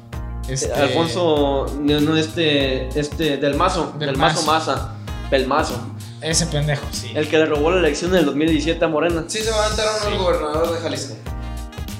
[0.47, 4.43] Este, Alfonso, no, no, este, este, del Mazo, Del del, Mazo.
[4.45, 4.95] Maza,
[5.29, 5.77] del Mazo.
[6.21, 7.11] Ese pendejo, sí.
[7.13, 9.23] El que le robó la elección en el 2017 a Morena.
[9.27, 11.15] Sí, se va a entrar uno el gobernador de Jalisco.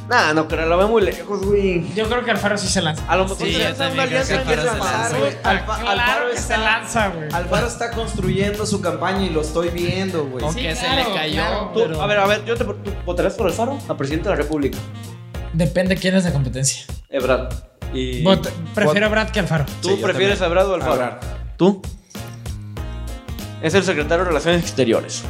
[0.09, 1.93] Nah, no, pero lo ve muy lejos, güey.
[1.93, 3.03] Yo creo que Alfaro sí se lanza.
[3.11, 4.61] A lo mejor Sí, se lanza una alianza que Alfaro
[5.09, 5.31] se güey.
[5.43, 7.27] Alfa- claro Alfaro que está- se lanza, güey.
[7.33, 10.45] Alfaro está construyendo su campaña y lo estoy viendo, güey.
[10.45, 11.33] Aunque Sí, se claro, le cayó.
[11.35, 11.71] claro.
[11.73, 12.75] Tú, pero- a ver, a ver, yo te ¿tú
[13.05, 14.77] votarás por Alfaro a presidente de la República.
[15.51, 16.85] Depende quién es la competencia.
[17.09, 17.53] Ebrard.
[17.93, 18.23] Y
[18.75, 19.65] prefiero a Brad que Alfaro.
[19.81, 20.57] ¿Tú Sí, yo prefieres también.
[20.59, 21.19] a Ebrard o a Alfaro?
[21.57, 21.81] ¿Tú?
[23.61, 25.23] Es el secretario de Relaciones Exteriores.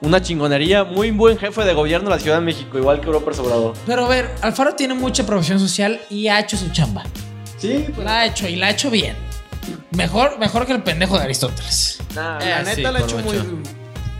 [0.00, 3.38] Una chingonería, muy buen jefe de gobierno de la Ciudad de México, igual que López
[3.38, 3.74] Obrador.
[3.86, 7.04] Pero a ver, Alfaro tiene mucha profesión social y ha hecho su chamba.
[7.58, 8.04] Sí, pues.
[8.04, 9.16] La ha hecho y la ha hecho bien.
[9.92, 11.98] Mejor, mejor que el pendejo de Aristóteles.
[12.14, 13.62] Nah, Eh, La sí, neta la he por hecho muy.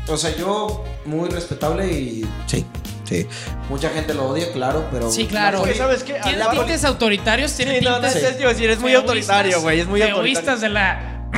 [0.08, 2.26] O sea, yo muy respetable y.
[2.46, 2.64] Sí,
[3.04, 3.26] sí.
[3.68, 5.10] Mucha gente lo odia, claro, pero.
[5.10, 5.64] Sí, claro.
[5.76, 6.14] ¿sabes qué?
[6.22, 8.16] Tiene Alfaro- tintes autoritarios, tiene Sí, no, no, tintes.
[8.22, 9.80] es, decir, es muy feoístas- autoritario, güey.
[9.80, 10.56] Es muy autoritario.
[10.56, 11.28] de la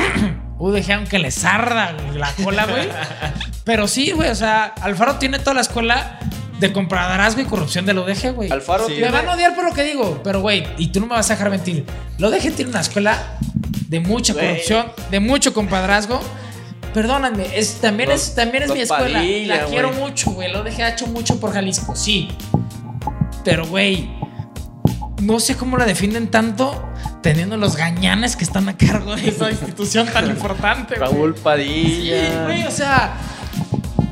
[0.58, 2.88] UDG, aunque les arda la cola, güey.
[3.64, 6.18] Pero sí, güey, o sea, Alfaro tiene toda la escuela
[6.60, 8.50] de compadrazgo y corrupción de la UDG, güey.
[8.50, 8.94] Alfaro Sí.
[9.00, 11.30] Me van a odiar por lo que digo, pero güey, y tú no me vas
[11.30, 11.84] a dejar mentir.
[12.18, 13.36] La UDG tiene una escuela
[13.88, 16.20] de mucha corrupción, de mucho compadrazgo.
[16.96, 19.18] Perdóname, es, también, Los- es, también es mi escuela.
[19.18, 20.00] Padilla, la quiero güey.
[20.00, 20.50] mucho, güey.
[20.56, 22.28] UDG ha hecho mucho por Jalisco, sí.
[23.44, 24.08] Pero, güey,
[25.20, 26.82] no sé cómo la defienden tanto
[27.22, 30.94] teniendo los gañanes que están a cargo de esa institución tan importante.
[30.94, 32.44] Raúl Sí, Padilla.
[32.44, 33.18] güey, o sea,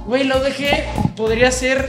[0.05, 1.89] güey, la UDG podría ser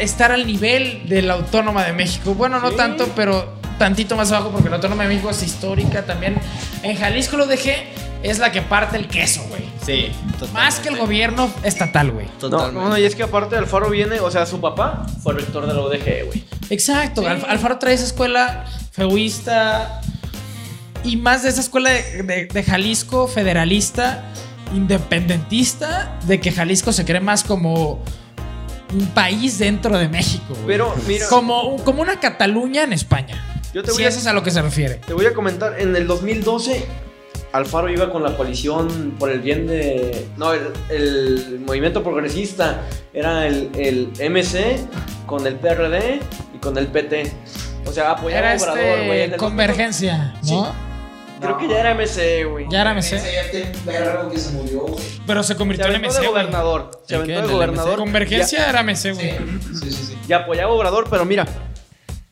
[0.00, 2.34] estar al nivel de la Autónoma de México.
[2.34, 2.76] Bueno, no Sí.
[2.76, 6.34] tanto, pero tantito más abajo porque la Autónoma de México es histórica también.
[6.82, 7.70] En Jalisco la UDG
[8.30, 9.62] es la que parte el queso, güey.
[9.84, 10.10] Sí,
[10.52, 12.26] Más que el gobierno estatal, güey.
[12.26, 12.80] No, Totalmente.
[12.80, 15.74] no, no, y es que aparte Alfaro viene, o sea, su papá fue rector de
[15.74, 16.44] la UDG, güey.
[16.70, 17.28] Exacto, Sí.
[17.28, 20.00] Alf- Alfaro trae esa escuela feuista
[21.04, 24.24] y más de esa escuela de, de- de Jalisco federalista,
[24.74, 28.02] independentista, de que Jalisco se cree más como
[28.92, 30.44] un país dentro de México.
[30.54, 30.66] güey.
[30.66, 33.60] Pero, mira, como, como una Cataluña en España.
[33.72, 34.94] yo te Si voy, a, eso es a lo que se refiere.
[34.96, 36.86] te voy a comentar, en el 2012
[37.52, 40.26] Alfaro iba con la coalición por el bien de...
[40.36, 42.82] No, el, el movimiento progresista
[43.14, 44.78] era el, el MC
[45.26, 46.20] con el PRD
[46.54, 47.32] y con el PT.
[47.86, 49.20] O sea, apoyaba Era a Obrador, güey.
[49.22, 50.74] este el convergencia, ¿no?
[50.74, 50.86] 2012.
[51.38, 52.66] Creo que ya era MC, güey.
[52.70, 55.04] Ya era MC, Ese ya tiene un perro que se murió, güey.
[55.26, 56.12] pero se Se convirtió en MC.
[56.12, 56.28] de güey.
[56.28, 56.90] gobernador.
[57.06, 57.98] Se ¿El aventó de ¿En el gobernador.
[57.98, 59.30] Convergencia era MC, Sí, güey.
[59.80, 59.92] sí, sí.
[59.92, 60.18] sí.
[60.28, 61.46] Y apoyaba a Obrador, pero mira,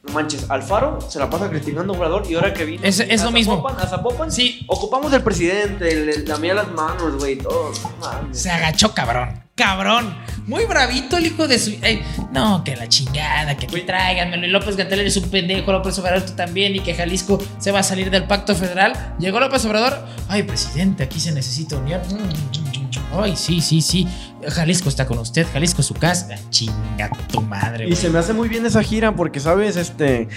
[0.07, 3.23] no manches, Alfaro se la pasa criticando a Obrador y ahora que vino Es- es
[3.23, 3.57] lo mismo.
[3.57, 4.65] Zapopan, a Zapopan, Sí.
[4.69, 7.73] ocupamos del presidente, el, el- la mía las manos, güey, todo.
[8.01, 8.39] mames.
[8.41, 9.43] Se agachó, cabrón.
[9.55, 10.15] Cabrón.
[10.47, 11.71] Muy bravito el hijo de su.
[11.81, 12.03] Ey,
[12.33, 14.47] no, que la chingada, que aquí tráiganmelo.
[14.47, 16.75] Y López Gatel es un pendejo, López Obrador tú también.
[16.75, 19.15] Y que Jalisco se va a salir del pacto federal.
[19.21, 19.97] Llegó López Obrador.
[20.29, 22.01] Ay, presidente, aquí se necesita unión.
[22.11, 22.53] Mm,
[23.13, 24.07] Ay, sí, sí, sí.
[24.49, 25.47] Jalisco está con usted.
[25.53, 26.35] Jalisco es su casa.
[26.51, 29.77] Chinga tu madre, Y se me hace muy bien esa gira porque, ¿sabes?
[29.77, 30.29] Este.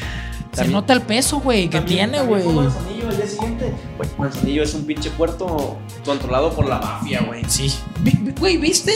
[0.53, 2.43] Se nota el peso, güey, que tiene, güey.
[2.43, 3.73] Manzanillo al día siguiente.
[3.97, 7.43] Güey, Manzanillo es un pinche puerto controlado por la mafia, güey.
[7.47, 7.71] Sí.
[8.39, 8.93] Güey, ¿viste?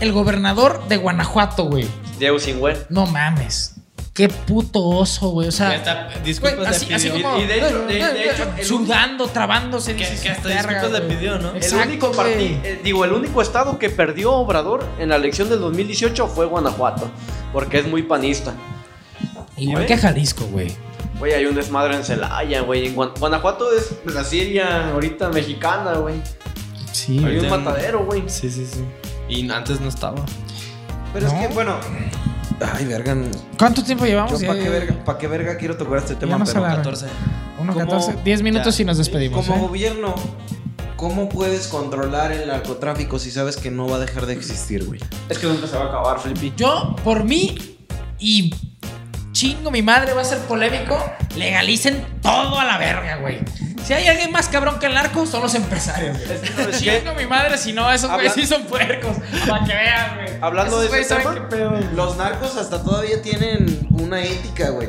[0.00, 1.86] El gobernador de Guanajuato, güey.
[2.18, 2.76] Diego Singüe.
[2.90, 3.71] No mames.
[4.14, 5.48] Qué puto oso, güey.
[5.48, 7.22] O sea, disculpas güey, así, le así pidió.
[7.30, 9.96] como Y de hecho- de- de hecho, el sudando, trabándose.
[9.96, 11.16] Que- que hasta "Verga, disculpas le güey".
[11.16, 11.54] pidió, ¿no?
[11.56, 12.16] Exacto, el único güey.
[12.18, 16.44] parti- eh, digo, el único estado que perdió Obrador en la elección del 2018 fue
[16.44, 17.10] Guanajuato,
[17.54, 18.52] porque es muy panista.
[19.56, 20.72] Igual que Jalisco, güey.
[21.18, 22.88] Güey, hay un desmadre en Celaya, güey.
[22.88, 26.16] En Guan- Guanajuato es la Siria ahorita mexicana, güey.
[26.92, 27.22] Sí.
[27.24, 28.24] Hay un matadero, güey.
[28.26, 28.84] Sí, sí, sí.
[29.28, 30.22] Y antes no estaba.
[31.14, 31.78] Pero es que, bueno.
[32.74, 33.16] Ay, verga.
[33.58, 34.42] ¿Cuánto tiempo llevamos?
[34.42, 36.38] ¿para qué verga, pa' qué verga quiero tocar este tema?
[36.44, 36.76] pero alarga.
[36.76, 37.06] 14.
[37.60, 38.82] Uno Como- 14, 10 minutos ya.
[38.82, 39.46] y nos despedimos.
[39.46, 39.68] como ¿eh?
[39.68, 40.14] gobierno,
[40.96, 45.00] ¿cómo puedes controlar el narcotráfico si sabes que no va a dejar de existir, güey?
[45.28, 46.52] Es que nunca se va a acabar, Flippy.
[46.56, 47.76] Yo, por mí,
[48.18, 48.54] y
[49.32, 50.98] chingo mi madre, va a ser polémico,
[51.36, 53.38] legalicen todo a la verga, güey.
[53.92, 56.16] Si hay alguien más cabrón que el narco, son los empresarios.
[56.78, 59.18] Chingo mi madre, si no, esos güeyes sí son puercos.
[59.46, 60.38] Para que vean, güey.
[60.40, 61.80] Hablando Esos de ese tema.
[61.94, 64.88] Los narcos hasta todavía tienen una ética, güey.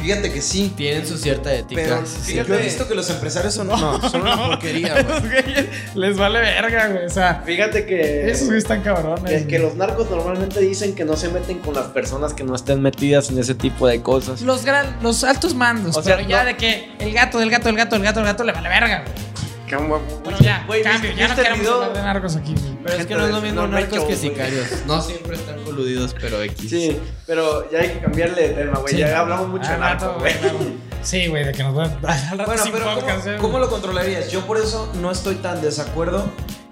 [0.00, 0.72] Fíjate que sí.
[0.76, 1.80] Tienen su cierta ética.
[1.82, 5.68] Pero sí, yo he visto que los empresarios son, no, son una porquería, güey.
[5.94, 7.06] Les vale verga, güey.
[7.06, 8.30] O sea, Fíjate que.
[8.30, 9.30] esos güeyes están cabrones.
[9.32, 12.54] Es que los narcos normalmente dicen que no se meten con las personas que no
[12.54, 14.42] estén metidas en ese tipo de cosas.
[14.42, 17.50] Los, gran, los altos mandos, O sea, pero ya no- de que el gato, del
[17.50, 19.28] gato, el gato, el gato, el gato le vale verga, güey.
[19.68, 21.74] Pero ya, Güey, cambio, ¿viste ya no el queremos video?
[21.74, 22.78] hablar de narcos aquí, güey.
[22.84, 24.66] Pero es que no es de- lo mismo no, narcos que sicarios.
[24.86, 26.70] No siempre están coludidos, pero X.
[26.70, 28.94] Sí, pero ya hay que cambiarle de tema, güey.
[28.94, 29.00] Sí.
[29.00, 30.72] ya hablamos mucho de Al rato, narcos, güey.
[31.02, 33.70] Sí, güey, de que nos van al rato Bueno, sin pero podcast, ¿cómo, cómo lo
[33.70, 34.30] controlarías?
[34.30, 36.22] Yo por eso no estoy tan desacuerdo.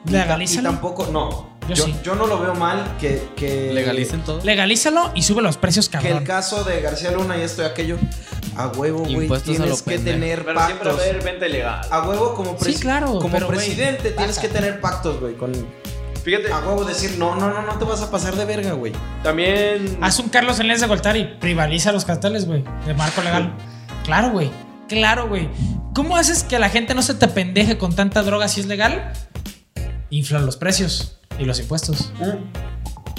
[0.04, 0.70] Ta- Y Legalízalo.
[0.70, 1.54] tampoco, no.
[1.68, 1.96] Yo Yo, sí.
[2.04, 4.40] yo no lo veo mal que, que Legalicen todo.
[4.44, 6.24] Legalízalo y sube los precios, Que el cabrón.
[6.24, 7.98] caso de García Luna y esto y aquello,
[8.56, 10.16] a huevo, güey, tienes que pendejo.
[10.18, 11.10] tener Pero siempre va a pactos.
[11.10, 11.80] haber venta ilegal.
[11.90, 15.52] A huevo como, Sí, presi- claro, como pero, presidente tienes que tener pactos, güey, con
[16.24, 18.92] Fíjate, a huevo decir, no, no, no, no te vas a pasar de verga, güey.
[19.22, 19.98] también.
[20.00, 23.54] Haz un Carlos en de Goltar y privatiza los carteles, güey, de marco legal.
[24.04, 24.50] Claro, güey.
[24.88, 25.48] Claro, güey.
[25.94, 29.12] ¿Cómo haces que la gente no se te pendeje con tanta droga si es legal?
[30.10, 32.12] Inflan los precios y los impuestos.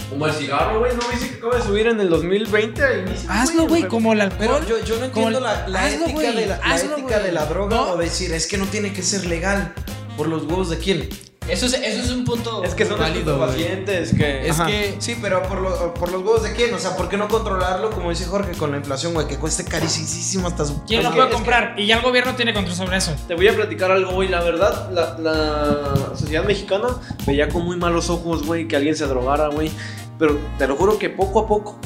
[0.10, 0.94] Como el cigarro, güey.
[0.96, 3.30] ¿No viste que acaba de subir en el 2020 a inicio?
[3.30, 4.66] Hazlo, güey, como el alcohol.
[4.68, 7.32] Yo, yo no entiendo el- la, la hazlo, ética, de la, la hazlo, ética de
[7.34, 7.92] la droga ¿No?
[7.92, 9.74] o decir, es que no tiene que ser legal.
[10.16, 11.10] ¿Por los huevos de quién?
[11.50, 14.48] Eso es, eso es un punto Es que son válido, pacientes que.
[14.48, 14.66] Es Ajá.
[14.68, 16.74] que- Sí, pero por, lo- por los huevos de quién?
[16.74, 19.28] O sea, ¿por qué no controlarlo, como dice Jorge, con la inflación, güey?
[19.28, 20.84] Que cueste carísimo hasta su...
[20.86, 21.74] ¿Quién lo puede comprar?
[21.78, 23.16] Y ya el gobierno tiene control sobre eso.
[23.28, 24.28] Te voy a platicar algo, güey.
[24.28, 26.88] La verdad, la, la sociedad mexicana
[27.26, 29.72] veía con muy malos ojos, güey, que alguien se drogara, güey.
[30.20, 31.80] Pero te lo juro que poco a poco,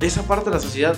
[0.00, 0.94] esa parte de la sociedad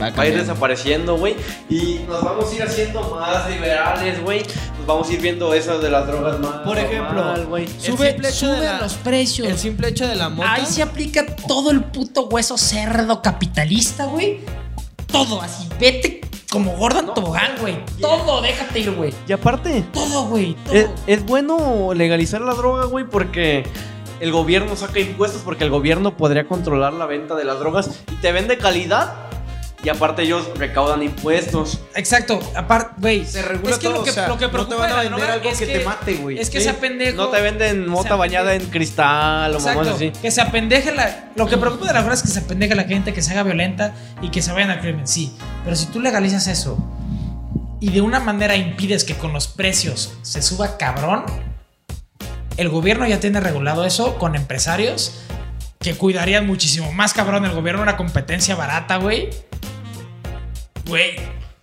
[0.00, 1.36] va a ir desapareciendo, güey.
[1.68, 4.42] Y nos vamos a ir haciendo más liberales, güey.
[4.78, 6.56] Nos vamos a ir viendo esas de las drogas más.
[6.60, 7.34] Por ejemplo.
[7.56, 9.48] El Sube, sube la- los precios.
[9.48, 10.52] El simple hecho de la mota.
[10.52, 14.40] Ahí se aplica todo el puto hueso cerdo capitalista, güey.
[15.10, 15.68] Todo así.
[15.78, 16.20] Vete
[16.50, 17.12] como Gordon No.
[17.14, 17.76] Tobogán, güey.
[18.00, 19.12] Todo, déjate ir, güey.
[19.28, 20.56] Y aparte, Todo, güey.
[21.06, 23.64] Es bueno legalizar la droga, güey, porque
[24.20, 28.16] el gobierno saca impuestos, porque el gobierno podría controlar la venta de las drogas y
[28.16, 29.29] te vende calidad.
[29.82, 31.80] Y aparte ellos recaudan impuestos.
[31.94, 32.38] Exacto.
[32.54, 33.24] Aparte, güey.
[33.24, 34.88] Se regula es que todo, lo que, o sea, lo que no te preocupa van
[34.88, 36.38] de a la vender droga algo es que te mate, güey.
[36.38, 36.64] Es que Sí.
[36.64, 37.16] sea pendejo.
[37.16, 40.10] No te venden mota Se bañada en cristal o mamás así.
[40.10, 41.30] Que se apendeje la.
[41.34, 43.42] Lo que preocupa de la droga es que se apendeje la gente, que se haga
[43.42, 45.08] violenta y que se vayan al crimen.
[45.08, 45.34] Sí.
[45.64, 46.76] Pero si tú legalizas eso
[47.80, 51.24] y de una manera impides que con los precios se suba cabrón,
[52.58, 55.22] el gobierno ya tiene regulado eso con empresarios
[55.78, 59.30] que cuidarían muchísimo más cabrón el gobierno una competencia barata, güey.
[60.90, 61.14] Güey,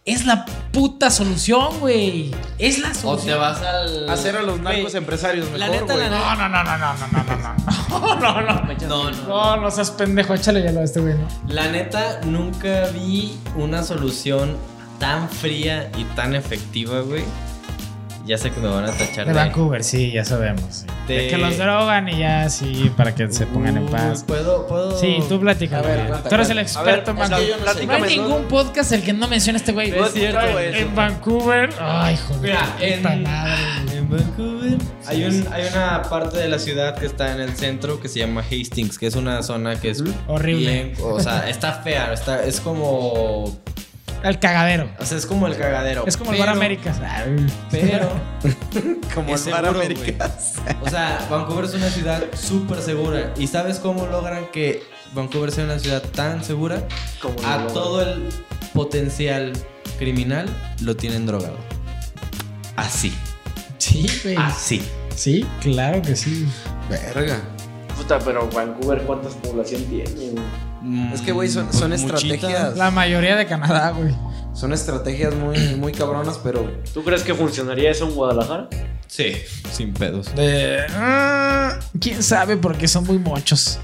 [0.06, 2.32] es la puta solución, güey.
[2.58, 3.14] Es la solución.
[3.14, 4.10] O te vas al.
[4.10, 4.98] Hacer a los narcos wey.
[5.00, 6.18] empresarios mejor, la neta, la neta.
[6.18, 7.56] No, no, no, no, no, no, no, no.
[8.22, 8.52] no, no.
[8.88, 9.58] No, no, no.
[9.58, 11.28] No, seas pendejo, échale ya lo a este güey, ¿no?
[11.54, 14.56] La neta, nunca vi una solución
[14.98, 17.26] tan fría y tan efectiva, güey,
[18.28, 19.40] ya sé que me van a tachar De de.
[19.40, 20.86] Vancouver, sí, ya sabemos.
[21.08, 21.14] De...
[21.18, 24.24] De- que los drogan y ya, sí, para que se pongan en paz.
[24.28, 25.00] ¿Puedo, puedo.
[25.00, 25.80] Sí, tú platica.
[25.80, 29.58] A ver, Tú eres el experto, ver, no hay ningún podcast el que no mencione
[29.58, 29.92] este güey.
[29.98, 30.78] Es cierto, güey.
[30.78, 31.70] En Vancouver.
[31.80, 32.42] Ay, joder.
[32.42, 33.98] Mira, en, madre.
[33.98, 38.00] en Vancouver hay, un, hay una parte de la ciudad que está en el centro
[38.02, 40.70] que se llama Hastings, que es una zona que es Horrible.
[40.70, 43.58] bien- o sea, está fea, está, es como,
[44.24, 44.90] El cagadero.
[45.00, 46.04] o sea, es como el cagadero.
[46.08, 46.98] Es como el Bar Américas.
[47.72, 48.10] Pero
[49.14, 50.56] Como el Bar Américas.
[50.82, 53.34] O sea, Vancouver es una ciudad súper segura.
[53.38, 54.84] ¿Y sabes cómo logran que
[55.14, 56.84] Vancouver sea una ciudad tan segura?
[57.22, 58.30] Como A lo- todo el
[58.74, 59.54] potencial
[60.00, 60.48] criminal
[60.82, 61.58] lo tienen drogado.
[62.76, 63.14] Así.
[63.78, 64.36] Sí, güey.
[64.36, 64.84] Así.
[65.16, 66.48] Sí, claro que sí.
[66.90, 67.40] Verga.
[67.96, 70.34] Puta, pero Vancouver, ¿cuántas población tiene,
[70.88, 71.14] güey?
[71.14, 72.78] Es que, güey, son, son Pues estrategias.
[72.78, 74.16] La mayoría de Canadá, güey.
[74.54, 78.70] Son estrategias muy, muy cabronas, pero ¿Tú crees que funcionaría eso en Guadalajara?
[79.06, 79.34] Sí,
[79.72, 80.34] sin pedos.
[80.36, 80.80] De...
[80.90, 82.58] Ah, ¿Quién sabe?
[82.58, 83.80] Porque son muy mochos.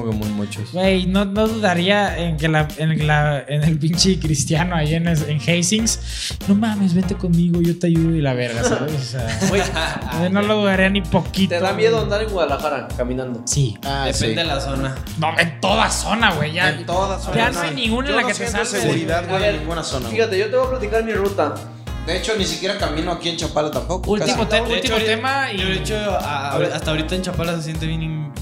[0.00, 0.72] Como que muy muchos.
[0.72, 5.08] Güey, no, no dudaría en que la, en, la, en el pinche cristiano ahí en,
[5.08, 6.36] en Hastings.
[6.48, 8.94] No mames, vente conmigo, yo te ayudo y la verga, ¿sabes?
[8.94, 11.54] O sea, no lo dudaría ni poquito.
[11.54, 13.42] ¿te da miedo andar en Guadalajara caminando?
[13.46, 13.76] Sí.
[13.84, 14.34] Ah, Depende sí.
[14.34, 14.94] de la zona.
[15.18, 16.52] No, en toda zona, güey.
[16.52, 16.70] Ya.
[16.70, 17.54] En todas Ya zonas.
[17.54, 18.68] no hay ninguna en la no que te salves.
[18.68, 20.08] seguridad, güey, en ninguna zona.
[20.08, 21.54] Fíjate, yo te voy a platicar mi ruta.
[22.06, 24.12] De hecho, ni siquiera camino aquí en Chapala tampoco.
[24.12, 24.48] Último, casi.
[24.48, 25.56] te- De último hecho, tema y.
[25.56, 28.32] De hecho, a- a- hasta ahorita en Chapala se siente bien, bien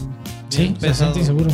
[0.49, 0.95] sí, se pesado.
[1.15, 1.51] siente inseguro.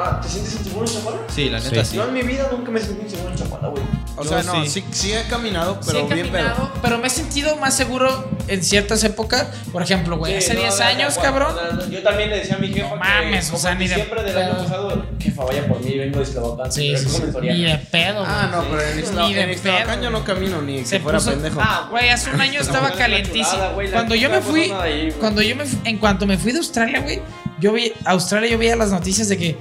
[0.00, 1.16] Ah, ¿te sientes inseguro en Chapala?
[1.34, 1.96] Sí, la neta sí.
[1.96, 3.82] Yo en mi vida nunca me sentí inseguro en Chapala, güey.
[4.16, 4.70] O sea, no, sí.
[4.70, 4.84] sí.
[4.92, 6.98] Sí, he caminado, Sí pero he bien, caminado, pero...
[6.98, 9.46] me he sentido más seguro en ciertas épocas.
[9.72, 11.52] Por ejemplo, güey, hace 10 años, cabrón.
[11.90, 13.94] Yo también le decía a mi jefa No que mames, o como sea, ni de
[13.96, 16.70] diciembre del año pasado, jefa, vaya por mí, vengo de Eslavacán.
[16.72, 17.48] Sí, pero sí, como sí.
[17.48, 18.24] Ni de pedo.
[18.26, 18.70] Ah, no, güey.
[18.70, 20.02] pero en Ni Ixtla- de en pedo.
[20.02, 21.60] yo no camino ni Se que fuera puso- pendejo.
[21.60, 23.62] Ah, Güey, hace un año estaba calentísimo.
[23.92, 24.72] Cuando yo me no fui,
[25.18, 27.20] cuando yo me, en cuanto me fui de Australia, güey,
[27.60, 29.56] yo vi, Australia yo veía las noticias de que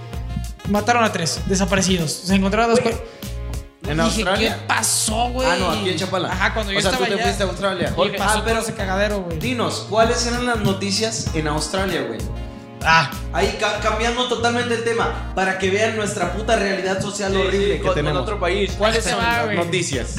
[0.70, 2.12] mataron a tres desaparecidos.
[2.12, 2.80] Se encontraron dos.
[2.86, 4.56] ¿En Dije, Australia?
[4.60, 5.48] ¿qué pasó, güey?
[5.50, 6.30] Ah, no, aquí en Chapala.
[6.30, 7.24] Ajá, cuando yo o sea, estaba tú te allá.
[7.26, 7.94] fuiste a Australia.
[8.14, 9.40] Y pasó ah, pero ese cagadero, güey.
[9.40, 12.20] dinos, ¿cuáles eran las noticias en Australia, güey?
[12.84, 17.38] Ah, Ahí ca- cambiando totalmente el tema, para que vean nuestra puta realidad social Sí,
[17.38, 18.22] horrible sí, que con, tenemos.
[18.24, 18.74] otro país.
[18.78, 20.16] ¿Cuáles son las noticias?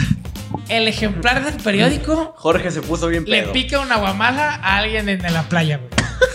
[0.71, 3.53] el ejemplar del periódico Jorge se puso bien le pedo.
[3.53, 5.91] pica una guamala a alguien en la playa, güey.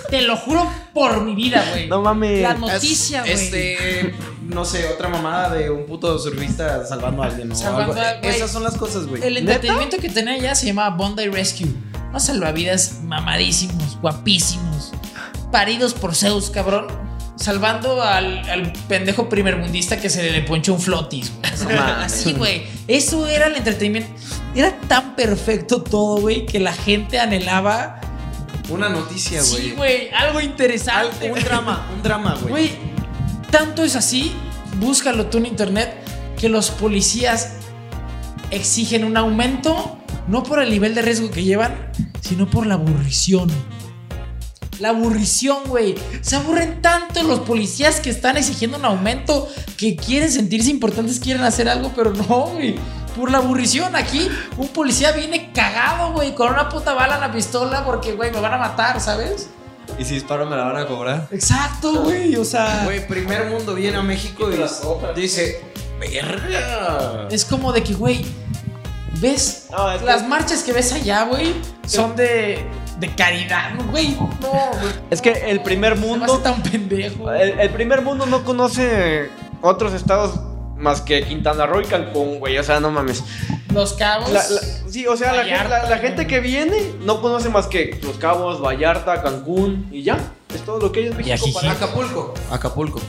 [0.09, 1.87] Te lo juro por mi vida, güey.
[1.87, 2.41] No mames.
[2.41, 3.33] La noticia, güey.
[3.33, 7.55] Este, no sé, otra mamada de un puto surfista salvando a alguien, ¿no?
[7.55, 8.35] Salvando Algo- a- güey.
[8.35, 9.23] Esas son las cosas, güey.
[9.23, 11.67] El entretenimiento que tenía ya se llamaba Bondi Rescue.
[12.09, 14.91] Unos salvavidas mamadísimos, guapísimos,
[15.51, 16.87] paridos por Zeus, cabrón.
[17.35, 21.51] Salvando al, al pendejo primermundista que se le ponchó un flotis, güey.
[21.53, 22.13] O sea, mames.
[22.13, 22.63] Así, güey.
[22.87, 24.09] Eso era el entretenimiento.
[24.55, 27.99] Era tan perfecto todo, güey, que la gente anhelaba.
[28.69, 29.61] Una noticia, güey.
[29.61, 30.09] Sí, güey.
[30.11, 31.27] Algo interesante.
[31.27, 32.49] Al- un drama, un drama, güey.
[32.49, 32.71] Güey,
[33.51, 34.31] tanto es así,
[34.79, 35.93] búscalo tú en internet,
[36.39, 37.53] que los policías
[38.51, 41.75] exigen un aumento, no por el nivel de riesgo que llevan,
[42.21, 43.49] sino por la aburrición.
[44.79, 45.95] La aburrición, güey.
[46.21, 51.43] Se aburren tanto los policías que están exigiendo un aumento que quieren sentirse importantes, quieren
[51.43, 52.75] hacer algo, pero no, güey.
[53.15, 54.27] Por la aburrición, aquí
[54.57, 58.39] un policía viene cagado, güey, con una puta bala en la pistola porque, güey, me
[58.39, 59.49] van a matar, ¿sabes?
[59.99, 61.27] Y si disparo me la van a cobrar.
[61.31, 62.81] Exacto, güey, o sea...
[62.85, 65.61] Güey, primer mundo viene a México y dice,
[65.99, 67.27] verga.
[67.29, 68.25] Es como de que, güey,
[69.19, 69.67] ¿ves?
[69.71, 71.53] No, es que- Las marchas que ves allá, güey,
[71.85, 72.65] son de,
[72.97, 74.11] de caridad, ¿no, güey.
[74.11, 74.93] No, güey.
[75.11, 76.25] Es que el primer mundo.
[76.33, 77.31] hace tan pendejo.
[77.31, 79.29] El, el primer mundo no conoce
[79.61, 80.39] otros estados
[80.83, 82.57] más que Quintana Roo y Cancún, güey.
[82.59, 83.23] O sea, no mames.
[83.73, 84.29] Los cabos.
[84.31, 84.61] La- la-
[84.91, 86.27] sí, o sea, la, gente- Vallarta, la- la gente güey.
[86.27, 90.19] que viene no conoce más que Los Cabos, Vallarta, Cancún y ya.
[90.53, 91.47] Es todo lo que hay en México.
[91.53, 92.33] Para- Acapulco.
[92.51, 93.01] Acapulco.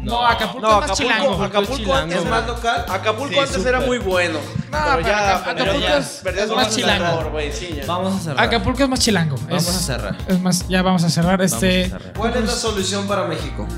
[0.00, 1.42] no, Acapulco No, es más Acapulco- chilango.
[1.44, 2.14] Acapulco chilango.
[2.14, 2.86] Es más local.
[2.88, 4.38] Acapulco Sí, antes era muy bueno.
[4.72, 6.22] No, pero ya, Acapulco ya es-
[6.56, 7.30] más chilango.
[7.30, 7.84] güey, sí, ya.
[7.86, 8.44] Vamos a cerrar.
[8.46, 9.36] Acapulco es más chilango.
[9.48, 10.16] Vamos es, a cerrar.
[10.26, 11.84] Es más, ya vamos a cerrar Vamos este.
[11.84, 12.12] a cerrar.
[12.14, 13.68] ¿Cuál es la solución para México?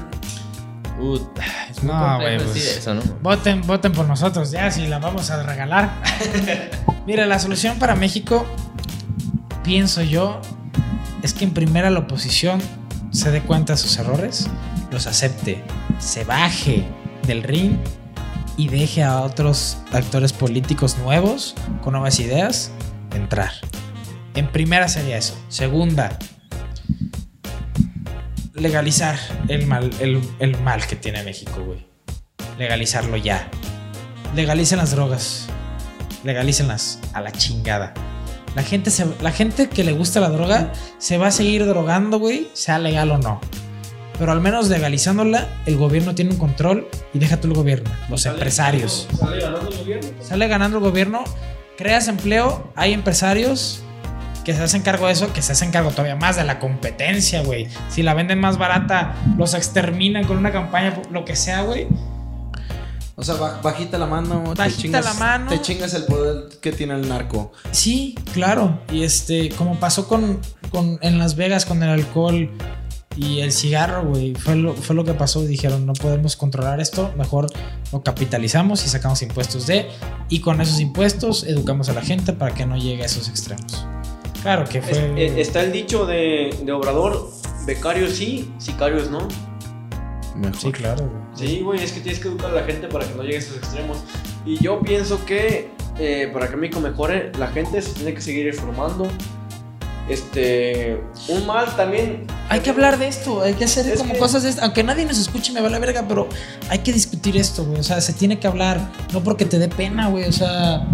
[1.04, 1.20] Uh,
[1.70, 3.02] es muy No, güey, pues, eso, ¿no?
[3.20, 5.90] Voten, voten por nosotros, ya, si la vamos a regalar.
[7.06, 8.46] Mira, la solución para México,
[9.62, 10.40] pienso yo,
[11.22, 12.60] es que en primera la oposición
[13.10, 14.48] se dé cuenta de sus errores,
[14.90, 15.62] los acepte,
[15.98, 16.84] se baje
[17.26, 17.76] del ring
[18.56, 22.70] y deje a otros actores políticos nuevos, con nuevas ideas,
[23.14, 23.50] entrar.
[24.34, 25.38] En primera sería eso.
[25.48, 26.18] Segunda,
[28.54, 29.18] legalizar
[29.48, 31.86] el mal, el, el mal que tiene México, güey.
[32.58, 33.48] Legalizarlo ya.
[34.34, 35.46] Legalicen las drogas.
[36.22, 37.92] Legalícenlas a la chingada.
[38.54, 42.18] La gente, se, la gente que le gusta la droga se va a seguir drogando,
[42.18, 43.40] güey, sea legal o no.
[44.16, 48.24] Pero al menos legalizándola, el gobierno tiene un control y deja tú el gobierno, los
[48.26, 49.08] empresarios.
[49.18, 50.10] ¿Sale ganando el gobierno?
[50.22, 51.24] Sale ganando el gobierno,
[51.76, 53.83] creas empleo, hay empresarios
[54.44, 57.42] que se hacen cargo de eso, que se hacen cargo todavía más de la competencia,
[57.42, 57.66] güey.
[57.88, 61.86] Si la venden más barata, los exterminan con una campaña, lo que sea, güey.
[63.16, 64.54] O sea, baj- bajita la mano.
[64.54, 65.48] te chingas- la mano.
[65.50, 67.52] Te chingas el poder que tiene el narco.
[67.70, 68.80] Sí, claro.
[68.90, 70.40] Y este, como pasó con,
[70.70, 72.50] con en Las Vegas con el alcohol
[73.16, 75.42] y el cigarro, güey, fue lo, fue lo que pasó.
[75.42, 77.46] Dijeron, no podemos controlar esto, mejor
[77.92, 79.88] lo capitalizamos y sacamos impuestos de.
[80.28, 83.86] Y con esos impuestos educamos a la gente para que no llegue a esos extremos.
[84.44, 84.96] Claro que fue.
[85.16, 87.30] eh, está el dicho de, de Obrador:
[87.66, 89.26] becarios sí, sicarios no.
[90.36, 90.56] Mejor.
[90.56, 91.22] Sí, claro, güey.
[91.48, 93.38] Sí, güey, es que tienes que educar a la gente para que no llegue a
[93.40, 93.98] esos extremos.
[94.46, 98.46] Y yo pienso que eh, para que México mejore, la gente se tiene que seguir
[98.46, 99.08] informando.
[100.08, 102.26] Este, un mal también.
[102.50, 104.62] Hay que hablar de esto, hay que hacer Es como que- cosas de esto.
[104.62, 106.28] Aunque nadie nos escuche, me va la verga, pero
[106.68, 107.80] hay que discutir esto, güey.
[107.80, 108.80] O sea, se tiene que hablar.
[109.12, 110.24] No porque te dé pena, güey.
[110.28, 110.84] O sea,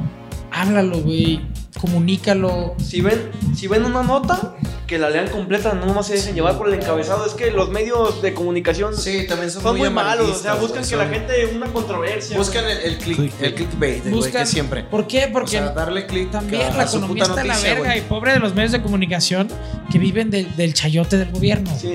[0.52, 1.40] háblalo, güey.
[1.80, 2.74] Comunícalo.
[2.82, 4.54] Si ven, si ven una nota
[4.86, 7.24] que la lean completa, no más se dejen llevar por el encabezado.
[7.24, 10.28] Es que los medios de comunicación Sí, también son, son muy, malos.
[10.28, 12.36] O sea, buscan que la gente una controversia.
[12.36, 14.84] Buscan el, el, click, el clickbait, güey, Buscan- que siempre.
[14.84, 15.28] ¿Por qué?
[15.32, 18.40] Porque o sea, darle click también a, la economía está la verga y pobre de
[18.40, 19.48] los medios de comunicación
[19.90, 21.70] que viven del, del chayote del gobierno.
[21.78, 21.94] Sí.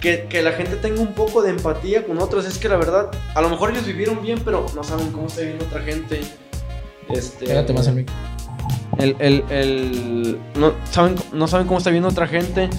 [0.00, 2.44] Que, que la gente tenga un poco de empatía con otros.
[2.44, 5.40] Es que la verdad, a lo mejor ellos vivieron bien, pero no saben cómo está
[5.40, 6.20] viviendo otra gente.
[7.08, 7.88] Este, Pégate más.
[8.98, 12.70] El, el, el- no, saben, no saben cómo está viendo otra gente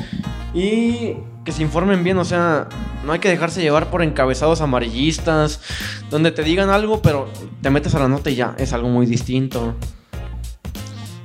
[0.53, 2.67] y que se informen bien, o sea,
[3.05, 5.61] no hay que dejarse llevar por encabezados amarillistas,
[6.09, 7.27] donde te digan algo, pero
[7.61, 9.75] te metes a la nota y ya, es algo muy distinto.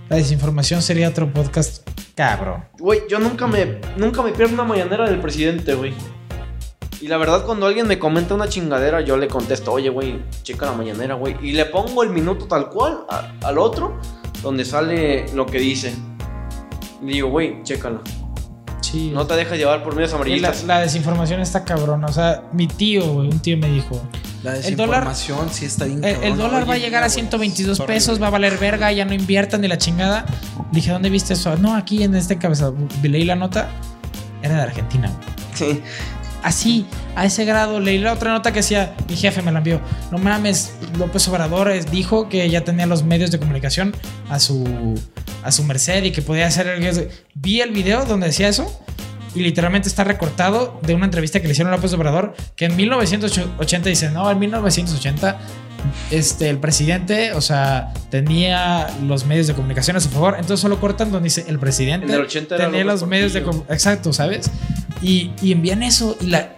[0.09, 2.65] La desinformación sería otro podcast cabrón.
[2.79, 5.95] Güey, yo nunca me, nunca me pierdo una mañanera del presidente, güey.
[7.01, 10.67] Y la verdad, cuando alguien me comenta una chingadera, yo le contesto, oye, güey, checa
[10.67, 11.37] la mañanera, güey.
[11.41, 13.99] Y le pongo el minuto tal cual a- al otro,
[14.43, 15.93] donde sale lo que dice.
[17.03, 18.01] Y digo, güey, chécala.
[18.83, 19.11] Sí.
[19.15, 20.65] No te dejes llevar por medios Y la, amarillistas.
[20.65, 22.03] la desinformación está cabrón.
[22.05, 24.01] O sea, mi tío, güey, un tío me dijo:
[24.43, 27.73] La El dólar- desinformación sí está bien El, dólar va a llegar a güey, 122
[27.75, 27.95] es horrible.
[27.95, 30.25] pesos, va a valer verga, ya no inviertan ni la chingada.
[30.73, 31.57] Dije, ¿dónde viste eso?
[31.57, 32.75] No, aquí en este cabezado.
[33.03, 33.69] Leí la nota,
[34.43, 35.09] era de Argentina.
[35.09, 35.75] güey.
[35.75, 35.81] Sí.
[36.43, 36.87] Así,
[37.17, 39.81] a ese grado, leí la otra nota que decía, mi jefe me la envió.
[40.11, 43.95] No mames, López Obrador dijo que ya tenía los medios de comunicación
[44.29, 44.99] a su,
[45.43, 47.11] a su merced y que podía hacer el...
[47.35, 48.71] Vi el video donde decía eso
[49.35, 52.77] y literalmente está recortado de una entrevista que le hicieron a López Obrador que en
[52.77, 55.39] 1980 dice, no, en 1980
[56.11, 60.81] este, el presidente, o sea, tenía los medios de comunicación a su favor, entonces solo
[60.81, 64.13] cortan donde dice el presidente En el 80 era tenía los medios de comunicación, exacto,
[64.13, 64.51] ¿sabes?
[65.03, 66.55] Y, y envían eso y la,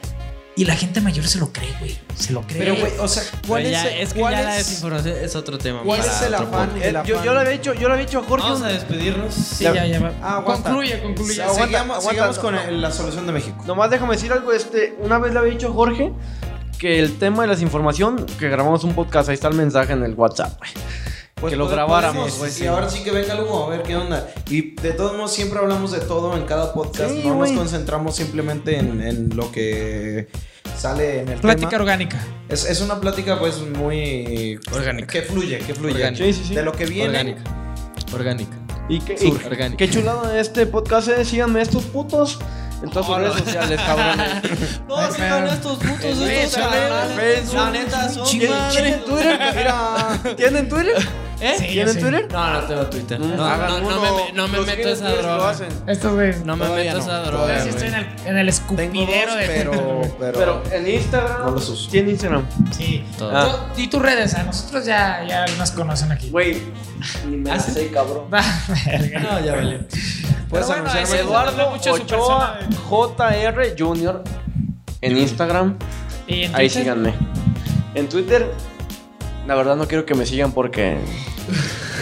[0.56, 2.58] y la gente mayor se lo cree, güey, se lo cree.
[2.58, 5.36] Pero, güey, o sea, ¿cuál es, ya, es que cuál ya la es- desinformación es
[5.36, 5.80] otro tema.
[5.84, 6.70] ¿Cuál es el afán?
[6.82, 8.44] el yo, yo le había dicho, yo le había dicho a Jorge.
[8.48, 9.32] Vamos a despedirnos.
[9.34, 10.12] sí, ya, ya, va.
[10.22, 10.64] Ah, aguanta.
[10.70, 11.40] concluye, concluye.
[11.42, 12.62] Aguanta, sigamos, aguanta, sigamos no, con no.
[12.62, 13.62] el- la solución de México.
[13.66, 16.12] Nomás déjame decir algo, este, una vez le había dicho a Jorge
[16.78, 20.02] que el tema de la desinformación, que grabamos un podcast, ahí está el mensaje en
[20.02, 20.70] el WhatsApp, güey.
[21.50, 22.66] Que lo pode- grabáramos, podemos, güey, Y sí.
[22.66, 24.28] ahora sí que venga algo, a ver qué onda.
[24.48, 27.10] Y de todos modos, siempre hablamos de todo en cada podcast.
[27.12, 27.50] Sí, no güey.
[27.52, 30.28] nos concentramos simplemente en, en lo que
[30.78, 31.82] sale en el Plática tema.
[31.82, 32.18] orgánica.
[32.48, 34.58] Es, es una plática, pues, muy.
[34.72, 35.06] Orgánica.
[35.08, 35.94] Que fluye, que fluye.
[35.96, 36.24] Orgánica.
[36.24, 36.54] Sí, sí, sí.
[36.54, 37.08] De lo que viene.
[37.08, 37.42] Orgánica.
[38.14, 38.56] Orgánica.
[38.88, 39.76] Y qué, Sur, y orgánica.
[39.78, 42.38] qué chulado de este podcast es, síganme estos putos
[42.82, 44.80] en todas sus redes sociales, cabrones.
[44.88, 46.62] No, sigan estos putos, En estos.
[47.16, 47.54] Facebook.
[47.56, 49.38] La neta son ¿Tienen, ¿tienen Twitter?
[49.56, 50.96] Mira, ¿tienen Twitter?
[51.42, 51.56] ¿Eh?
[51.58, 52.00] Sí, ¿Tienen sí.
[52.00, 52.28] Twitter?
[52.30, 53.18] No, no tengo Twitter.
[53.20, 55.50] No, no, no me, no me Los meto a esa lo droga.
[55.50, 55.68] hacen.
[55.88, 56.44] Estos güeyes.
[56.44, 57.44] No me meto a no, esa A droga.
[57.46, 59.46] ver si estoy en el, en el escupidero de.
[59.46, 59.72] pero,
[60.20, 61.40] pero, Pero en Instagram.
[61.46, 61.90] No los uso.
[61.90, 62.46] ¿Tiene Instagram?
[62.76, 63.04] Sí.
[63.20, 63.66] Ah.
[63.76, 66.30] Y tus redes, a nosotros ya, ya nos conocen aquí.
[66.30, 66.62] Güey,
[67.28, 67.72] ni me la ¿Ah, sí?
[67.72, 68.26] sé, cabrón.
[68.30, 69.80] No, ya vale.
[70.48, 71.18] Puedes Pero bueno, anunciarme.
[71.20, 72.58] Eduardo mucho su Ochoa
[72.88, 74.22] JR Jr.
[75.00, 75.76] en Instagram.
[76.28, 77.14] Y en Ahí síganme.
[77.94, 78.50] En Twitter,
[79.46, 80.96] la verdad no quiero que me sigan porque.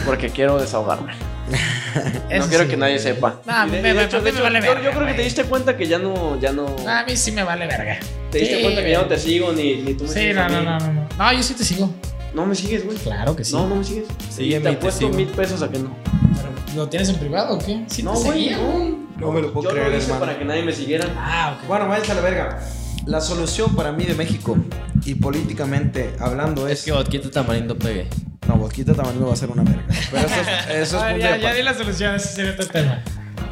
[0.06, 1.12] Porque quiero desahogarme.
[2.30, 2.70] eso no quiero sí.
[2.70, 3.40] que nadie sepa.
[3.44, 5.14] No, de- me- de me- hecho- me de hecho, vale yo- verga, Yo creo que
[5.14, 6.38] te diste cuenta que ya no.
[6.40, 7.98] Ya no A mí sí me vale verga.
[8.30, 10.36] te diste Sí, cuenta que ya no te sigo ni, ni tú me Sí, sigues
[10.36, 11.08] no, no, no, no, no.
[11.18, 11.90] No, yo sí te sigo.
[12.34, 12.96] No me sigues, güey.
[12.98, 13.52] Claro que sí.
[13.54, 14.04] No, no me sigues.
[14.38, 15.96] Y te apuesto mil pesos a que no.
[16.76, 17.82] ¿Lo tienes en privado o qué?
[17.88, 18.50] Sí, No, güey.
[18.50, 19.00] No.
[19.16, 20.24] No me lo puedo Yo creer, lo hice hermano.
[20.24, 21.06] para que nadie me siguiera.
[21.18, 21.66] Ah, ok.
[21.66, 22.60] Bueno, váyanse a la verga.
[23.06, 24.56] La solución para mí de México
[25.05, 26.81] y políticamente hablando es.
[26.81, 28.09] Es que Botquita Tamarindo pegue.
[28.47, 29.85] No, Bosquita Tamarindo va a ser una verga.
[30.10, 32.66] Pero eso es, eso es A ver, punto ya, di la solución, ese sería otro
[32.66, 33.02] tema.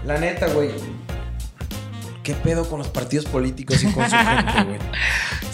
[0.07, 0.71] La neta, güey.
[2.29, 4.79] ¿Qué pedo con los partidos políticos y con su gente, güey?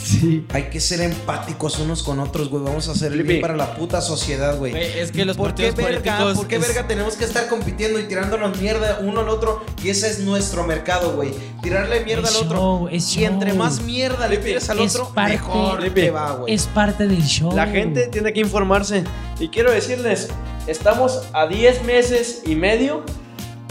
[0.05, 0.45] Sí.
[0.53, 2.65] Hay que ser empáticos unos con otros, güey.
[2.65, 4.75] Vamos a hacer el bien para la puta sociedad, güey.
[4.77, 6.17] Es que los ¿Por qué partidos verga?
[6.17, 6.37] políticos.
[6.37, 9.65] ¿Por qué es- verga tenemos que estar compitiendo y tirándonos mierda uno al otro?
[9.85, 11.31] Y ese es nuestro mercado, güey.
[11.63, 12.57] Tirarle mierda Es al otro.
[12.59, 13.59] show, es y entre show.
[13.59, 16.53] más mierda le tires al Es otro, parte- mejor te va, güey.
[16.55, 17.55] Es parte del show.
[17.55, 19.05] La gente tiene que informarse.
[19.39, 20.29] Y quiero decirles,
[20.67, 23.05] estamos a 10 meses y medio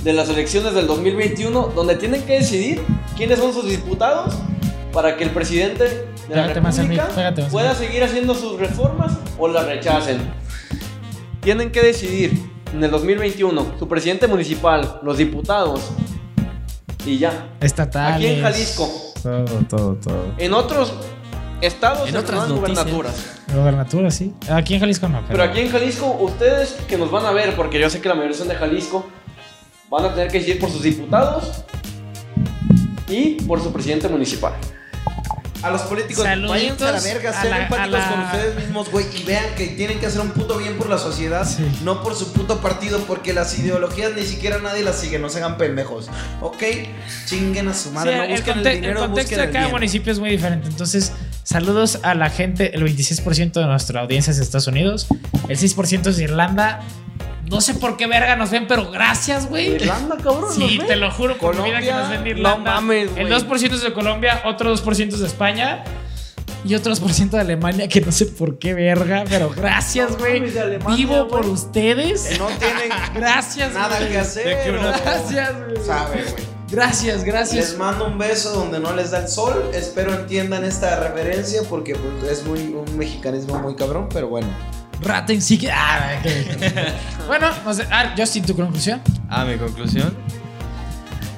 [0.04, 2.82] de las elecciones del 2021, donde tienen que decidir
[3.16, 4.36] quiénes son sus diputados
[4.92, 9.18] para que el presidente de la Pégate República mic, pégate pueda seguir haciendo sus reformas
[9.38, 10.20] o las rechacen.
[11.42, 12.40] Tienen que decidir
[12.74, 15.82] en el 2021 su presidente municipal, los diputados
[17.06, 17.50] y ya.
[17.60, 18.14] Estatal.
[18.14, 18.90] Aquí en Jalisco.
[19.22, 20.34] Todo, todo, todo.
[20.38, 20.94] En otros
[21.62, 23.42] estados En otras gubernaturas.
[23.54, 24.34] Gobernatura, sí.
[24.50, 25.22] Aquí en Jalisco no.
[25.28, 28.16] Pero aquí en Jalisco, ustedes que nos van a ver, porque yo sé que la
[28.16, 29.06] mayoría son de Jalisco,
[29.94, 31.64] van a tener que decidir por sus diputados
[33.08, 34.54] y por su presidente municipal.
[35.62, 38.56] a los políticos, Saluditos váyanse a la verga, a sean la- empáticos la- con ustedes
[38.58, 41.64] mismos, güey, y vean que tienen que hacer un puto bien por la sociedad, Sí.
[41.86, 45.38] no por su puto partido, porque las ideologías ni siquiera nadie las sigue, no se
[45.38, 46.10] hagan pendejos,
[46.42, 46.62] ¿ok?
[47.28, 49.58] Chinguen a su Sí, madre, no el, busquen el, conte- el dinero, contexto busquen de
[49.58, 50.68] cada municipio es muy diferente.
[50.68, 51.14] Entonces,
[51.44, 52.76] saludos a la gente.
[52.76, 55.08] El 26% de nuestra audiencia es de Estados Unidos.
[55.48, 56.82] El 6% es de Irlanda.
[57.50, 59.76] No sé por qué verga nos ven, pero gracias, güey.
[59.76, 60.52] Irlanda, cabrón.
[60.54, 60.88] Sí, ¿nos ven?
[60.88, 62.72] te lo juro por mi vida que Colombia, nos ven de no Irlanda.
[62.76, 63.42] mames, el güey.
[63.42, 65.84] 2% es de Colombia, otro 2% es de España.
[66.66, 70.42] Y otro 2% de Alemania, que no sé por qué verga, pero gracias, güey.
[70.96, 72.40] Vivo por ustedes.
[72.40, 75.86] No tienen Gracias, nada que hacer, que uno- Gracias, güey.
[75.86, 76.54] sabe, güey.
[76.72, 77.70] Gracias, gracias.
[77.72, 79.70] Les mando un beso donde no les da el sol.
[79.74, 84.48] Espero entiendan esta reverencia porque pues, es muy un mexicanismo muy cabrón, pero bueno.
[85.04, 85.72] Raten sí que.
[85.72, 86.22] Ah,
[87.28, 87.86] bueno, no sé.
[87.92, 89.02] Ah, Justin, tu conclusión.
[89.30, 90.16] Ah, mi conclusión.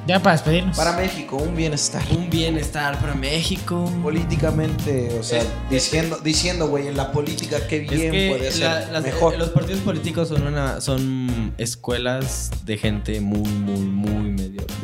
[0.08, 0.78] Ya para despedirnos.
[0.78, 2.04] Para México, un bienestar.
[2.12, 3.92] Un bienestar para México.
[4.04, 8.52] Políticamente, o sea, Es- diciendo, diciendo, güey, en la política qué Es bien que puede
[8.52, 9.36] ser la- las- mejor.
[9.40, 14.76] los partidos políticos son una son escuelas de gente muy, muy, muy mediocre.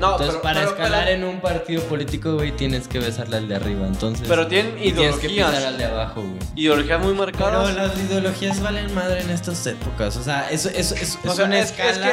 [0.00, 3.38] No, Entonces, pero, para pero- escalar pero- en un partido político, güey, tienes que besarle
[3.38, 3.86] al de arriba.
[3.86, 5.64] Entonces, Pero tienen y tienes que pisar ideologías.
[5.64, 6.36] al de abajo, güey.
[6.54, 7.74] Ideologías muy Pero marcadas.
[7.76, 10.16] las ideologías valen madre en estas épocas.
[10.16, 12.12] O sea, eso, eso, eso- O es sea, una es- es escala.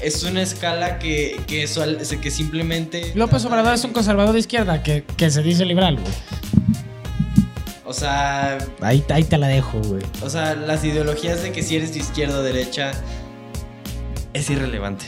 [0.00, 3.12] Es, una escala que, que, sual- que simplemente.
[3.14, 6.12] López Obrador es un conservador de izquierda que, que se dice liberal, güey.
[7.84, 10.02] O sea, Ahí, ahí te la dejo, güey.
[10.22, 12.92] o sea, las ideologías de que si eres de izquierda o derecha
[14.32, 15.06] es irrelevante.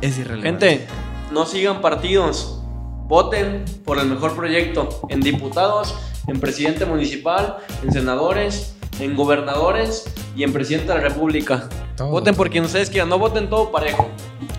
[0.00, 0.68] Es irrelevante.
[0.70, 0.86] Gente,
[1.32, 2.60] no sigan partidos.
[3.06, 5.94] Voten por el mejor proyecto en diputados,
[6.26, 10.04] en presidente municipal, en senadores, en gobernadores
[10.36, 11.68] y en presidente de la república.
[11.96, 12.08] Todo.
[12.08, 14.08] Voten por quien ustedes quieran, no voten todo parejo.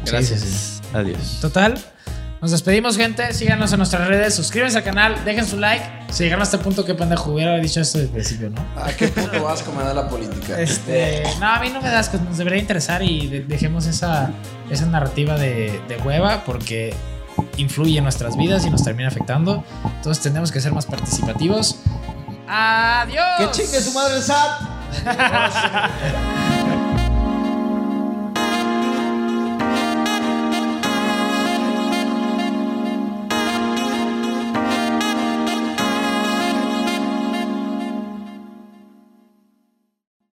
[0.06, 0.42] Gracias.
[0.42, 1.40] Sí, sí, Adiós.
[1.42, 1.78] Total.
[2.46, 3.34] Nos despedimos, gente.
[3.34, 4.36] Síganos en nuestras redes.
[4.36, 5.16] Suscríbanse al canal.
[5.26, 5.84] Dejen su like.
[6.12, 7.32] Si llegaron a este punto, qué pendejo.
[7.32, 8.64] Hubiera dicho esto desde el principio, ¿no?
[8.80, 10.62] ¿A qué puto asco me da la política?
[10.62, 14.30] Este, no, a mí no me das, que nos debería interesar y de- dejemos esa,
[14.70, 16.94] esa narrativa de, de hueva porque
[17.58, 19.64] influye en nuestras vidas y nos termina afectando.
[19.96, 21.78] Entonces tenemos que ser más participativos.
[22.48, 23.26] Adiós.
[23.40, 24.62] ¡Que chingue su madre el SAT!